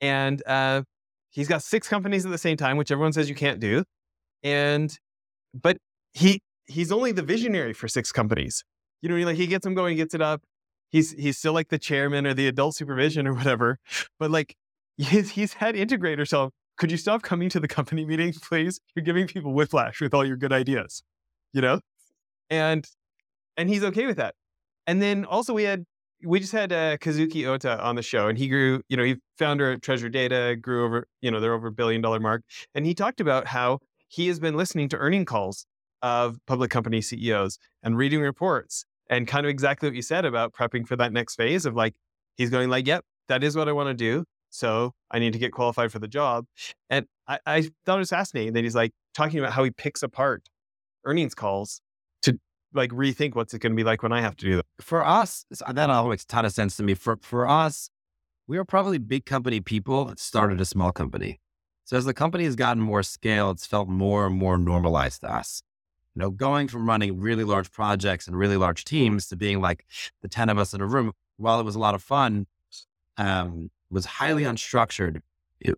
and 0.00 0.42
uh, 0.46 0.82
he's 1.30 1.48
got 1.48 1.62
six 1.62 1.88
companies 1.88 2.24
at 2.24 2.32
the 2.32 2.38
same 2.38 2.56
time, 2.56 2.76
which 2.76 2.90
everyone 2.90 3.12
says 3.12 3.28
you 3.28 3.34
can't 3.34 3.60
do, 3.60 3.84
and 4.42 4.98
but 5.54 5.76
he 6.12 6.40
he's 6.66 6.92
only 6.92 7.12
the 7.12 7.22
visionary 7.22 7.72
for 7.72 7.88
six 7.88 8.12
companies. 8.12 8.64
You 9.02 9.08
know, 9.08 9.16
like 9.26 9.36
he 9.36 9.46
gets 9.46 9.64
them 9.64 9.74
going, 9.74 9.96
gets 9.96 10.14
it 10.14 10.22
up. 10.22 10.42
He's 10.90 11.12
he's 11.12 11.38
still 11.38 11.52
like 11.52 11.68
the 11.68 11.78
chairman 11.78 12.26
or 12.26 12.34
the 12.34 12.46
adult 12.48 12.74
supervision 12.76 13.26
or 13.26 13.34
whatever, 13.34 13.78
but 14.18 14.30
like 14.30 14.54
he's 14.96 15.30
he's 15.30 15.54
integrators. 15.54 16.28
So 16.28 16.50
could 16.76 16.90
you 16.90 16.96
stop 16.96 17.22
coming 17.22 17.48
to 17.50 17.60
the 17.60 17.68
company 17.68 18.04
meeting, 18.04 18.32
please? 18.42 18.80
You're 18.94 19.04
giving 19.04 19.26
people 19.26 19.52
whiplash 19.52 20.00
with 20.00 20.14
all 20.14 20.24
your 20.24 20.36
good 20.36 20.52
ideas, 20.52 21.02
you 21.52 21.60
know, 21.60 21.80
and 22.50 22.86
and 23.56 23.68
he's 23.68 23.84
okay 23.84 24.06
with 24.06 24.16
that. 24.18 24.34
And 24.86 25.00
then 25.00 25.24
also 25.24 25.54
we 25.54 25.62
had 25.64 25.84
we 26.22 26.40
just 26.40 26.52
had 26.52 26.72
uh, 26.72 26.96
Kazuki 26.98 27.44
Ohta 27.44 27.82
on 27.82 27.96
the 27.96 28.02
show, 28.02 28.28
and 28.28 28.36
he 28.36 28.48
grew. 28.48 28.82
You 28.88 28.96
know, 28.96 29.04
he 29.04 29.16
founder 29.38 29.72
at 29.72 29.82
Treasure 29.82 30.08
Data, 30.08 30.56
grew 30.60 30.84
over. 30.84 31.06
You 31.22 31.30
know, 31.30 31.40
they're 31.40 31.54
over 31.54 31.68
a 31.68 31.72
billion 31.72 32.00
dollar 32.00 32.20
mark, 32.20 32.42
and 32.74 32.84
he 32.84 32.94
talked 32.94 33.20
about 33.20 33.46
how 33.46 33.78
he 34.08 34.26
has 34.26 34.40
been 34.40 34.56
listening 34.56 34.88
to 34.90 34.96
earning 34.96 35.24
calls 35.24 35.66
of 36.02 36.38
public 36.46 36.70
company 36.70 37.00
CEOs 37.00 37.58
and 37.82 37.96
reading 37.96 38.20
reports 38.20 38.84
and 39.08 39.26
kind 39.26 39.44
of 39.44 39.50
exactly 39.50 39.88
what 39.88 39.94
you 39.94 40.02
said 40.02 40.24
about 40.24 40.52
prepping 40.52 40.86
for 40.86 40.96
that 40.96 41.12
next 41.12 41.36
phase 41.36 41.66
of 41.66 41.74
like 41.74 41.94
he's 42.36 42.50
going 42.50 42.70
like, 42.70 42.86
yep, 42.86 43.04
that 43.28 43.44
is 43.44 43.56
what 43.56 43.68
I 43.68 43.72
want 43.72 43.88
to 43.88 43.94
do. 43.94 44.24
So 44.50 44.92
I 45.10 45.18
need 45.18 45.32
to 45.34 45.38
get 45.38 45.52
qualified 45.52 45.92
for 45.92 45.98
the 45.98 46.08
job. 46.08 46.46
And 46.88 47.06
I, 47.28 47.38
I 47.46 47.62
thought 47.84 47.96
it 47.96 47.98
was 47.98 48.10
fascinating 48.10 48.54
that 48.54 48.64
he's 48.64 48.74
like 48.74 48.92
talking 49.14 49.38
about 49.38 49.52
how 49.52 49.62
he 49.62 49.70
picks 49.70 50.02
apart 50.02 50.48
earnings 51.04 51.34
calls 51.34 51.80
like 52.72 52.90
rethink 52.90 53.34
what's 53.34 53.54
it 53.54 53.60
going 53.60 53.72
to 53.72 53.76
be 53.76 53.84
like 53.84 54.02
when 54.02 54.12
I 54.12 54.20
have 54.20 54.36
to 54.36 54.46
do 54.46 54.56
that. 54.56 54.66
For 54.80 55.04
us, 55.04 55.44
that 55.50 55.90
all 55.90 56.08
makes 56.08 56.24
a 56.24 56.26
ton 56.26 56.44
of 56.44 56.52
sense 56.52 56.76
to 56.76 56.82
me. 56.82 56.94
For 56.94 57.18
for 57.22 57.48
us, 57.48 57.90
we 58.46 58.58
are 58.58 58.64
probably 58.64 58.98
big 58.98 59.26
company 59.26 59.60
people 59.60 60.06
that 60.06 60.18
started 60.18 60.60
a 60.60 60.64
small 60.64 60.92
company. 60.92 61.40
So 61.84 61.96
as 61.96 62.04
the 62.04 62.14
company 62.14 62.44
has 62.44 62.56
gotten 62.56 62.82
more 62.82 63.02
scale, 63.02 63.50
it's 63.50 63.66
felt 63.66 63.88
more 63.88 64.26
and 64.26 64.36
more 64.36 64.56
normalized 64.56 65.22
to 65.22 65.32
us 65.32 65.62
you 66.14 66.20
know, 66.20 66.30
going 66.30 66.68
from 66.68 66.88
running 66.88 67.20
really 67.20 67.44
large 67.44 67.70
projects 67.70 68.26
and 68.26 68.36
really 68.36 68.56
large 68.56 68.84
teams 68.84 69.28
to 69.28 69.36
being 69.36 69.60
like 69.60 69.86
the 70.22 70.28
10 70.28 70.48
of 70.48 70.58
us 70.58 70.74
in 70.74 70.80
a 70.80 70.86
room, 70.86 71.12
while 71.36 71.60
it 71.60 71.64
was 71.64 71.76
a 71.76 71.78
lot 71.78 71.94
of 71.94 72.02
fun, 72.02 72.46
um, 73.16 73.70
was 73.90 74.04
highly 74.04 74.42
unstructured 74.42 75.20
it, 75.60 75.76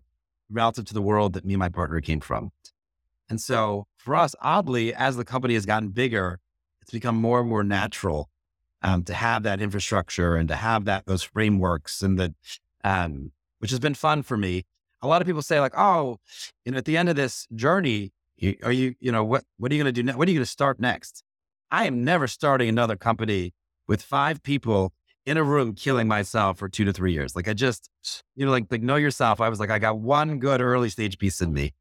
relative 0.49 0.85
to 0.85 0.93
the 0.93 1.01
world 1.01 1.33
that 1.33 1.45
me 1.45 1.53
and 1.53 1.59
my 1.59 1.69
partner 1.69 2.01
came 2.01 2.19
from. 2.19 2.51
And 3.29 3.39
so 3.39 3.87
for 3.97 4.15
us, 4.15 4.35
oddly, 4.41 4.93
as 4.93 5.15
the 5.15 5.25
company 5.25 5.53
has 5.53 5.65
gotten 5.65 5.89
bigger, 5.89 6.39
it's 6.83 6.91
become 6.91 7.15
more 7.15 7.39
and 7.39 7.49
more 7.49 7.63
natural 7.63 8.29
um, 8.81 9.03
to 9.05 9.13
have 9.13 9.43
that 9.43 9.61
infrastructure 9.61 10.35
and 10.35 10.49
to 10.49 10.55
have 10.55 10.83
that 10.85 11.05
those 11.05 11.23
frameworks 11.23 12.01
and 12.01 12.19
that, 12.19 12.33
um, 12.83 13.31
which 13.59 13.71
has 13.71 13.79
been 13.79 13.93
fun 13.93 14.21
for 14.21 14.35
me. 14.35 14.65
A 15.01 15.07
lot 15.07 15.21
of 15.21 15.25
people 15.25 15.41
say 15.41 15.59
like, 15.61 15.73
oh, 15.77 16.17
you 16.65 16.73
know, 16.73 16.77
at 16.77 16.85
the 16.85 16.97
end 16.97 17.07
of 17.07 17.15
this 17.15 17.47
journey, 17.55 18.11
are 18.63 18.71
you, 18.71 18.95
you 18.99 19.11
know, 19.11 19.23
what, 19.23 19.45
what 19.57 19.71
are 19.71 19.75
you 19.75 19.81
going 19.81 19.93
to 19.93 20.01
do? 20.01 20.03
Ne- 20.03 20.15
what 20.15 20.27
are 20.27 20.31
you 20.31 20.37
going 20.37 20.45
to 20.45 20.51
start 20.51 20.79
next? 20.79 21.23
I 21.71 21.85
am 21.85 22.03
never 22.03 22.27
starting 22.27 22.67
another 22.67 22.97
company 22.97 23.53
with 23.87 24.01
five 24.01 24.43
people 24.43 24.93
in 25.25 25.37
a 25.37 25.43
room 25.43 25.73
killing 25.73 26.07
myself 26.07 26.57
for 26.57 26.67
two 26.67 26.83
to 26.83 26.91
three 26.91 27.13
years. 27.13 27.35
Like 27.35 27.47
I 27.47 27.53
just, 27.53 27.89
you 28.35 28.45
know, 28.45 28.51
like, 28.51 28.65
like 28.69 28.81
know 28.81 28.97
yourself. 28.97 29.39
I 29.39 29.47
was 29.47 29.59
like, 29.59 29.69
I 29.69 29.79
got 29.79 29.97
one 29.97 30.39
good 30.39 30.59
early 30.59 30.89
stage 30.89 31.17
piece 31.17 31.41
in 31.41 31.53
me. 31.53 31.73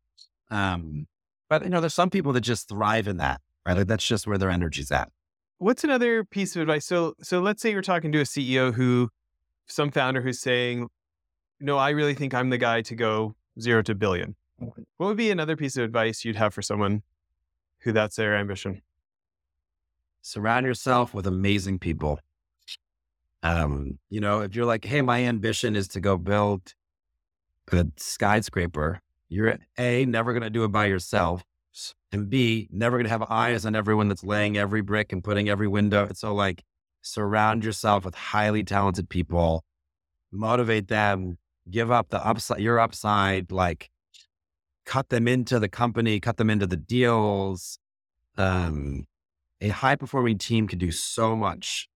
Um, 0.51 1.09
but 1.51 1.65
you 1.65 1.71
know, 1.71 1.81
there's 1.81 1.95
some 1.95 2.11
people 2.11 2.33
that 2.35 2.43
just 2.43 2.69
thrive 2.69 3.09
in 3.09 3.17
that, 3.17 3.41
right? 3.67 3.77
Like 3.77 3.87
that's 3.87 4.07
just 4.07 4.27
where 4.27 4.39
their 4.39 4.51
energy's 4.51 4.91
at. 4.91 5.11
What's 5.59 5.85
another 5.85 6.25
piece 6.25 6.57
of 6.57 6.63
advice? 6.63 6.85
So, 6.87 7.15
so 7.23 7.41
let's 7.41 7.63
say 7.63 7.71
you're 7.71 7.83
talking 7.83 8.11
to 8.13 8.21
a 8.21 8.25
CEO 8.25 8.75
who, 8.75 9.11
some 9.67 9.91
founder 9.91 10.21
who's 10.21 10.41
saying, 10.41 10.89
no, 11.61 11.79
I 11.79 11.91
really 11.91 12.15
think 12.15 12.35
I'm 12.35 12.51
the 12.51 12.59
guy 12.59 12.83
to 12.83 12.95
go 12.95 13.37
zero 13.61 13.83
to 13.83 13.95
billion. 13.95 14.35
What 14.59 15.07
would 15.07 15.17
be 15.17 15.31
another 15.31 15.57
piece 15.57 15.77
of 15.77 15.85
advice 15.85 16.25
you'd 16.25 16.37
have 16.37 16.55
for 16.55 16.63
someone 16.63 17.03
who 17.81 17.93
that's 17.93 18.17
their 18.17 18.37
ambition? 18.37 18.83
Surround 20.23 20.67
yourself 20.67 21.15
with 21.15 21.27
amazing 21.27 21.79
people. 21.79 22.19
Um, 23.43 23.99
you 24.09 24.21
know, 24.21 24.41
if 24.41 24.55
you're 24.55 24.67
like, 24.67 24.85
hey, 24.85 25.03
my 25.03 25.25
ambition 25.25 25.75
is 25.75 25.89
to 25.89 26.01
go 26.01 26.17
build 26.17 26.75
a 27.73 27.87
skyscraper, 27.97 29.01
you're 29.29 29.59
A, 29.79 30.05
never 30.05 30.33
going 30.33 30.43
to 30.43 30.51
do 30.51 30.65
it 30.65 30.69
by 30.69 30.87
yourself. 30.87 31.43
And 32.13 32.29
B, 32.29 32.69
never 32.71 32.99
going 32.99 33.05
to 33.05 33.11
have 33.11 33.23
eyes 33.23 33.65
on 33.65 33.75
everyone 33.75 34.09
that's 34.09 34.25
laying 34.25 34.59
every 34.59 34.83
brick 34.83 35.13
and 35.13 35.25
putting 35.25 35.49
every 35.49 35.69
window. 35.69 36.09
So, 36.15 36.35
like, 36.35 36.63
surround 37.01 37.65
yourself 37.65 38.05
with 38.05 38.15
highly 38.15 38.63
talented 38.63 39.09
people, 39.09 39.65
motivate 40.31 40.89
them, 40.89 41.39
give 41.71 41.91
up 41.91 42.11
the 42.11 42.25
upside, 42.25 42.61
your 42.61 42.79
upside, 42.79 43.51
like, 43.51 43.91
cut 44.85 45.09
them 45.09 45.27
into 45.27 45.59
the 45.59 45.69
company, 45.69 46.21
cut 46.21 46.37
them 46.37 46.51
into 46.51 46.67
the 46.67 46.77
deals. 46.77 47.79
Um, 48.37 49.05
a 49.61 49.69
high 49.69 49.97
performing 49.97 50.39
team 50.39 50.67
can 50.69 50.79
do 50.79 50.91
so 50.91 51.37
much. 51.37 51.89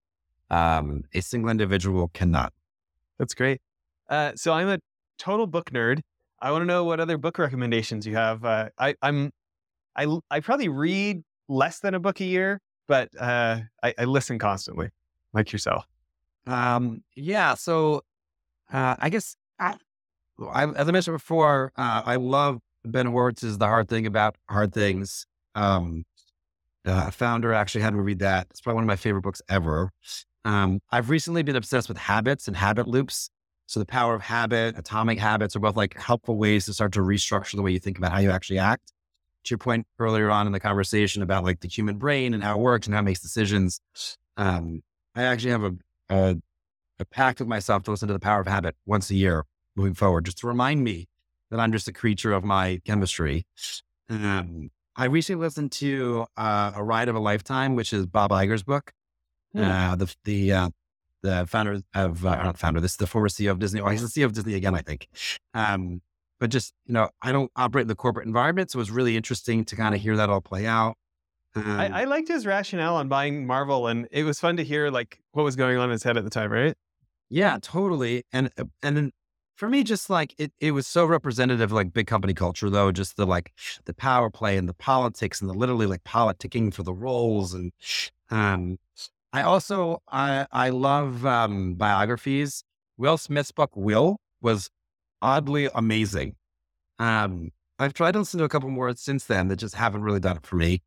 Um, 0.51 1.03
a 1.12 1.20
single 1.20 1.51
individual 1.51 2.09
cannot. 2.09 2.53
That's 3.18 3.35
great. 3.35 3.61
Uh, 4.09 4.33
so 4.37 4.53
I'm 4.53 4.68
a 4.68 4.79
total 5.18 5.47
book 5.47 5.70
nerd. 5.72 6.01
I 6.41 6.53
want 6.53 6.62
to 6.62 6.66
know 6.66 6.85
what 6.85 7.01
other 7.01 7.18
book 7.18 7.39
recommendations 7.39 8.07
you 8.07 8.14
have. 8.14 8.45
Uh, 8.45 8.68
I, 8.79 8.95
I'm, 9.03 9.33
I, 9.97 10.07
I 10.31 10.41
probably 10.41 10.69
read 10.69 11.23
less 11.49 11.81
than 11.81 11.95
a 11.95 12.01
book 12.01 12.21
a 12.21 12.25
year, 12.25 12.61
but 12.87 13.09
uh, 13.19 13.61
I, 13.83 13.95
I 13.99 14.05
listen 14.05 14.39
constantly, 14.39 14.91
like 15.33 15.53
yourself. 15.53 15.87
Um, 16.47 17.03
yeah. 17.15 17.55
So 17.55 18.03
uh, 18.73 18.97
I 18.99 19.09
guess 19.09 19.37
I, 19.59 19.75
I, 20.53 20.65
as 20.67 20.89
I 20.89 20.93
mentioned 20.93 21.17
before, 21.17 21.73
uh, 21.77 22.03
I 22.05 22.17
love 22.17 22.61
Ben 22.85 23.07
Horowitz's 23.07 23.59
The 23.59 23.67
Hard 23.67 23.89
Thing 23.89 24.07
About 24.07 24.37
Hard 24.49 24.73
Things. 24.73 25.27
Um, 25.55 26.05
uh, 26.85 27.11
founder 27.11 27.53
actually 27.53 27.81
had 27.81 27.95
me 27.95 28.01
read 28.01 28.21
that. 28.21 28.47
It's 28.51 28.61
probably 28.61 28.77
one 28.77 28.85
of 28.85 28.89
my 28.89 28.97
favorite 28.97 29.23
books 29.23 29.43
ever. 29.49 29.91
Um, 30.45 30.81
I've 30.93 31.11
recently 31.11 31.43
been 31.43 31.57
obsessed 31.57 31.89
with 31.89 31.99
habits 31.99 32.47
and 32.47 32.57
habit 32.57 32.87
loops. 32.87 33.31
So 33.67 33.81
the 33.81 33.87
power 33.87 34.15
of 34.15 34.23
habit, 34.23 34.79
atomic 34.79 35.19
habits 35.19 35.57
are 35.57 35.59
both 35.59 35.77
like 35.77 35.99
helpful 35.99 36.37
ways 36.37 36.67
to 36.67 36.73
start 36.73 36.93
to 36.93 37.01
restructure 37.01 37.57
the 37.57 37.63
way 37.63 37.73
you 37.73 37.81
think 37.81 37.99
about 37.99 38.13
how 38.13 38.21
you 38.21 38.31
actually 38.31 38.61
act. 38.61 38.93
To 39.47 39.53
your 39.53 39.59
point 39.59 39.87
earlier 39.99 40.31
on 40.31 40.47
in 40.47 40.53
the 40.53 40.61
conversation 40.61 41.23
about 41.23 41.45
like 41.45 41.61
the 41.61 41.69
human 41.69 41.99
brain 41.99 42.35
and 42.35 42.43
how 42.43 42.57
it 42.57 42.61
works 42.61 42.87
and 42.87 42.95
how 42.95 43.01
it 43.01 43.05
makes 43.05 43.21
decisions. 43.21 43.81
Um, 44.37 44.83
I 45.15 45.23
actually 45.23 45.53
have 45.53 45.63
a, 45.63 45.73
a, 46.11 46.37
a 46.99 47.05
pact 47.05 47.39
with 47.39 47.49
myself 47.49 47.85
to 47.85 47.93
listen 47.93 48.09
to 48.09 48.15
the 48.15 48.21
power 48.21 48.41
of 48.41 48.49
habit 48.49 48.75
once 48.87 49.09
a 49.11 49.15
year 49.15 49.45
moving 49.77 49.95
forward, 49.95 50.25
just 50.25 50.39
to 50.39 50.49
remind 50.49 50.83
me 50.83 51.07
that 51.51 51.61
I'm 51.61 51.71
just 51.71 51.87
a 51.87 51.93
creature 51.93 52.33
of 52.33 52.45
my 52.45 52.81
chemistry. 52.85 53.47
Um, 54.09 54.71
I 54.97 55.05
recently 55.05 55.45
listened 55.45 55.73
to 55.73 56.27
uh, 56.37 56.73
A 56.75 56.83
Ride 56.83 57.09
of 57.09 57.15
a 57.15 57.21
Lifetime, 57.21 57.77
which 57.77 57.93
is 57.93 58.07
Bob 58.07 58.31
Iger's 58.31 58.63
book. 58.63 58.93
Hmm. 59.53 59.63
Uh, 59.63 59.97
the 59.97 60.15
the 60.25 60.53
uh, 60.53 60.71
the 61.23 61.47
founder 61.47 61.83
of 61.95 62.27
uh, 62.27 62.43
not 62.43 62.59
founder, 62.59 62.81
this 62.81 62.93
is 62.93 62.97
the 62.97 63.07
former 63.07 63.29
CEO 63.29 63.51
of 63.51 63.59
Disney. 63.59 63.81
Oh, 63.81 63.89
he's 63.89 64.03
the 64.03 64.21
CEO 64.21 64.25
of 64.25 64.33
Disney 64.33 64.55
again, 64.55 64.75
I 64.75 64.83
think. 64.83 65.09
Um, 65.55 66.01
but 66.39 66.51
just 66.51 66.74
you 66.87 66.95
know, 66.95 67.09
I 67.22 67.32
don't 67.32 67.51
operate 67.57 67.82
in 67.82 67.89
the 67.89 67.95
corporate 67.95 68.26
environment, 68.26 68.70
so 68.70 68.78
it 68.78 68.80
was 68.80 68.91
really 68.91 69.16
interesting 69.16 69.64
to 69.66 69.76
kind 69.76 69.95
of 69.95 70.01
hear 70.01 70.16
that 70.16 70.30
all 70.30 70.41
play 70.41 70.66
out. 70.66 70.97
Um, 71.55 71.80
I, 71.80 72.03
I 72.03 72.05
liked 72.05 72.28
his 72.28 72.45
rationale 72.45 72.97
on 72.97 73.09
buying 73.09 73.47
Marvel, 73.47 73.87
and 73.87 74.07
it 74.11 74.24
was 74.24 74.39
fun 74.39 74.57
to 74.59 74.64
hear 74.64 74.91
like 74.91 75.20
what 75.32 75.43
was 75.43 75.57
going 75.57 75.78
on 75.78 75.84
in 75.84 75.93
his 75.93 76.03
head 76.03 76.16
at 76.16 76.24
the 76.24 76.30
time, 76.30 76.53
right? 76.53 76.74
Yeah, 77.30 77.59
totally. 77.61 78.24
And 78.32 78.51
uh, 78.59 78.64
and 78.82 78.97
then 78.97 79.12
for 79.57 79.68
me, 79.68 79.82
just 79.82 80.11
like 80.11 80.34
it, 80.39 80.53
it 80.61 80.72
was 80.72 80.87
so 80.87 81.05
representative 81.07 81.70
of 81.70 81.72
like 81.72 81.93
big 81.93 82.07
company 82.07 82.34
culture, 82.34 82.68
though, 82.68 82.93
just 82.93 83.16
the 83.16 83.26
like 83.26 83.53
the 83.87 83.95
power 83.95 84.30
play 84.30 84.57
and 84.57 84.68
the 84.68 84.74
politics 84.74 85.41
and 85.41 85.49
the 85.49 85.55
literally 85.55 85.87
like 85.87 86.05
politicking 86.05 86.72
for 86.72 86.82
the 86.82 86.93
roles. 86.93 87.55
And 87.55 87.72
um, 88.30 88.78
I 89.32 89.43
also, 89.43 90.03
I, 90.09 90.47
I 90.53 90.68
love 90.68 91.24
um, 91.26 91.74
biographies. 91.74 92.64
Will 92.99 93.18
Smith's 93.18 93.53
book, 93.53 93.70
Will, 93.74 94.18
was 94.41 94.70
oddly 95.27 95.68
amazing. 95.74 96.37
Um, 97.01 97.51
I've 97.81 97.93
tried 97.93 98.12
to 98.12 98.20
listen 98.20 98.39
to 98.39 98.45
a 98.45 98.49
couple 98.49 98.70
more 98.70 98.95
since 98.95 99.24
then 99.24 99.49
that 99.49 99.57
just 99.57 99.74
haven't 99.74 100.03
really 100.03 100.20
done 100.20 100.37
it 100.37 100.47
for 100.47 100.55
me. 100.55 100.83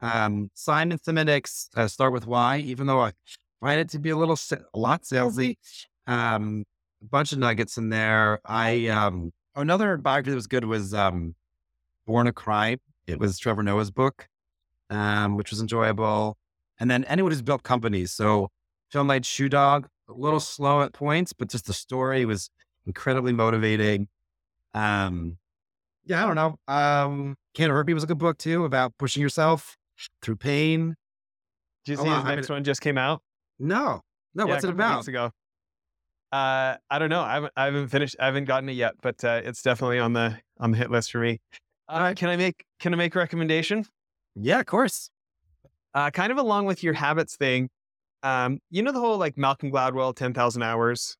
Um, 0.00 0.50
Simon 0.54 0.98
Sinek's 0.98 1.68
uh, 1.76 1.86
Start 1.86 2.14
With 2.14 2.26
Why, 2.26 2.56
even 2.56 2.86
though 2.86 3.00
I 3.00 3.12
find 3.60 3.78
it 3.78 3.90
to 3.90 3.98
be 3.98 4.10
a 4.10 4.16
little, 4.16 4.38
a 4.74 4.78
lot 4.78 5.02
salesy. 5.02 5.56
Um, 6.06 6.64
a 7.02 7.06
bunch 7.06 7.32
of 7.32 7.38
nuggets 7.38 7.76
in 7.76 7.90
there. 7.90 8.40
I 8.44 8.86
um 8.88 9.32
another 9.54 9.96
biography 9.96 10.30
that 10.30 10.36
was 10.36 10.46
good 10.46 10.64
was 10.64 10.94
um 10.94 11.34
Born 12.06 12.26
a 12.26 12.32
Crime. 12.32 12.78
It 13.06 13.18
was 13.18 13.38
Trevor 13.38 13.62
Noah's 13.62 13.90
book, 13.90 14.28
um, 14.90 15.36
which 15.36 15.50
was 15.50 15.60
enjoyable. 15.60 16.36
And 16.80 16.90
then 16.90 17.04
anyone 17.04 17.30
who's 17.32 17.42
built 17.42 17.62
companies. 17.62 18.12
So 18.12 18.48
film 18.90 19.08
like 19.08 19.24
Shoe 19.24 19.48
Dog, 19.48 19.88
a 20.08 20.12
little 20.12 20.40
slow 20.40 20.82
at 20.82 20.92
points, 20.92 21.32
but 21.32 21.48
just 21.48 21.66
the 21.66 21.72
story 21.72 22.24
was 22.24 22.50
incredibly 22.86 23.32
motivating. 23.32 24.08
Um, 24.74 25.38
yeah, 26.04 26.24
I 26.24 26.26
don't 26.26 26.34
know. 26.34 26.58
Um, 26.72 27.36
Can't 27.54 27.70
Hurt 27.70 27.86
Me 27.86 27.94
was 27.94 28.04
a 28.04 28.06
good 28.06 28.18
book 28.18 28.38
too 28.38 28.64
about 28.64 28.96
pushing 28.98 29.22
yourself 29.22 29.76
through 30.22 30.36
pain. 30.36 30.96
Did 31.84 31.92
you 31.92 31.96
see 31.96 32.08
his 32.10 32.24
I 32.24 32.34
next 32.34 32.48
one 32.48 32.64
just 32.64 32.80
came 32.80 32.98
out? 32.98 33.22
No, 33.58 34.00
no, 34.34 34.46
Yeah, 34.46 34.52
what's 34.52 34.64
it 34.64 34.70
about? 34.70 34.96
weeks 34.98 35.08
ago. 35.08 35.30
Uh, 36.32 36.76
I 36.90 36.98
don't 36.98 37.10
know. 37.10 37.20
I 37.20 37.34
haven't, 37.34 37.52
I 37.56 37.64
haven't 37.66 37.88
finished. 37.88 38.16
I 38.18 38.26
haven't 38.26 38.46
gotten 38.46 38.68
it 38.68 38.72
yet, 38.72 38.94
but 39.02 39.22
uh, 39.22 39.42
it's 39.44 39.62
definitely 39.62 39.98
on 39.98 40.14
the 40.14 40.38
on 40.58 40.70
the 40.70 40.78
hit 40.78 40.90
list 40.90 41.12
for 41.12 41.18
me. 41.18 41.40
Uh, 41.88 42.14
can 42.16 42.30
I 42.30 42.36
make 42.36 42.64
Can 42.80 42.94
I 42.94 42.96
make 42.96 43.14
a 43.14 43.18
recommendation? 43.18 43.84
Yeah, 44.34 44.60
of 44.60 44.66
course. 44.66 45.10
Uh, 45.94 46.10
kind 46.10 46.32
of 46.32 46.38
along 46.38 46.64
with 46.64 46.82
your 46.82 46.94
habits 46.94 47.36
thing. 47.36 47.68
Um, 48.22 48.60
you 48.70 48.82
know 48.82 48.92
the 48.92 49.00
whole 49.00 49.18
like 49.18 49.36
Malcolm 49.36 49.70
Gladwell, 49.70 50.16
ten 50.16 50.32
thousand 50.32 50.62
hours 50.62 51.18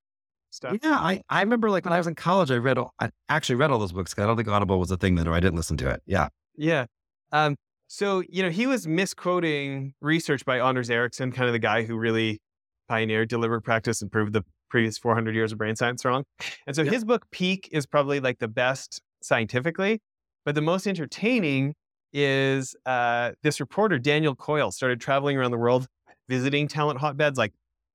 stuff. 0.53 0.77
Yeah, 0.83 0.93
I, 0.99 1.23
I 1.29 1.41
remember 1.41 1.71
like 1.71 1.85
when 1.85 1.93
I 1.93 1.99
was 1.99 2.07
in 2.07 2.15
college, 2.15 2.51
I 2.51 2.57
read 2.57 2.79
all, 2.79 2.93
I 3.01 3.11
actually 3.29 3.57
read 3.57 3.71
all 3.71 3.79
those 3.79 3.93
books. 3.93 4.15
I 4.19 4.27
don't 4.27 4.37
think 4.37 4.49
Audible 4.49 4.79
was 4.79 4.91
a 4.91 4.97
thing 4.97 5.15
then, 5.17 5.27
or 5.29 5.35
I 5.35 5.41
didn't 5.41 5.57
listen 5.57 5.77
to 5.79 5.91
it. 5.91 6.03
Yeah. 6.07 6.29
Yeah. 6.57 6.87
Um, 7.33 7.57
so, 7.89 8.23
you 8.29 8.43
know, 8.43 8.51
he 8.51 8.67
was 8.67 8.87
misquoting 8.87 9.95
research 10.01 10.45
by 10.45 10.61
Anders 10.61 10.91
Ericsson, 10.91 11.33
kind 11.33 11.49
of 11.49 11.53
the 11.53 11.59
guy 11.59 11.83
who 11.83 11.97
really 11.97 12.41
pioneered 12.89 13.29
deliberate 13.29 13.63
practice 13.63 14.03
and 14.03 14.11
proved 14.11 14.33
the 14.33 14.45
previous 14.71 14.97
400 14.99 15.35
years 15.35 15.53
of 15.53 15.59
brain 15.59 15.77
science 15.77 16.05
wrong. 16.05 16.25
And 16.67 16.75
so 16.75 16.83
Yep. 16.83 16.93
his 16.93 17.05
book, 17.05 17.27
Peak, 17.31 17.69
is 17.73 17.87
probably 17.87 18.21
like 18.21 18.39
the 18.39 18.49
best 18.49 19.01
scientifically, 19.23 20.01
but 20.45 20.55
the 20.55 20.63
most 20.63 20.87
entertaining 20.87 21.75
is 22.13 22.75
uh, 22.87 23.33
this 23.43 23.61
reporter, 23.61 23.99
Daniel 23.99 24.35
Coyle, 24.35 24.71
started 24.71 25.01
traveling 25.01 25.37
around 25.37 25.51
the 25.51 25.59
world 25.59 25.87
visiting 26.29 26.69
talent 26.69 26.99
hotbeds. 27.01 27.39
Like, 27.39 27.53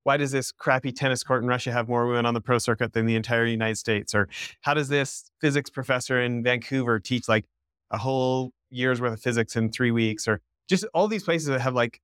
why 0.08 0.16
does 0.16 0.32
this 0.32 0.53
crappy 0.53 0.93
tennis 0.93 1.22
court 1.22 1.43
in 1.43 1.49
Russia 1.49 1.70
have 1.74 1.89
more 1.89 2.08
women 2.08 2.26
on 2.26 2.34
the 2.34 2.39
pro 2.39 2.58
circuit 2.60 2.93
than 2.93 3.05
the 3.05 3.18
entire 3.18 3.45
United 3.45 3.76
States? 3.76 4.16
Or 4.16 4.30
how 4.62 4.74
does 4.74 4.88
this 4.88 5.30
physics 5.41 5.70
professor 5.70 6.22
in 6.22 6.41
Vancouver 6.41 6.97
teach 6.97 7.28
like 7.28 7.43
a 7.91 7.97
whole 7.97 8.53
year's 8.70 9.01
worth 9.01 9.12
of 9.12 9.20
physics 9.20 9.58
in 9.58 9.70
three 9.70 9.91
weeks? 9.91 10.26
Or 10.26 10.39
just 10.70 10.86
all 10.93 11.10
these 11.10 11.26
places 11.26 11.49
that 11.49 11.60
have 11.60 11.76
like 11.76 11.99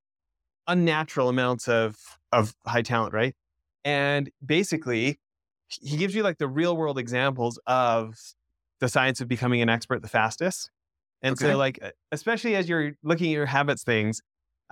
unnatural 0.67 1.29
amounts 1.29 1.69
of 1.69 1.95
of 2.33 2.53
high 2.67 2.81
talent, 2.81 3.13
right? 3.13 3.35
And 3.85 4.29
basically, 4.45 5.17
he 5.69 5.95
gives 5.95 6.13
you 6.13 6.23
like 6.23 6.39
the 6.39 6.47
real 6.49 6.75
world 6.75 6.99
examples 6.99 7.57
of 7.67 8.19
the 8.81 8.89
science 8.89 9.21
of 9.21 9.29
becoming 9.29 9.61
an 9.61 9.69
expert 9.69 10.01
the 10.01 10.09
fastest. 10.09 10.69
And 11.21 11.37
Okay. 11.39 11.51
so, 11.51 11.57
like, 11.57 11.79
especially 12.11 12.57
as 12.57 12.67
you're 12.67 12.97
looking 13.01 13.27
at 13.27 13.33
your 13.33 13.45
habits 13.45 13.85
things, 13.85 14.21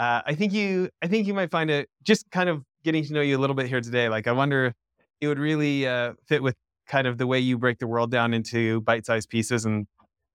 uh, 0.02 0.22
I 0.26 0.34
think 0.34 0.52
you, 0.52 0.89
I 1.04 1.08
think 1.08 1.28
you 1.28 1.34
might 1.36 1.52
find 1.52 1.70
it 1.70 1.88
just 2.04 2.30
kind 2.32 2.49
of 2.49 2.64
getting 2.84 3.06
to 3.06 3.14
know 3.14 3.22
you 3.22 3.38
a 3.38 3.39
little 3.39 3.56
bit 3.56 3.68
here 3.68 3.82
today. 3.82 4.10
Like, 4.10 4.26
I 4.26 4.32
wonder 4.32 4.66
if 4.66 4.74
it 5.22 5.28
would 5.28 5.38
really 5.38 5.88
uh, 5.88 6.14
fit 6.28 6.41
with 6.41 6.56
kind 6.88 7.06
of 7.06 7.20
the 7.20 7.28
way 7.28 7.38
you 7.38 7.60
break 7.60 7.78
the 7.78 7.86
world 7.86 8.10
down 8.10 8.34
into 8.34 8.82
bite-sized 8.82 9.30
pieces 9.30 9.64
and 9.64 9.86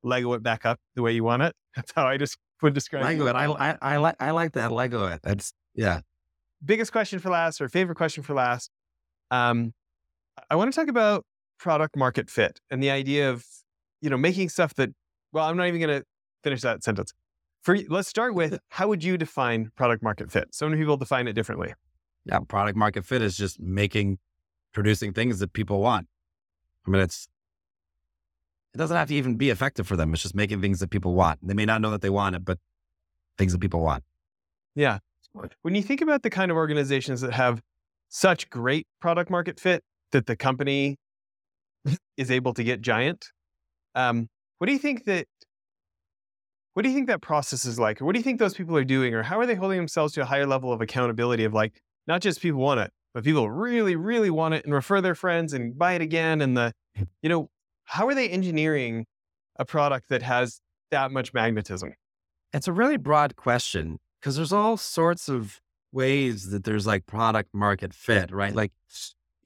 Lego 0.04 0.32
it 0.34 0.42
back 0.44 0.64
up 0.64 0.78
the 0.94 1.02
way 1.02 1.10
you 1.10 1.24
want 1.24 1.42
it. 1.42 1.52
That's 1.74 1.92
how 1.96 2.06
I 2.06 2.16
just 2.16 2.38
would 2.62 2.74
describe 2.74 3.02
it. 3.02 3.06
Lego 3.06 3.26
it. 3.26 3.34
I, 3.34 3.46
I, 3.70 3.76
I 3.82 3.96
like 3.96 4.14
I 4.20 4.30
like 4.30 4.52
that 4.52 4.70
Lego 4.70 5.04
it. 5.06 5.18
That's 5.24 5.52
yeah. 5.74 6.00
biggest 6.64 6.92
question 6.92 7.18
for 7.18 7.30
last 7.30 7.60
or 7.60 7.68
favorite 7.68 7.96
question 7.96 8.22
for 8.22 8.34
last. 8.34 8.70
Um, 9.32 9.72
I 10.48 10.54
want 10.54 10.72
to 10.72 10.78
talk 10.78 10.88
about 10.88 11.24
product 11.58 11.96
market 11.96 12.30
fit 12.30 12.60
and 12.70 12.80
the 12.80 12.90
idea 12.90 13.30
of, 13.30 13.44
you 14.00 14.10
know, 14.10 14.16
making 14.16 14.48
stuff 14.48 14.74
that, 14.74 14.90
well, 15.32 15.44
I'm 15.44 15.56
not 15.56 15.66
even 15.66 15.80
going 15.80 16.00
to 16.00 16.06
finish 16.44 16.60
that 16.60 16.84
sentence. 16.84 17.12
For 17.66 17.76
let's 17.88 18.06
start 18.06 18.32
with 18.32 18.60
how 18.68 18.86
would 18.86 19.02
you 19.02 19.18
define 19.18 19.72
product 19.74 20.00
market 20.00 20.30
fit? 20.30 20.54
So 20.54 20.68
many 20.68 20.80
people 20.80 20.96
define 20.96 21.26
it 21.26 21.32
differently. 21.32 21.74
Yeah. 22.24 22.38
Product 22.46 22.78
market 22.78 23.04
fit 23.04 23.22
is 23.22 23.36
just 23.36 23.58
making 23.58 24.18
producing 24.72 25.12
things 25.12 25.40
that 25.40 25.52
people 25.52 25.80
want. 25.80 26.06
I 26.86 26.90
mean 26.90 27.02
it's 27.02 27.26
it 28.72 28.78
doesn't 28.78 28.96
have 28.96 29.08
to 29.08 29.16
even 29.16 29.34
be 29.34 29.50
effective 29.50 29.84
for 29.84 29.96
them. 29.96 30.14
It's 30.14 30.22
just 30.22 30.36
making 30.36 30.60
things 30.60 30.78
that 30.78 30.90
people 30.90 31.14
want. 31.14 31.40
They 31.42 31.54
may 31.54 31.64
not 31.64 31.80
know 31.80 31.90
that 31.90 32.02
they 32.02 32.08
want 32.08 32.36
it, 32.36 32.44
but 32.44 32.60
things 33.36 33.50
that 33.50 33.58
people 33.60 33.80
want. 33.80 34.04
Yeah. 34.76 34.98
When 35.62 35.74
you 35.74 35.82
think 35.82 36.02
about 36.02 36.22
the 36.22 36.30
kind 36.30 36.52
of 36.52 36.56
organizations 36.56 37.20
that 37.22 37.32
have 37.32 37.60
such 38.08 38.48
great 38.48 38.86
product 39.00 39.28
market 39.28 39.58
fit 39.58 39.82
that 40.12 40.26
the 40.26 40.36
company 40.36 40.98
is 42.16 42.30
able 42.30 42.54
to 42.54 42.62
get 42.62 42.80
giant, 42.80 43.26
um, 43.96 44.28
what 44.58 44.68
do 44.68 44.72
you 44.72 44.78
think 44.78 45.04
that? 45.06 45.26
What 46.76 46.82
do 46.82 46.90
you 46.90 46.94
think 46.94 47.06
that 47.06 47.22
process 47.22 47.64
is 47.64 47.80
like? 47.80 48.02
Or 48.02 48.04
what 48.04 48.12
do 48.12 48.18
you 48.18 48.22
think 48.22 48.38
those 48.38 48.52
people 48.52 48.76
are 48.76 48.84
doing? 48.84 49.14
Or 49.14 49.22
how 49.22 49.40
are 49.40 49.46
they 49.46 49.54
holding 49.54 49.78
themselves 49.78 50.12
to 50.12 50.20
a 50.20 50.26
higher 50.26 50.46
level 50.46 50.74
of 50.74 50.82
accountability 50.82 51.44
of 51.44 51.54
like, 51.54 51.80
not 52.06 52.20
just 52.20 52.42
people 52.42 52.60
want 52.60 52.80
it, 52.80 52.92
but 53.14 53.24
people 53.24 53.48
really, 53.48 53.96
really 53.96 54.28
want 54.28 54.52
it 54.52 54.66
and 54.66 54.74
refer 54.74 55.00
their 55.00 55.14
friends 55.14 55.54
and 55.54 55.78
buy 55.78 55.94
it 55.94 56.02
again? 56.02 56.42
And 56.42 56.54
the, 56.54 56.74
you 57.22 57.30
know, 57.30 57.48
how 57.84 58.06
are 58.08 58.14
they 58.14 58.28
engineering 58.28 59.06
a 59.58 59.64
product 59.64 60.10
that 60.10 60.20
has 60.20 60.60
that 60.90 61.10
much 61.12 61.32
magnetism? 61.32 61.94
It's 62.52 62.68
a 62.68 62.74
really 62.74 62.98
broad 62.98 63.36
question 63.36 63.96
because 64.20 64.36
there's 64.36 64.52
all 64.52 64.76
sorts 64.76 65.30
of 65.30 65.62
ways 65.92 66.50
that 66.50 66.64
there's 66.64 66.86
like 66.86 67.06
product 67.06 67.54
market 67.54 67.94
fit, 67.94 68.30
right? 68.30 68.54
Like 68.54 68.72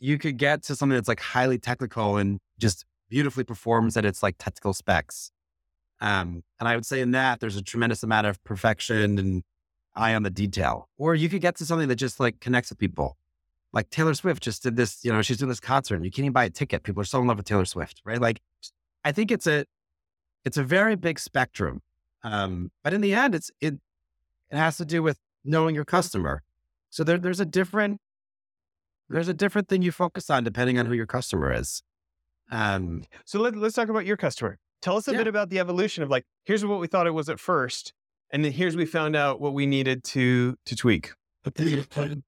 you 0.01 0.19
could 0.19 0.37
get 0.37 0.65
to 0.65 0.75
something 0.75 0.97
that's 0.97 1.07
like 1.07 1.21
highly 1.21 1.59
technical 1.59 2.17
and 2.17 2.41
just 2.59 2.85
beautifully 3.09 3.45
performs 3.45 3.97
at 3.97 4.05
its 4.05 4.21
like 4.21 4.35
technical 4.37 4.73
specs. 4.73 5.31
Um, 6.01 6.43
and 6.59 6.69
I 6.69 6.75
would 6.75 6.87
say 6.87 7.01
in 7.01 7.11
that 7.13 7.41
there's 7.41 7.57
a 7.57 7.63
tremendous 7.63 8.03
amount 8.03 8.27
of 8.27 8.43
perfection 8.45 9.19
and 9.19 9.43
eye 9.95 10.15
on 10.15 10.23
the 10.23 10.31
detail. 10.31 10.89
Or 10.99 11.15
you 11.15 11.29
could 11.29 11.41
get 11.41 11.57
to 11.57 11.67
something 11.67 11.89
that 11.89 11.97
just 11.97 12.21
like 12.21 12.41
connects 12.41 12.71
with 12.71 12.79
people. 12.79 13.17
Like 13.73 13.91
Taylor 13.91 14.15
Swift 14.15 14.43
just 14.43 14.63
did 14.63 14.77
this, 14.77 15.05
you 15.05 15.13
know, 15.13 15.23
she's 15.23 15.37
doing 15.37 15.49
this 15.49 15.61
concert 15.61 15.97
and 15.97 16.05
you 16.05 16.11
can't 16.11 16.25
even 16.25 16.33
buy 16.33 16.45
a 16.45 16.51
ticket. 16.51 16.83
People 16.83 17.03
are 17.03 17.05
so 17.05 17.21
in 17.21 17.27
love 17.27 17.37
with 17.37 17.47
Taylor 17.47 17.65
Swift, 17.65 18.01
right? 18.05 18.21
Like 18.21 18.41
I 19.05 19.13
think 19.13 19.31
it's 19.31 19.47
a 19.47 19.65
it's 20.45 20.57
a 20.57 20.63
very 20.63 20.97
big 20.97 21.19
spectrum. 21.19 21.83
Um, 22.23 22.71
but 22.83 22.93
in 22.93 23.01
the 23.01 23.15
end, 23.15 23.35
it's 23.35 23.51
it 23.61 23.75
it 24.51 24.57
has 24.57 24.77
to 24.79 24.85
do 24.85 25.03
with 25.03 25.19
knowing 25.45 25.75
your 25.75 25.85
customer. 25.85 26.43
So 26.89 27.05
there, 27.05 27.19
there's 27.19 27.41
a 27.41 27.47
different 27.47 28.01
there's 29.09 29.29
a 29.29 29.35
different 29.35 29.69
thing 29.69 29.83
you 29.83 29.93
focus 29.93 30.31
on 30.31 30.45
depending 30.45 30.79
on 30.79 30.87
who 30.87 30.95
your 30.95 31.07
customer 31.07 31.53
is. 31.53 31.83
Um, 32.51 33.05
So 33.25 33.41
let, 33.41 33.57
let's 33.57 33.75
talk 33.75 33.89
about 33.89 34.07
your 34.07 34.17
customer. 34.17 34.59
Tell 34.83 34.97
us 34.97 35.07
a 35.09 35.13
Yeah. 35.13 35.19
bit 35.19 35.27
about 35.27 35.51
the 35.51 35.59
evolution 35.59 36.03
of 36.03 36.11
like, 36.11 36.25
here's 36.45 36.65
what 36.65 36.81
we 36.81 36.87
thought 36.87 37.07
it 37.07 37.11
was 37.11 37.29
at 37.29 37.39
first, 37.41 37.93
and 38.31 38.45
then 38.45 38.53
here's 38.53 38.77
we 38.77 38.87
found 38.87 39.15
out 39.17 39.41
what 39.41 39.53
we 39.55 39.67
needed 39.67 40.05
to 40.05 40.57
to 40.67 40.77
tweak. 40.77 41.13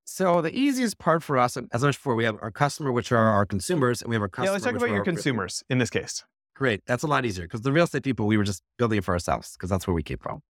so 0.05 0.41
the 0.41 0.51
easiest 0.55 0.99
part 0.99 1.23
for 1.23 1.37
us, 1.39 1.57
as 1.57 1.65
I 1.73 1.87
mentioned 1.87 1.93
before, 2.01 2.15
we 2.15 2.25
have 2.25 2.39
our 2.41 2.51
customer, 2.51 2.93
which 2.93 3.13
are 3.13 3.19
our 3.19 3.45
consumers, 3.47 4.01
and 4.03 4.09
we 4.09 4.15
have 4.15 4.23
our 4.23 4.29
customers. 4.29 4.47
yeah, 4.49 4.53
let's 4.53 4.65
talk 4.65 4.75
about 4.75 4.89
your 4.95 5.05
consumers 5.05 5.63
in 5.69 5.79
this 5.79 5.91
case. 5.91 6.25
Great. 6.55 6.83
That's 6.87 7.03
a 7.03 7.07
lot 7.07 7.25
easier 7.25 7.45
because 7.45 7.61
the 7.63 7.73
real 7.73 7.85
estate 7.85 8.05
people, 8.05 8.27
we 8.27 8.37
were 8.37 8.45
just 8.45 8.63
building 8.79 8.99
it 8.99 9.05
for 9.05 9.13
ourselves 9.13 9.53
because 9.53 9.69
that's 9.71 9.87
where 9.87 9.95
we 9.95 10.03
came 10.03 10.19
from. 10.19 10.41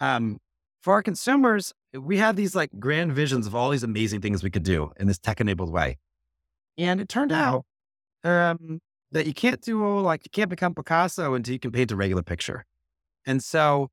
Um, 0.00 0.38
for 0.82 0.92
our 0.94 1.02
consumers, 1.02 1.72
we 1.94 2.18
had 2.18 2.36
these 2.36 2.54
like 2.54 2.70
grand 2.78 3.12
visions 3.12 3.46
of 3.46 3.54
all 3.54 3.70
these 3.70 3.82
amazing 3.82 4.20
things 4.20 4.42
we 4.42 4.50
could 4.50 4.62
do 4.62 4.92
in 4.98 5.06
this 5.06 5.18
tech 5.18 5.40
enabled 5.40 5.72
way. 5.72 5.98
And 6.78 7.00
it 7.00 7.08
turned 7.08 7.32
out 7.32 7.64
um, 8.24 8.80
that 9.16 9.26
you 9.26 9.32
can't 9.32 9.62
do 9.62 9.98
like, 10.00 10.24
you 10.24 10.30
can't 10.30 10.50
become 10.50 10.74
Picasso 10.74 11.32
until 11.32 11.54
you 11.54 11.58
can 11.58 11.72
paint 11.72 11.90
a 11.90 11.96
regular 11.96 12.22
picture. 12.22 12.66
And 13.24 13.42
so, 13.42 13.88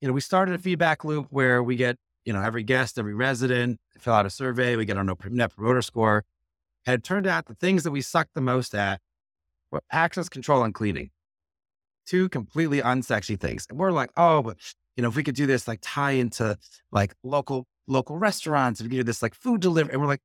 you 0.00 0.06
know, 0.06 0.12
we 0.12 0.20
started 0.20 0.52
a 0.52 0.58
mm-hmm. 0.58 0.64
feedback 0.64 1.04
loop 1.04 1.28
where 1.30 1.62
we 1.62 1.74
get, 1.74 1.96
you 2.26 2.34
know, 2.34 2.42
every 2.42 2.62
guest, 2.62 2.98
every 2.98 3.14
resident 3.14 3.80
fill 3.98 4.12
out 4.12 4.26
a 4.26 4.30
survey, 4.30 4.76
we 4.76 4.84
get 4.84 4.98
our 4.98 5.04
net 5.04 5.54
promoter 5.54 5.80
score. 5.80 6.24
And 6.86 6.94
it 6.94 7.02
turned 7.02 7.26
out 7.26 7.46
the 7.46 7.54
things 7.54 7.82
that 7.82 7.90
we 7.90 8.02
sucked 8.02 8.34
the 8.34 8.42
most 8.42 8.74
at 8.74 9.00
were 9.70 9.80
access 9.90 10.28
control 10.28 10.62
and 10.62 10.74
cleaning. 10.74 11.10
Two 12.06 12.28
completely 12.28 12.82
unsexy 12.82 13.40
things. 13.40 13.66
And 13.70 13.78
we're 13.78 13.90
like, 13.90 14.10
oh, 14.18 14.42
but 14.42 14.58
you 14.96 15.02
know, 15.02 15.08
if 15.08 15.16
we 15.16 15.22
could 15.22 15.34
do 15.34 15.46
this, 15.46 15.66
like 15.66 15.80
tie 15.80 16.12
into 16.12 16.58
like 16.92 17.14
local 17.22 17.66
local 17.86 18.18
restaurants, 18.18 18.80
if 18.80 18.84
we 18.84 18.90
could 18.90 18.96
do 18.96 19.04
this 19.04 19.22
like 19.22 19.34
food 19.34 19.62
delivery. 19.62 19.92
And 19.92 20.02
we're 20.02 20.08
like, 20.08 20.22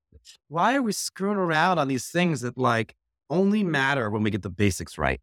why 0.49 0.75
are 0.75 0.81
we 0.81 0.91
screwing 0.91 1.37
around 1.37 1.79
on 1.79 1.87
these 1.87 2.07
things 2.07 2.41
that 2.41 2.57
like 2.57 2.93
only 3.29 3.63
matter 3.63 4.09
when 4.09 4.23
we 4.23 4.31
get 4.31 4.41
the 4.41 4.49
basics 4.49 4.97
right? 4.97 5.21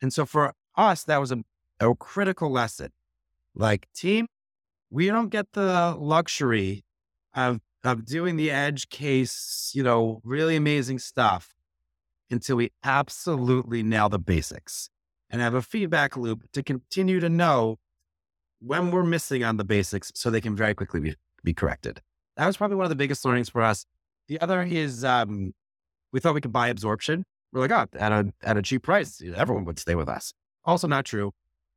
And 0.00 0.12
so 0.12 0.26
for 0.26 0.54
us, 0.76 1.04
that 1.04 1.18
was 1.18 1.32
a, 1.32 1.42
a 1.80 1.94
critical 1.94 2.50
lesson. 2.50 2.92
Like, 3.54 3.88
team, 3.94 4.26
we 4.90 5.06
don't 5.06 5.30
get 5.30 5.52
the 5.52 5.96
luxury 5.98 6.84
of 7.34 7.60
of 7.84 8.04
doing 8.04 8.36
the 8.36 8.50
edge 8.50 8.88
case, 8.88 9.70
you 9.72 9.82
know, 9.82 10.20
really 10.24 10.56
amazing 10.56 10.98
stuff 10.98 11.54
until 12.30 12.56
we 12.56 12.72
absolutely 12.82 13.82
nail 13.82 14.08
the 14.08 14.18
basics 14.18 14.90
and 15.30 15.40
have 15.40 15.54
a 15.54 15.62
feedback 15.62 16.16
loop 16.16 16.50
to 16.52 16.64
continue 16.64 17.20
to 17.20 17.28
know 17.28 17.78
when 18.58 18.90
we're 18.90 19.04
missing 19.04 19.44
on 19.44 19.56
the 19.56 19.64
basics 19.64 20.10
so 20.16 20.30
they 20.30 20.40
can 20.40 20.56
very 20.56 20.74
quickly 20.74 20.98
be, 20.98 21.14
be 21.44 21.54
corrected. 21.54 22.00
That 22.36 22.46
was 22.46 22.56
probably 22.56 22.76
one 22.76 22.86
of 22.86 22.90
the 22.90 22.96
biggest 22.96 23.24
learnings 23.24 23.48
for 23.48 23.62
us. 23.62 23.86
The 24.28 24.40
other 24.40 24.62
is 24.62 25.04
um, 25.04 25.54
we 26.16 26.20
thought 26.20 26.32
we 26.32 26.40
could 26.40 26.50
buy 26.52 26.68
absorption. 26.68 27.26
We're 27.52 27.60
like, 27.60 27.72
oh, 27.72 27.98
at 27.98 28.10
a, 28.10 28.32
at 28.42 28.56
a 28.56 28.62
cheap 28.62 28.84
price, 28.84 29.22
everyone 29.36 29.66
would 29.66 29.78
stay 29.78 29.94
with 29.94 30.08
us. 30.08 30.32
Also 30.64 30.88
not 30.88 31.04
true. 31.04 31.32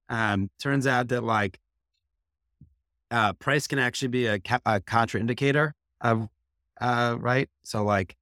Um, 0.07 0.49
turns 0.59 0.87
out 0.87 1.09
that 1.09 1.25
like 1.25 1.59
uh, 3.11 3.33
price 3.33 3.67
can 3.67 3.79
actually 3.79 4.07
be 4.07 4.27
a, 4.27 4.39
ca- 4.39 4.61
a 4.65 4.79
contraindicator 4.79 5.73
of, 5.99 6.29
uh, 6.79 7.17
right? 7.19 7.49
So 7.63 7.83
like 7.83 8.15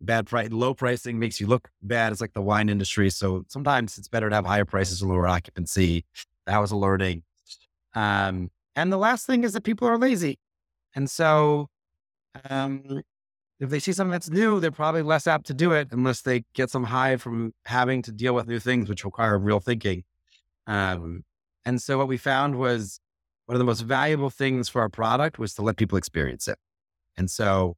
bad 0.00 0.26
price, 0.26 0.48
low 0.50 0.72
pricing 0.72 1.18
makes 1.18 1.38
you 1.38 1.46
look 1.46 1.68
bad. 1.82 2.12
It's 2.12 2.22
like 2.22 2.32
the 2.32 2.40
wine 2.40 2.70
industry. 2.70 3.10
So 3.10 3.44
sometimes 3.48 3.98
it's 3.98 4.08
better 4.08 4.30
to 4.30 4.34
have 4.34 4.46
higher 4.46 4.64
prices 4.64 5.02
and 5.02 5.10
lower 5.10 5.28
occupancy. 5.28 6.06
That 6.46 6.56
was 6.56 6.70
a 6.70 6.76
learning. 6.78 7.24
Um, 7.94 8.50
and 8.74 8.90
the 8.90 8.96
last 8.96 9.26
thing 9.26 9.44
is 9.44 9.52
that 9.52 9.64
people 9.64 9.86
are 9.86 9.98
lazy. 9.98 10.38
And 10.94 11.10
so, 11.10 11.68
um, 12.48 13.02
if 13.60 13.70
they 13.70 13.80
see 13.80 13.92
something 13.92 14.12
that's 14.12 14.30
new, 14.30 14.60
they're 14.60 14.70
probably 14.70 15.02
less 15.02 15.26
apt 15.26 15.46
to 15.46 15.54
do 15.54 15.72
it 15.72 15.88
unless 15.90 16.22
they 16.22 16.44
get 16.54 16.70
some 16.70 16.84
high 16.84 17.16
from 17.16 17.54
having 17.64 18.02
to 18.02 18.12
deal 18.12 18.34
with 18.34 18.46
new 18.46 18.60
things, 18.60 18.88
which 18.88 19.04
require 19.04 19.38
real 19.38 19.60
thinking. 19.60 20.04
Um, 20.66 21.24
and 21.64 21.82
so 21.82 21.98
what 21.98 22.08
we 22.08 22.16
found 22.16 22.56
was 22.56 23.00
one 23.46 23.56
of 23.56 23.58
the 23.58 23.64
most 23.64 23.80
valuable 23.80 24.30
things 24.30 24.68
for 24.68 24.80
our 24.80 24.88
product 24.88 25.38
was 25.38 25.54
to 25.54 25.62
let 25.62 25.76
people 25.76 25.98
experience 25.98 26.46
it. 26.46 26.58
And 27.16 27.30
so 27.30 27.76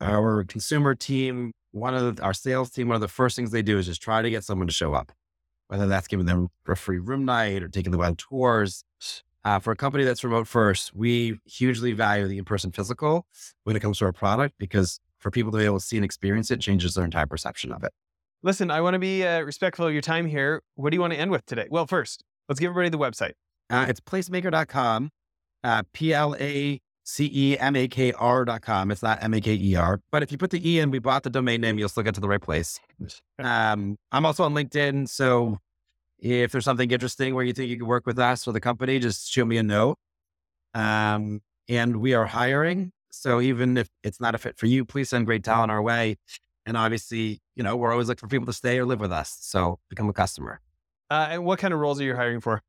our 0.00 0.44
consumer 0.44 0.94
team, 0.94 1.52
one 1.72 1.94
of 1.94 2.16
the, 2.16 2.22
our 2.22 2.34
sales 2.34 2.70
team, 2.70 2.88
one 2.88 2.96
of 2.96 3.00
the 3.00 3.08
first 3.08 3.36
things 3.36 3.52
they 3.52 3.62
do 3.62 3.78
is 3.78 3.86
just 3.86 4.02
try 4.02 4.20
to 4.20 4.30
get 4.30 4.44
someone 4.44 4.66
to 4.66 4.72
show 4.72 4.92
up, 4.92 5.12
whether 5.68 5.86
that's 5.86 6.08
giving 6.08 6.26
them 6.26 6.48
a 6.68 6.76
free 6.76 6.98
room 6.98 7.24
night 7.24 7.62
or 7.62 7.68
taking 7.68 7.92
them 7.92 8.00
on 8.00 8.16
tours. 8.16 8.84
Uh, 9.44 9.58
for 9.58 9.72
a 9.72 9.76
company 9.76 10.04
that's 10.04 10.22
remote 10.22 10.46
first, 10.46 10.94
we 10.94 11.38
hugely 11.46 11.92
value 11.92 12.28
the 12.28 12.38
in-person 12.38 12.72
physical 12.72 13.26
when 13.64 13.74
it 13.74 13.80
comes 13.80 13.98
to 13.98 14.04
our 14.04 14.12
product 14.12 14.54
because 14.58 15.00
for 15.18 15.30
people 15.30 15.50
to 15.52 15.58
be 15.58 15.64
able 15.64 15.78
to 15.78 15.84
see 15.84 15.96
and 15.96 16.04
experience 16.04 16.50
it 16.50 16.60
changes 16.60 16.94
their 16.94 17.04
entire 17.04 17.26
perception 17.26 17.72
of 17.72 17.82
it. 17.82 17.92
Listen, 18.42 18.70
I 18.70 18.80
want 18.80 18.94
to 18.94 18.98
be 18.98 19.24
uh, 19.26 19.40
respectful 19.40 19.86
of 19.86 19.92
your 19.92 20.02
time 20.02 20.26
here. 20.26 20.62
What 20.74 20.90
do 20.90 20.96
you 20.96 21.00
want 21.00 21.12
to 21.12 21.18
end 21.18 21.30
with 21.30 21.44
today? 21.46 21.68
Well, 21.70 21.86
first, 21.86 22.24
let's 22.48 22.58
give 22.58 22.70
everybody 22.70 22.88
the 22.88 22.98
website. 22.98 23.32
Uh, 23.68 23.86
it's 23.88 24.00
placemakr.com, 24.00 25.10
uh, 25.62 25.82
P 25.92 26.12
L 26.14 26.34
A 26.40 26.80
C 27.04 27.30
E 27.32 27.58
M 27.58 27.76
A 27.76 27.86
K 27.86 28.12
R.com. 28.12 28.90
It's 28.90 29.02
not 29.02 29.22
M 29.22 29.34
A 29.34 29.40
K 29.40 29.54
E 29.54 29.74
R. 29.74 30.00
But 30.10 30.22
if 30.22 30.32
you 30.32 30.38
put 30.38 30.50
the 30.50 30.68
E 30.68 30.80
in, 30.80 30.90
we 30.90 30.98
bought 30.98 31.22
the 31.22 31.30
domain 31.30 31.60
name, 31.60 31.78
you'll 31.78 31.88
still 31.88 32.02
get 32.02 32.14
to 32.14 32.20
the 32.20 32.28
right 32.28 32.42
place. 32.42 32.80
Um, 33.42 33.96
I'm 34.12 34.26
also 34.26 34.44
on 34.44 34.52
LinkedIn. 34.52 35.08
So 35.08 35.56
if 36.20 36.52
there's 36.52 36.64
something 36.64 36.90
interesting 36.90 37.34
where 37.34 37.44
you 37.44 37.52
think 37.52 37.70
you 37.70 37.78
could 37.78 37.86
work 37.86 38.06
with 38.06 38.18
us 38.18 38.46
or 38.46 38.52
the 38.52 38.60
company, 38.60 38.98
just 38.98 39.30
shoot 39.30 39.46
me 39.46 39.56
a 39.56 39.62
note. 39.62 39.98
Um, 40.74 41.40
and 41.68 41.96
we 41.96 42.14
are 42.14 42.26
hiring. 42.26 42.92
So 43.10 43.40
even 43.40 43.76
if 43.76 43.88
it's 44.02 44.20
not 44.20 44.34
a 44.34 44.38
fit 44.38 44.56
for 44.56 44.66
you, 44.66 44.84
please 44.84 45.08
send 45.08 45.26
great 45.26 45.42
talent 45.42 45.70
our 45.70 45.82
way. 45.82 46.16
And 46.66 46.76
obviously, 46.76 47.40
you 47.56 47.62
know, 47.62 47.76
we're 47.76 47.90
always 47.90 48.08
looking 48.08 48.20
for 48.20 48.28
people 48.28 48.46
to 48.46 48.52
stay 48.52 48.78
or 48.78 48.84
live 48.84 49.00
with 49.00 49.12
us. 49.12 49.36
So 49.40 49.78
become 49.88 50.08
a 50.08 50.12
customer. 50.12 50.60
Uh, 51.10 51.28
and 51.30 51.44
what 51.44 51.58
kind 51.58 51.74
of 51.74 51.80
roles 51.80 52.00
are 52.00 52.04
you 52.04 52.14
hiring 52.14 52.40
for? 52.40 52.62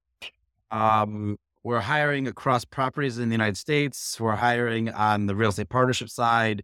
Um, 0.72 1.38
we're 1.64 1.82
hiring 1.82 2.28
across 2.28 2.66
properties 2.66 3.20
in 3.20 3.30
the 3.30 3.34
United 3.34 3.58
States. 3.58 4.20
We're 4.20 4.36
hiring 4.36 4.90
on 4.90 5.28
the 5.28 5.36
real 5.36 5.50
estate 5.50 5.70
partnership 5.70 6.10
side. 6.10 6.64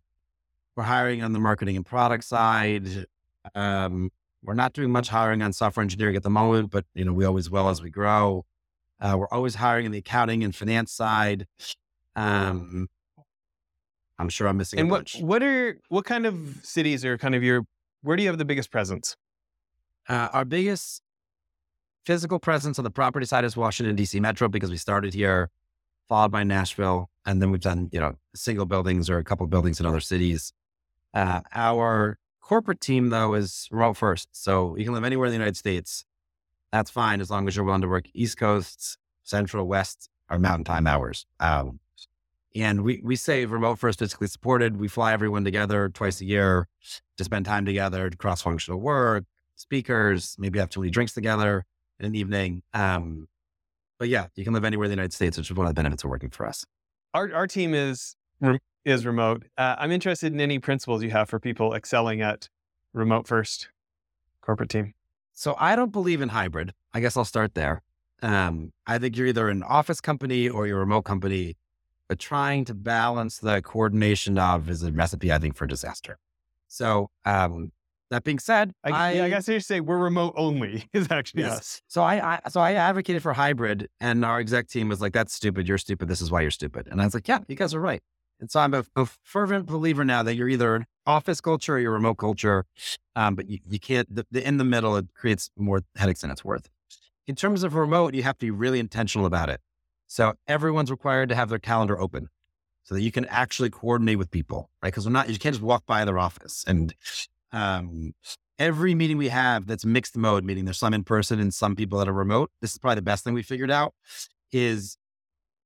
We're 0.76 0.86
hiring 0.86 1.22
on 1.22 1.34
the 1.34 1.40
marketing 1.40 1.76
and 1.76 1.86
product 1.86 2.24
side. 2.24 3.06
Um, 3.54 4.10
we're 4.44 4.54
not 4.54 4.74
doing 4.74 4.92
much 4.92 5.10
hiring 5.10 5.42
on 5.42 5.54
software 5.54 5.82
engineering 5.82 6.16
at 6.16 6.24
the 6.24 6.30
moment, 6.30 6.72
but 6.72 6.86
you 6.94 7.06
know 7.06 7.14
we 7.14 7.26
always 7.26 7.50
will 7.50 7.70
as 7.70 7.82
we 7.82 7.90
grow. 7.90 8.46
Uh, 9.00 9.16
we're 9.18 9.28
always 9.30 9.56
hiring 9.56 9.86
in 9.86 9.92
the 9.92 10.00
accounting 10.00 10.44
and 10.44 10.56
finance 10.56 10.92
side. 10.92 11.46
Um, 12.16 12.88
I'm 14.20 14.30
sure 14.30 14.48
I'm 14.48 14.58
missing 14.58 14.80
and 14.80 14.90
a 14.90 14.92
what 14.92 15.00
bunch. 15.00 15.22
what 15.22 15.44
are 15.44 15.80
what 15.90 16.06
kind 16.06 16.26
of 16.26 16.60
cities 16.64 17.06
are 17.06 17.18
kind 17.18 17.36
of 17.36 17.44
your 17.44 17.66
where 18.02 18.16
do 18.16 18.24
you 18.24 18.30
have 18.30 18.38
the 18.38 18.46
biggest 18.46 18.72
presence? 18.72 19.16
Uh, 20.10 20.30
our 20.34 20.46
biggest 20.46 21.02
physical 22.06 22.40
presence 22.40 22.80
on 22.80 22.84
the 22.84 22.92
property 22.92 23.26
side 23.26 23.44
is 23.44 23.58
Washington 23.58 23.96
D.C. 23.96 24.20
Metro 24.20 24.48
because 24.48 24.72
we 24.72 24.78
started 24.78 25.14
here, 25.14 25.50
followed 26.08 26.32
by 26.32 26.44
Nashville, 26.44 27.10
and 27.26 27.42
then 27.42 27.52
we've 27.52 27.62
done 27.62 27.90
you 27.92 28.00
know 28.00 28.16
single 28.36 28.66
buildings 28.66 29.10
or 29.10 29.18
a 29.18 29.24
couple 29.24 29.44
of 29.44 29.50
buildings 29.50 29.80
in 29.80 29.86
other 29.86 30.00
cities. 30.00 30.54
Uh, 31.14 31.42
our 31.54 32.18
corporate 32.48 32.80
team 32.80 33.10
though 33.10 33.34
is 33.34 33.68
remote 33.72 33.98
first, 33.98 34.30
so 34.32 34.76
you 34.78 34.86
can 34.86 34.94
live 34.94 35.04
anywhere 35.04 35.28
in 35.28 35.32
the 35.32 35.38
United 35.38 35.58
States. 35.58 36.06
That's 36.72 36.90
fine 36.90 37.20
as 37.20 37.30
long 37.30 37.48
as 37.48 37.56
you're 37.56 37.66
willing 37.66 37.82
to 37.82 37.88
work 37.88 38.06
East 38.14 38.38
Coast, 38.38 38.98
Central, 39.24 39.68
West, 39.68 40.10
or 40.30 40.40
Mountain 40.40 40.64
Time 40.64 40.88
hours. 40.88 41.26
Um, 41.40 41.80
and 42.56 42.84
we 42.84 43.02
we 43.04 43.18
say 43.18 43.46
remote 43.46 43.80
first, 43.80 44.00
physically 44.00 44.28
supported. 44.28 44.78
We 44.78 44.88
fly 44.88 45.12
everyone 45.12 45.44
together 45.44 45.90
twice 45.90 46.22
a 46.22 46.26
year 46.26 46.68
to 47.18 47.24
spend 47.24 47.46
time 47.46 47.66
together, 47.66 48.10
to 48.10 48.18
cross 48.18 48.42
functional 48.42 48.80
work, 48.80 49.26
speakers, 49.56 50.36
maybe 50.40 50.58
have 50.60 50.70
too 50.70 50.80
many 50.80 50.92
drinks 50.92 51.14
together 51.14 51.66
in 52.00 52.06
an 52.06 52.16
evening. 52.16 52.64
Um, 52.74 53.28
but 54.00 54.08
yeah, 54.08 54.28
you 54.36 54.46
can 54.46 54.54
live 54.54 54.64
anywhere 54.64 54.86
in 54.86 54.90
the 54.90 54.96
United 54.96 55.14
States, 55.14 55.38
which 55.38 55.52
is 55.52 55.58
one 55.58 55.68
of 55.68 55.72
the 55.72 55.80
benefits 55.80 56.04
of 56.04 56.10
working 56.10 56.30
for 56.30 56.46
us. 56.46 56.66
Our 57.14 57.34
our 57.34 57.48
team 57.48 57.74
is 57.74 58.16
re- 58.40 58.60
is 58.88 59.06
remote. 59.06 59.44
Uh, 59.58 59.76
I'm 59.78 59.92
interested 59.92 60.34
in 60.34 60.40
any 60.40 60.60
principles 60.60 61.04
you 61.04 61.12
have 61.12 61.30
for 61.30 61.40
people 61.40 61.74
excelling 61.74 62.22
at 62.22 62.48
remote 62.94 63.28
first 63.28 63.68
corporate 64.42 64.70
team. 64.70 64.94
So 65.34 65.56
I 65.60 65.76
don't 65.76 65.92
believe 65.92 66.22
in 66.22 66.30
hybrid. 66.30 66.74
I 66.94 67.02
guess 67.02 67.18
I'll 67.18 67.26
start 67.26 67.54
there. 67.54 67.84
Um, 68.24 68.72
I 68.88 68.98
think 68.98 69.18
you're 69.18 69.28
either 69.28 69.50
an 69.50 69.62
office 69.62 70.00
company 70.00 70.48
or 70.48 70.66
you're 70.66 70.78
a 70.78 70.80
remote 70.80 71.04
company, 71.04 71.58
but 72.08 72.18
trying 72.18 72.64
to 72.66 72.74
balance 72.74 73.40
the 73.40 73.62
coordination 73.62 74.40
of 74.40 74.70
is 74.70 74.82
a 74.84 74.92
recipe, 74.92 75.32
I 75.32 75.38
think, 75.38 75.56
for 75.56 75.68
disaster. 75.68 76.18
So 76.70 77.10
um, 77.26 77.74
that 78.10 78.24
being 78.24 78.40
said, 78.40 78.72
I, 78.86 78.92
I, 78.92 79.12
yeah, 79.12 79.24
I 79.26 79.30
guess 79.30 79.50
you 79.50 79.60
say 79.60 79.82
we're 79.82 79.98
remote 79.98 80.34
only 80.38 80.88
is 80.94 81.12
actually 81.12 81.44
Yes. 81.44 81.58
us. 81.58 81.82
So 81.88 82.04
I, 82.04 82.36
I 82.36 82.50
so 82.50 82.62
I 82.62 82.74
advocated 82.74 83.22
for 83.22 83.34
hybrid, 83.34 83.90
and 84.00 84.24
our 84.24 84.40
exec 84.40 84.70
team 84.70 84.88
was 84.90 85.02
like, 85.02 85.14
"That's 85.14 85.34
stupid. 85.34 85.68
You're 85.68 85.78
stupid. 85.78 86.08
This 86.08 86.22
is 86.22 86.32
why 86.32 86.42
you're 86.42 86.52
stupid." 86.52 86.88
And 86.90 87.02
I 87.02 87.06
was 87.06 87.14
like, 87.14 87.28
"Yeah, 87.28 87.40
you 87.48 87.56
guys 87.56 87.74
are 87.74 87.82
right." 87.82 88.02
And 88.40 88.52
so 88.52 88.60
I'm 88.60 88.74
a, 88.74 88.86
a 88.96 89.06
fervent 89.06 89.66
believer 89.66 90.06
now 90.06 90.24
that 90.24 90.36
you're 90.36 90.50
either 90.50 90.76
an 90.76 90.86
office 91.06 91.42
culture 91.42 91.76
or 91.76 91.80
you're 91.80 91.92
remote 91.92 92.16
culture, 92.16 92.66
um, 93.16 93.36
but 93.36 93.50
you, 93.50 93.60
you 93.68 93.80
can't. 93.80 94.14
The, 94.14 94.26
the 94.30 94.48
in 94.48 94.58
the 94.58 94.64
middle 94.64 94.96
it 94.96 95.08
creates 95.16 95.50
more 95.58 95.82
headaches 95.96 96.22
than 96.22 96.32
it's 96.32 96.46
worth. 96.46 96.70
In 97.26 97.36
terms 97.36 97.64
of 97.64 97.76
remote, 97.76 98.14
you 98.14 98.24
have 98.24 98.38
to 98.38 98.46
be 98.46 98.52
really 98.52 98.80
intentional 98.80 99.26
about 99.26 99.50
it. 99.50 99.60
So 100.08 100.36
everyone's 100.48 100.92
required 100.92 101.30
to 101.30 101.36
have 101.36 101.50
their 101.50 101.60
calendar 101.60 102.00
open 102.00 102.30
so 102.84 102.96
that 102.96 103.02
you 103.02 103.12
can 103.12 103.26
actually 103.26 103.70
coordinate 103.70 104.18
with 104.18 104.32
people, 104.32 104.70
right? 104.82 104.88
Because 104.88 105.06
we're 105.06 105.12
not, 105.12 105.30
you 105.30 105.38
can't 105.38 105.54
just 105.54 105.64
walk 105.64 105.86
by 105.86 106.06
their 106.06 106.18
office. 106.18 106.64
And 106.66 106.96
um, 107.52 108.14
every 108.58 108.96
meeting 108.96 109.18
we 109.18 109.28
have 109.28 109.68
that's 109.68 109.84
mixed 109.84 110.16
mode, 110.16 110.46
meaning 110.46 110.64
there's 110.64 110.78
some 110.78 110.94
in 110.94 111.04
person 111.04 111.40
and 111.40 111.54
some 111.54 111.76
people 111.76 112.00
that 112.00 112.08
are 112.08 112.14
remote. 112.14 112.50
This 112.62 112.72
is 112.72 112.78
probably 112.78 112.96
the 112.96 113.02
best 113.02 113.26
thing 113.26 113.34
we 113.34 113.44
figured 113.44 113.72
out 113.72 113.94
is 114.54 114.98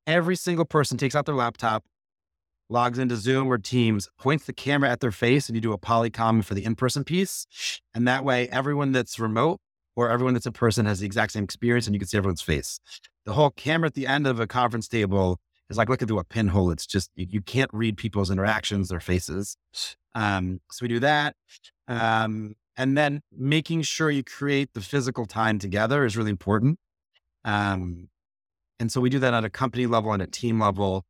every 0.07 0.36
single 0.36 0.65
person 0.65 0.97
takes 0.97 1.15
out 1.15 1.28
their 1.28 1.36
laptop, 1.36 1.84
logs 2.72 2.97
into 2.97 3.15
Zoom 3.15 3.47
or 3.47 3.57
Teams, 3.57 4.09
points 4.17 4.45
the 4.45 4.53
camera 4.53 4.89
at 4.89 5.01
their 5.01 5.11
face, 5.11 5.47
and 5.47 5.55
you 5.55 5.61
do 5.61 5.74
a 5.74 5.78
polycom 5.78 6.43
for 6.43 6.53
the 6.53 6.63
in-person 6.63 7.03
piece. 7.03 7.45
And 7.93 8.07
that 8.07 8.24
way, 8.24 8.47
everyone 8.49 8.91
that's 8.91 9.19
remote 9.19 9.59
or 9.95 10.09
everyone 10.09 10.34
that's 10.34 10.45
in 10.45 10.53
person 10.53 10.86
has 10.86 10.99
the 10.99 11.05
exact 11.05 11.34
same 11.34 11.43
experience 11.43 11.86
and 11.86 11.93
you 11.93 11.99
can 11.99 12.07
see 12.07 12.17
everyone's 12.17 12.41
face. 12.41 12.80
The 13.26 13.34
whole 13.34 13.51
camera 13.51 13.88
at 13.88 13.93
the 13.93 14.07
end 14.07 14.26
of 14.26 14.39
a 14.39 14.47
conference 14.47 14.88
table 14.88 15.39
is 15.69 15.78
like 15.78 15.89
looking 15.89 16.07
through 16.07 16.19
a 16.19 16.24
pinhole. 16.24 16.72
It's 16.72 16.88
just, 16.88 17.11
you, 17.15 17.28
you 17.30 17.41
can't 17.41 17.69
read 17.74 17.97
people's 17.97 18.32
interactions, 18.32 18.89
their 18.89 18.99
faces. 18.99 19.57
Um, 20.15 20.61
so 20.72 20.84
we 20.84 20.88
do 20.88 20.99
that. 20.99 21.36
Um, 21.88 22.55
and 22.78 22.97
then 22.97 23.22
making 23.32 23.82
sure 23.82 24.09
you 24.09 24.24
create 24.24 24.69
the 24.74 24.82
physical 24.82 25.26
time 25.26 25.59
together 25.59 26.05
is 26.05 26.15
really 26.15 26.32
important. 26.32 26.80
Um, 27.43 28.09
and 28.80 28.91
so 28.91 29.01
we 29.01 29.09
do 29.09 29.19
that 29.19 29.34
at 29.34 29.43
a 29.43 29.49
company 29.49 29.86
level 29.88 30.13
and 30.13 30.22
a 30.22 30.28
team 30.28 30.59
level. 30.59 31.03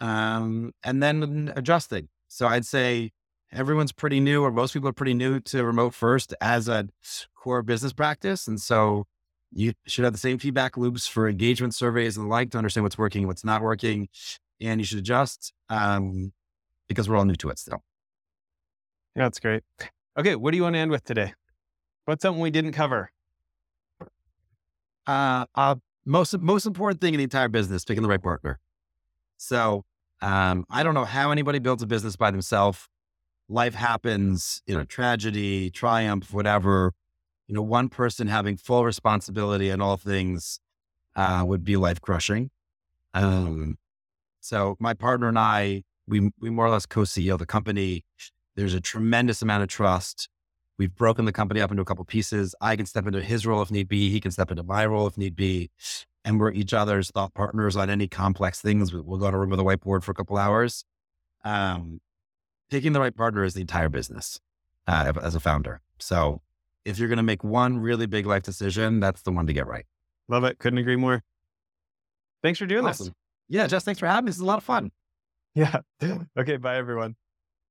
Um, 0.00 0.72
and 0.84 1.02
then 1.02 1.52
adjusting. 1.56 2.08
So 2.28 2.46
I'd 2.46 2.66
say 2.66 3.10
everyone's 3.52 3.92
pretty 3.92 4.20
new, 4.20 4.42
or 4.42 4.50
most 4.50 4.72
people 4.72 4.88
are 4.88 4.92
pretty 4.92 5.14
new 5.14 5.40
to 5.40 5.64
remote 5.64 5.94
first 5.94 6.34
as 6.40 6.68
a 6.68 6.88
core 7.34 7.62
business 7.62 7.92
practice. 7.92 8.46
And 8.46 8.60
so 8.60 9.06
you 9.50 9.72
should 9.86 10.04
have 10.04 10.12
the 10.12 10.18
same 10.18 10.38
feedback 10.38 10.76
loops 10.76 11.06
for 11.06 11.28
engagement 11.28 11.74
surveys 11.74 12.16
and 12.16 12.26
the 12.26 12.30
like 12.30 12.50
to 12.50 12.58
understand 12.58 12.84
what's 12.84 12.98
working 12.98 13.22
and 13.22 13.28
what's 13.28 13.44
not 13.44 13.62
working. 13.62 14.08
And 14.60 14.80
you 14.80 14.84
should 14.84 14.98
adjust 14.98 15.52
um, 15.68 16.32
because 16.88 17.08
we're 17.08 17.16
all 17.16 17.24
new 17.24 17.34
to 17.36 17.48
it 17.48 17.58
still. 17.58 17.82
Yeah, 19.16 19.24
that's 19.24 19.40
great. 19.40 19.62
Okay, 20.16 20.36
what 20.36 20.50
do 20.50 20.56
you 20.56 20.62
want 20.64 20.74
to 20.74 20.80
end 20.80 20.90
with 20.90 21.04
today? 21.04 21.34
What's 22.04 22.22
something 22.22 22.40
we 22.40 22.50
didn't 22.50 22.72
cover? 22.72 23.10
Uh, 25.06 25.46
uh, 25.54 25.76
most 26.04 26.38
most 26.38 26.66
important 26.66 27.00
thing 27.00 27.14
in 27.14 27.18
the 27.18 27.24
entire 27.24 27.48
business, 27.48 27.84
picking 27.84 28.02
the 28.02 28.08
right 28.08 28.22
partner. 28.22 28.58
So 29.38 29.84
um, 30.20 30.66
I 30.68 30.82
don't 30.82 30.94
know 30.94 31.06
how 31.06 31.30
anybody 31.30 31.58
builds 31.58 31.82
a 31.82 31.86
business 31.86 32.16
by 32.16 32.30
themselves. 32.30 32.86
Life 33.48 33.74
happens, 33.74 34.62
you 34.66 34.76
know, 34.76 34.84
tragedy, 34.84 35.70
triumph, 35.70 36.34
whatever. 36.34 36.92
You 37.46 37.54
know, 37.54 37.62
one 37.62 37.88
person 37.88 38.26
having 38.26 38.58
full 38.58 38.84
responsibility 38.84 39.70
in 39.70 39.80
all 39.80 39.96
things 39.96 40.60
uh, 41.16 41.44
would 41.46 41.64
be 41.64 41.76
life 41.76 42.00
crushing. 42.02 42.50
Um, 43.14 43.78
so 44.40 44.76
my 44.78 44.92
partner 44.92 45.28
and 45.28 45.38
I, 45.38 45.84
we 46.06 46.30
we 46.40 46.50
more 46.50 46.66
or 46.66 46.70
less 46.70 46.86
co-CEO 46.86 47.38
the 47.38 47.46
company. 47.46 48.04
There's 48.54 48.74
a 48.74 48.80
tremendous 48.80 49.40
amount 49.40 49.62
of 49.62 49.68
trust. 49.68 50.28
We've 50.78 50.94
broken 50.94 51.24
the 51.24 51.32
company 51.32 51.60
up 51.60 51.70
into 51.70 51.82
a 51.82 51.84
couple 51.84 52.04
pieces. 52.04 52.54
I 52.60 52.76
can 52.76 52.86
step 52.86 53.06
into 53.06 53.20
his 53.20 53.46
role 53.46 53.62
if 53.62 53.70
need 53.70 53.88
be. 53.88 54.10
He 54.10 54.20
can 54.20 54.30
step 54.30 54.50
into 54.50 54.62
my 54.62 54.86
role 54.86 55.06
if 55.06 55.16
need 55.16 55.34
be. 55.34 55.70
And 56.28 56.38
we're 56.38 56.52
each 56.52 56.74
other's 56.74 57.10
thought 57.10 57.32
partners 57.32 57.74
on 57.74 57.88
any 57.88 58.06
complex 58.06 58.60
things. 58.60 58.92
We'll 58.92 59.18
go 59.18 59.30
to 59.30 59.36
a 59.36 59.40
room 59.40 59.48
with 59.48 59.60
a 59.60 59.62
whiteboard 59.62 60.02
for 60.04 60.10
a 60.10 60.14
couple 60.14 60.36
hours. 60.36 60.84
Um, 61.42 62.02
picking 62.70 62.92
the 62.92 63.00
right 63.00 63.16
partner 63.16 63.44
is 63.44 63.54
the 63.54 63.62
entire 63.62 63.88
business 63.88 64.38
uh, 64.86 65.10
as 65.22 65.34
a 65.34 65.40
founder. 65.40 65.80
So 65.98 66.42
if 66.84 66.98
you're 66.98 67.08
going 67.08 67.16
to 67.16 67.22
make 67.22 67.42
one 67.42 67.78
really 67.78 68.04
big 68.04 68.26
life 68.26 68.42
decision, 68.42 69.00
that's 69.00 69.22
the 69.22 69.32
one 69.32 69.46
to 69.46 69.54
get 69.54 69.66
right. 69.66 69.86
Love 70.28 70.44
it. 70.44 70.58
Couldn't 70.58 70.78
agree 70.78 70.96
more. 70.96 71.22
Thanks 72.42 72.58
for 72.58 72.66
doing 72.66 72.84
Awesome. 72.84 73.06
this. 73.06 73.14
Yeah, 73.48 73.66
Jess, 73.66 73.84
thanks 73.84 73.98
for 73.98 74.06
having 74.06 74.26
me. 74.26 74.28
This 74.28 74.36
is 74.36 74.42
a 74.42 74.46
lot 74.46 74.58
of 74.58 74.64
fun. 74.64 74.90
Yeah. 75.54 75.80
okay. 76.38 76.58
Bye, 76.58 76.76
everyone. 76.76 77.16